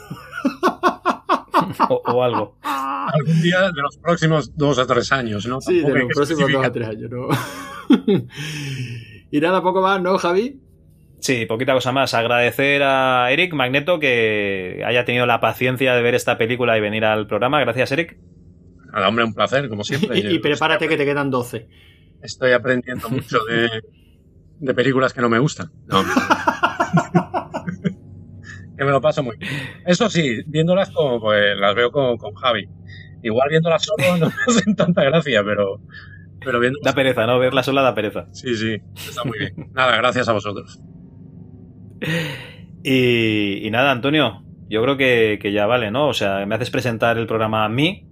o, 1.89 2.01
o 2.05 2.23
algo. 2.23 2.57
Algún 2.61 3.41
día 3.41 3.61
de 3.61 3.81
los 3.81 3.97
próximos 3.97 4.55
dos 4.55 4.77
o 4.77 4.85
tres 4.85 5.11
años, 5.11 5.47
¿no? 5.47 5.59
Sí, 5.61 5.81
Tampoco 5.81 5.93
de 5.93 6.03
los 6.03 6.13
próximos 6.13 6.51
dos 6.51 6.65
a 6.65 6.71
tres 6.71 6.87
años, 6.87 7.09
¿no? 7.09 7.27
y 9.31 9.39
nada, 9.39 9.61
poco 9.61 9.81
más, 9.81 10.01
¿no, 10.01 10.17
Javi? 10.17 10.59
Sí, 11.19 11.45
poquita 11.45 11.73
cosa 11.73 11.91
más. 11.91 12.13
Agradecer 12.13 12.81
a 12.83 13.31
Eric 13.31 13.53
Magneto 13.53 13.99
que 13.99 14.81
haya 14.85 15.05
tenido 15.05 15.25
la 15.25 15.39
paciencia 15.39 15.93
de 15.93 16.01
ver 16.01 16.15
esta 16.15 16.37
película 16.37 16.77
y 16.77 16.81
venir 16.81 17.05
al 17.05 17.27
programa. 17.27 17.59
Gracias, 17.59 17.91
Eric. 17.91 18.17
Nada, 18.93 19.07
hombre, 19.09 19.25
un 19.25 19.33
placer, 19.33 19.67
como 19.69 19.83
siempre. 19.83 20.17
Y, 20.23 20.35
y 20.35 20.39
prepárate 20.39 20.87
que 20.87 20.97
te 20.97 21.05
quedan 21.05 21.29
12. 21.29 21.67
Estoy 22.21 22.53
aprendiendo 22.53 23.09
mucho 23.09 23.39
de, 23.45 23.69
de 24.59 24.73
películas 24.73 25.13
que 25.13 25.21
no 25.21 25.29
me 25.29 25.39
gustan. 25.39 25.71
No. 25.87 26.03
que 28.77 28.83
me 28.85 28.91
lo 28.91 29.01
paso 29.01 29.23
muy 29.23 29.37
bien. 29.37 29.51
Eso 29.85 30.09
sí, 30.09 30.41
viéndolas 30.47 30.89
como, 30.91 31.19
pues 31.19 31.57
las 31.57 31.75
veo 31.75 31.91
con, 31.91 32.17
con 32.17 32.33
Javi. 32.35 32.67
Igual 33.21 33.49
viéndolas 33.49 33.83
solo 33.83 34.17
no 34.17 34.27
me 34.27 34.33
hacen 34.47 34.75
tanta 34.75 35.03
gracia, 35.03 35.43
pero, 35.43 35.81
pero 36.43 36.59
viendo. 36.59 36.79
Da 36.83 36.93
pereza, 36.93 37.25
¿no? 37.25 37.39
Verla 37.39 37.63
sola 37.63 37.81
da 37.81 37.95
pereza. 37.95 38.27
Sí, 38.31 38.55
sí, 38.55 38.77
está 38.95 39.23
muy 39.23 39.39
bien. 39.39 39.71
Nada, 39.73 39.95
gracias 39.97 40.27
a 40.29 40.33
vosotros. 40.33 40.79
Y, 42.83 43.65
y 43.65 43.71
nada, 43.71 43.91
Antonio, 43.91 44.43
yo 44.69 44.81
creo 44.83 44.97
que, 44.97 45.39
que 45.41 45.51
ya 45.51 45.65
vale, 45.65 45.91
¿no? 45.91 46.07
O 46.07 46.13
sea, 46.13 46.45
me 46.45 46.55
haces 46.55 46.69
presentar 46.69 47.17
el 47.17 47.27
programa 47.27 47.65
a 47.65 47.69
mí, 47.69 48.07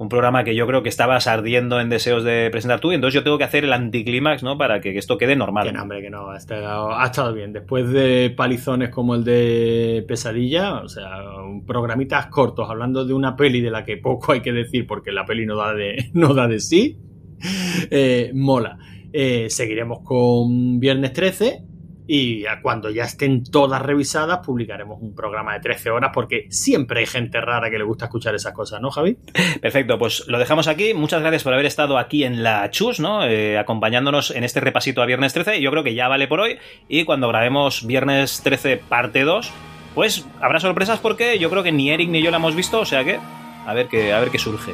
un 0.00 0.08
programa 0.08 0.44
que 0.44 0.54
yo 0.54 0.66
creo 0.66 0.82
que 0.82 0.88
estabas 0.88 1.26
ardiendo 1.26 1.80
en 1.80 1.90
deseos 1.90 2.24
de 2.24 2.48
presentar 2.50 2.80
tú, 2.80 2.92
y 2.92 2.94
entonces 2.94 3.14
yo 3.14 3.22
tengo 3.22 3.36
que 3.36 3.44
hacer 3.44 3.64
el 3.64 3.72
anticlímax, 3.72 4.42
¿no? 4.42 4.56
Para 4.56 4.80
que 4.80 4.96
esto 4.96 5.18
quede 5.18 5.36
normal. 5.36 5.66
Que 5.66 5.72
no, 5.72 5.82
hombre, 5.82 6.00
que 6.00 6.10
no, 6.10 6.30
ha 6.30 6.36
estado, 6.36 6.94
ha 6.94 7.04
estado 7.04 7.34
bien. 7.34 7.52
Después 7.52 7.90
de 7.90 8.32
palizones 8.34 8.90
como 8.90 9.14
el 9.14 9.24
de 9.24 10.04
Pesadilla, 10.06 10.80
o 10.80 10.88
sea, 10.88 11.22
un 11.44 11.66
programitas 11.66 12.26
cortos 12.26 12.70
hablando 12.70 13.04
de 13.04 13.12
una 13.12 13.36
peli 13.36 13.60
de 13.60 13.70
la 13.70 13.84
que 13.84 13.96
poco 13.96 14.32
hay 14.32 14.40
que 14.40 14.52
decir 14.52 14.86
porque 14.86 15.12
la 15.12 15.26
peli 15.26 15.44
no 15.44 15.56
da 15.56 15.74
de, 15.74 16.10
no 16.14 16.32
da 16.34 16.46
de 16.46 16.60
sí, 16.60 16.98
eh, 17.90 18.30
mola. 18.34 18.78
Eh, 19.12 19.46
seguiremos 19.50 20.00
con 20.04 20.78
Viernes 20.78 21.12
13 21.12 21.64
y 22.12 22.44
cuando 22.60 22.90
ya 22.90 23.04
estén 23.04 23.44
todas 23.44 23.80
revisadas 23.80 24.44
publicaremos 24.44 24.98
un 25.00 25.14
programa 25.14 25.54
de 25.54 25.60
13 25.60 25.90
horas 25.90 26.10
porque 26.12 26.46
siempre 26.50 26.98
hay 26.98 27.06
gente 27.06 27.40
rara 27.40 27.70
que 27.70 27.78
le 27.78 27.84
gusta 27.84 28.06
escuchar 28.06 28.34
esas 28.34 28.52
cosas, 28.52 28.80
¿no, 28.80 28.90
Javi? 28.90 29.16
Perfecto, 29.60 29.96
pues 29.96 30.24
lo 30.26 30.40
dejamos 30.40 30.66
aquí. 30.66 30.92
Muchas 30.92 31.20
gracias 31.20 31.44
por 31.44 31.52
haber 31.52 31.66
estado 31.66 31.98
aquí 31.98 32.24
en 32.24 32.42
la 32.42 32.68
Chus, 32.72 32.98
¿no? 32.98 33.24
Eh, 33.24 33.58
acompañándonos 33.58 34.32
en 34.32 34.42
este 34.42 34.58
repasito 34.58 35.02
a 35.02 35.06
Viernes 35.06 35.32
13. 35.34 35.60
Yo 35.60 35.70
creo 35.70 35.84
que 35.84 35.94
ya 35.94 36.08
vale 36.08 36.26
por 36.26 36.40
hoy. 36.40 36.58
Y 36.88 37.04
cuando 37.04 37.28
grabemos 37.28 37.86
Viernes 37.86 38.40
13 38.42 38.78
parte 38.78 39.22
2, 39.22 39.52
pues 39.94 40.26
habrá 40.40 40.58
sorpresas 40.58 40.98
porque 40.98 41.38
yo 41.38 41.48
creo 41.48 41.62
que 41.62 41.70
ni 41.70 41.90
Eric 41.90 42.10
ni 42.10 42.22
yo 42.22 42.32
la 42.32 42.38
hemos 42.38 42.56
visto, 42.56 42.80
o 42.80 42.84
sea 42.84 43.04
que 43.04 43.20
a 43.66 43.72
ver 43.72 43.86
qué, 43.86 44.12
a 44.12 44.18
ver 44.18 44.30
qué 44.30 44.38
surge. 44.40 44.72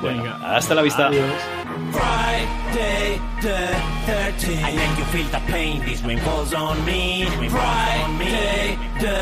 Bueno, 0.00 0.22
Venga. 0.22 0.56
hasta 0.56 0.74
la 0.74 0.82
vista. 0.82 1.06
Adiós. 1.08 1.24
Friday 1.92 3.20
the 3.40 3.68
13th. 4.06 4.64
I 4.64 4.72
make 4.76 4.98
you 4.98 5.04
feel 5.06 5.28
the 5.30 5.40
pain. 5.52 5.80
This 5.84 6.02
rain 6.02 6.18
falls 6.18 6.54
on 6.54 6.84
me. 6.84 7.24
Friday 7.48 8.78
the 9.00 9.16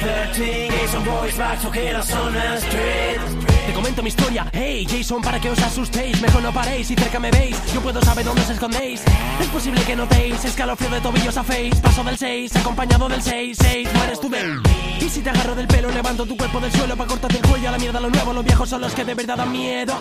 13th. 0.00 0.70
Jason 0.70 1.04
Boys 1.04 1.36
back 1.36 1.60
to 1.62 1.70
get 1.70 1.94
us 1.96 2.12
on 2.14 2.32
the 2.32 2.56
street. 2.60 3.51
Te 3.66 3.72
comento 3.72 4.02
mi 4.02 4.08
historia, 4.08 4.46
hey 4.52 4.86
Jason, 4.88 5.22
para 5.22 5.40
que 5.40 5.50
os 5.50 5.58
asustéis. 5.58 6.20
Mejor 6.20 6.42
no 6.42 6.52
paréis 6.52 6.90
y 6.90 6.94
cerca 6.94 7.18
me 7.20 7.30
veis. 7.30 7.56
Yo 7.72 7.80
puedo 7.80 8.00
saber 8.02 8.24
dónde 8.24 8.42
os 8.42 8.50
escondéis. 8.50 9.02
Es 9.40 9.46
posible 9.48 9.80
que 9.82 9.94
notéis 9.94 10.44
escalofrío 10.44 10.90
de 10.90 11.00
tobillos 11.00 11.36
a 11.36 11.44
face 11.44 11.70
Paso 11.82 12.02
del 12.04 12.18
6, 12.18 12.56
acompañado 12.56 13.08
del 13.08 13.22
6, 13.22 13.56
6 13.60 13.88
Mueres 13.94 14.20
tú 14.20 14.28
de 14.28 14.60
Y 15.00 15.08
si 15.08 15.20
te 15.20 15.30
agarro 15.30 15.54
del 15.54 15.66
pelo, 15.66 15.90
levanto 15.90 16.26
tu 16.26 16.36
cuerpo 16.36 16.60
del 16.60 16.72
suelo 16.72 16.96
para 16.96 17.08
cortarte 17.08 17.38
el 17.38 17.48
cuello. 17.48 17.68
A 17.68 17.72
la 17.72 17.78
mierda 17.78 18.00
lo 18.00 18.10
nuevo, 18.10 18.32
los 18.32 18.44
viejos 18.44 18.68
son 18.68 18.80
los 18.80 18.94
que 18.94 19.04
de 19.04 19.14
verdad 19.14 19.36
dan 19.36 19.52
miedo. 19.52 19.94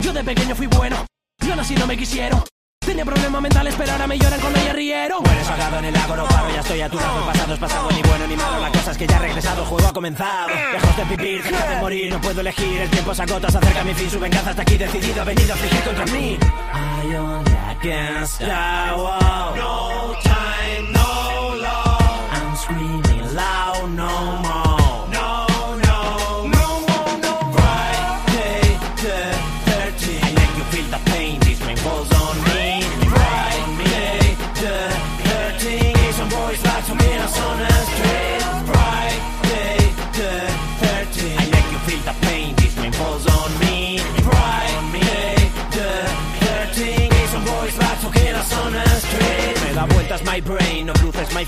Yo 0.00 0.12
de 0.12 0.24
pequeño 0.24 0.54
fui 0.54 0.66
bueno. 0.66 1.04
Yo 1.46 1.54
nací 1.54 1.74
no 1.74 1.86
me 1.86 1.96
quisieron 1.96 2.42
Tenía 2.86 3.04
problemas 3.04 3.42
mentales, 3.42 3.74
pero 3.76 3.92
ahora 3.92 4.06
me 4.06 4.16
lloran 4.16 4.40
cuando 4.40 4.58
ya 4.64 4.72
rieron 4.72 5.20
Mueres 5.22 5.48
ahogado 5.50 5.78
en 5.80 5.84
el 5.86 5.92
lago, 5.92 6.16
no 6.16 6.24
paro, 6.24 6.50
ya 6.50 6.60
estoy 6.60 6.80
a 6.80 6.88
tu 6.88 6.96
lado. 6.96 7.18
El 7.18 7.24
pasado 7.26 7.54
es 7.54 7.58
pasado, 7.58 7.90
ni 7.90 8.02
bueno 8.02 8.26
ni 8.28 8.36
malo. 8.36 8.60
La 8.60 8.70
cosa 8.70 8.92
es 8.92 8.98
que 8.98 9.06
ya 9.08 9.16
he 9.16 9.18
regresado, 9.18 9.62
el 9.62 9.68
juego 9.68 9.88
ha 9.88 9.92
comenzado. 9.92 10.48
Lejos 10.48 10.96
de 10.96 11.04
vivir, 11.16 11.42
dejar 11.42 11.68
de 11.68 11.76
morir, 11.80 12.12
no 12.12 12.20
puedo 12.20 12.40
elegir. 12.40 12.80
El 12.80 12.90
tiempo 12.90 13.12
se 13.12 13.22
agota, 13.22 13.50
se 13.50 13.58
acerca 13.58 13.82
mi 13.84 13.92
fin. 13.92 14.08
Su 14.08 14.20
venganza 14.20 14.50
está 14.50 14.62
aquí 14.62 14.78
decidido, 14.78 15.20
ha 15.20 15.24
venido 15.24 15.52
a 15.52 15.56
fingir 15.56 15.82
contra 15.82 16.06
mí. 16.06 16.38
I 16.40 17.16
only 17.16 17.56
against 17.70 18.38
the 18.38 18.46
wall. 18.46 19.56
No 19.56 20.14
time, 20.22 20.35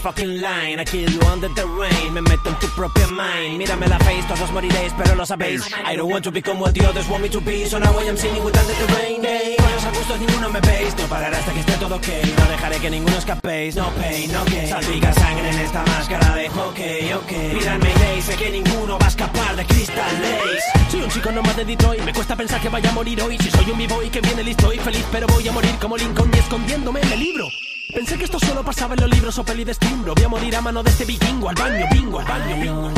fucking 0.08 0.40
line. 0.40 0.80
I 0.80 0.84
kill 0.84 1.10
you 1.10 1.20
under 1.28 1.48
the 1.48 1.66
rain, 1.66 2.14
me 2.14 2.20
meto 2.22 2.48
en 2.48 2.56
tu 2.58 2.66
propia 2.68 3.06
mind. 3.08 3.58
Mírame 3.58 3.86
la 3.88 3.98
face, 3.98 4.24
todos 4.26 4.50
moriréis, 4.52 4.92
pero 4.96 5.14
lo 5.14 5.26
sabéis. 5.26 5.60
I 5.84 5.96
don't 5.96 6.10
want 6.10 6.24
to 6.24 6.30
become 6.30 6.58
what 6.58 6.72
the 6.72 6.86
others 6.86 7.06
want 7.08 7.22
me 7.22 7.28
to 7.28 7.40
be. 7.40 7.66
So 7.66 7.78
now 7.78 7.92
I 7.98 8.08
am 8.08 8.16
singing 8.16 8.42
with 8.42 8.56
under 8.56 8.74
the 8.74 8.86
rain. 8.94 9.20
Hey, 9.22 9.56
buenos 9.58 9.84
a 9.84 9.90
gustos, 9.90 10.18
ninguno 10.18 10.48
me 10.50 10.60
veis. 10.60 10.96
No 10.96 11.06
pararé 11.08 11.36
hasta 11.36 11.52
que 11.52 11.60
esté 11.60 11.72
todo 11.74 11.96
ok. 11.96 12.08
No 12.38 12.44
dejaré 12.48 12.76
que 12.78 12.90
ninguno 12.90 13.18
escapéis. 13.18 13.76
No 13.76 13.90
pain, 14.00 14.32
no 14.32 14.44
gain. 14.46 14.68
Salpica 14.68 15.12
sangre 15.12 15.50
en 15.50 15.58
esta 15.60 15.84
máscara 15.84 16.34
de 16.34 16.48
hockey, 16.48 17.12
ok. 17.12 17.32
Miradme 17.52 17.90
y 18.18 18.22
sé 18.22 18.34
que 18.36 18.50
ninguno 18.50 18.98
va 18.98 19.06
a 19.06 19.08
escapar 19.08 19.56
de 19.56 19.64
Crystal 19.66 20.14
Lace. 20.22 20.90
Soy 20.90 21.02
un 21.02 21.10
chico 21.10 21.30
nomás 21.30 21.56
de 21.56 21.64
Detroit, 21.66 22.02
me 22.02 22.14
cuesta 22.14 22.34
pensar 22.34 22.60
que 22.62 22.70
vaya 22.70 22.88
a 22.88 22.94
morir 22.94 23.20
hoy. 23.20 23.36
Si 23.38 23.50
soy 23.50 23.70
un 23.70 23.76
vivo 23.76 24.02
y 24.02 24.08
que 24.08 24.22
viene 24.22 24.42
listo 24.42 24.72
y 24.72 24.78
feliz, 24.78 25.04
pero 25.12 25.26
voy 25.26 25.46
a 25.46 25.52
morir 25.52 25.74
como 25.78 25.98
Lincoln 25.98 26.30
y 26.34 26.38
escondiéndome 26.38 27.00
en 27.02 27.12
el 27.12 27.20
libro. 27.20 27.48
Pensé 27.94 28.18
que 28.18 28.24
esto 28.24 28.38
solo 28.38 28.62
pasaba 28.62 28.94
en 28.94 29.00
los 29.00 29.10
libros 29.10 29.38
o 29.38 29.44
peli 29.44 29.64
de. 29.64 29.74
Voy 30.14 30.24
a 30.24 30.28
morir 30.28 30.56
a 30.56 30.60
mano 30.60 30.82
de 30.82 30.90
este 30.90 31.06
vikingo, 31.06 31.48
al 31.48 31.54
baño, 31.54 31.86
bingo, 31.90 32.18
al 32.18 32.26
baño, 32.26 32.56
bingo. 32.60 32.90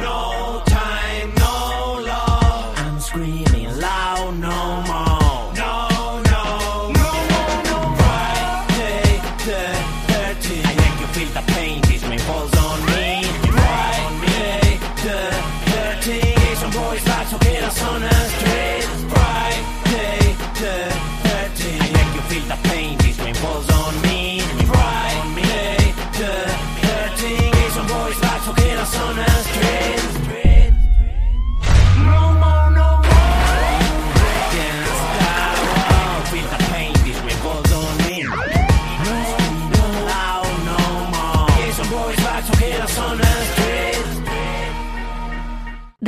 No 0.00 0.64
time, 0.64 1.39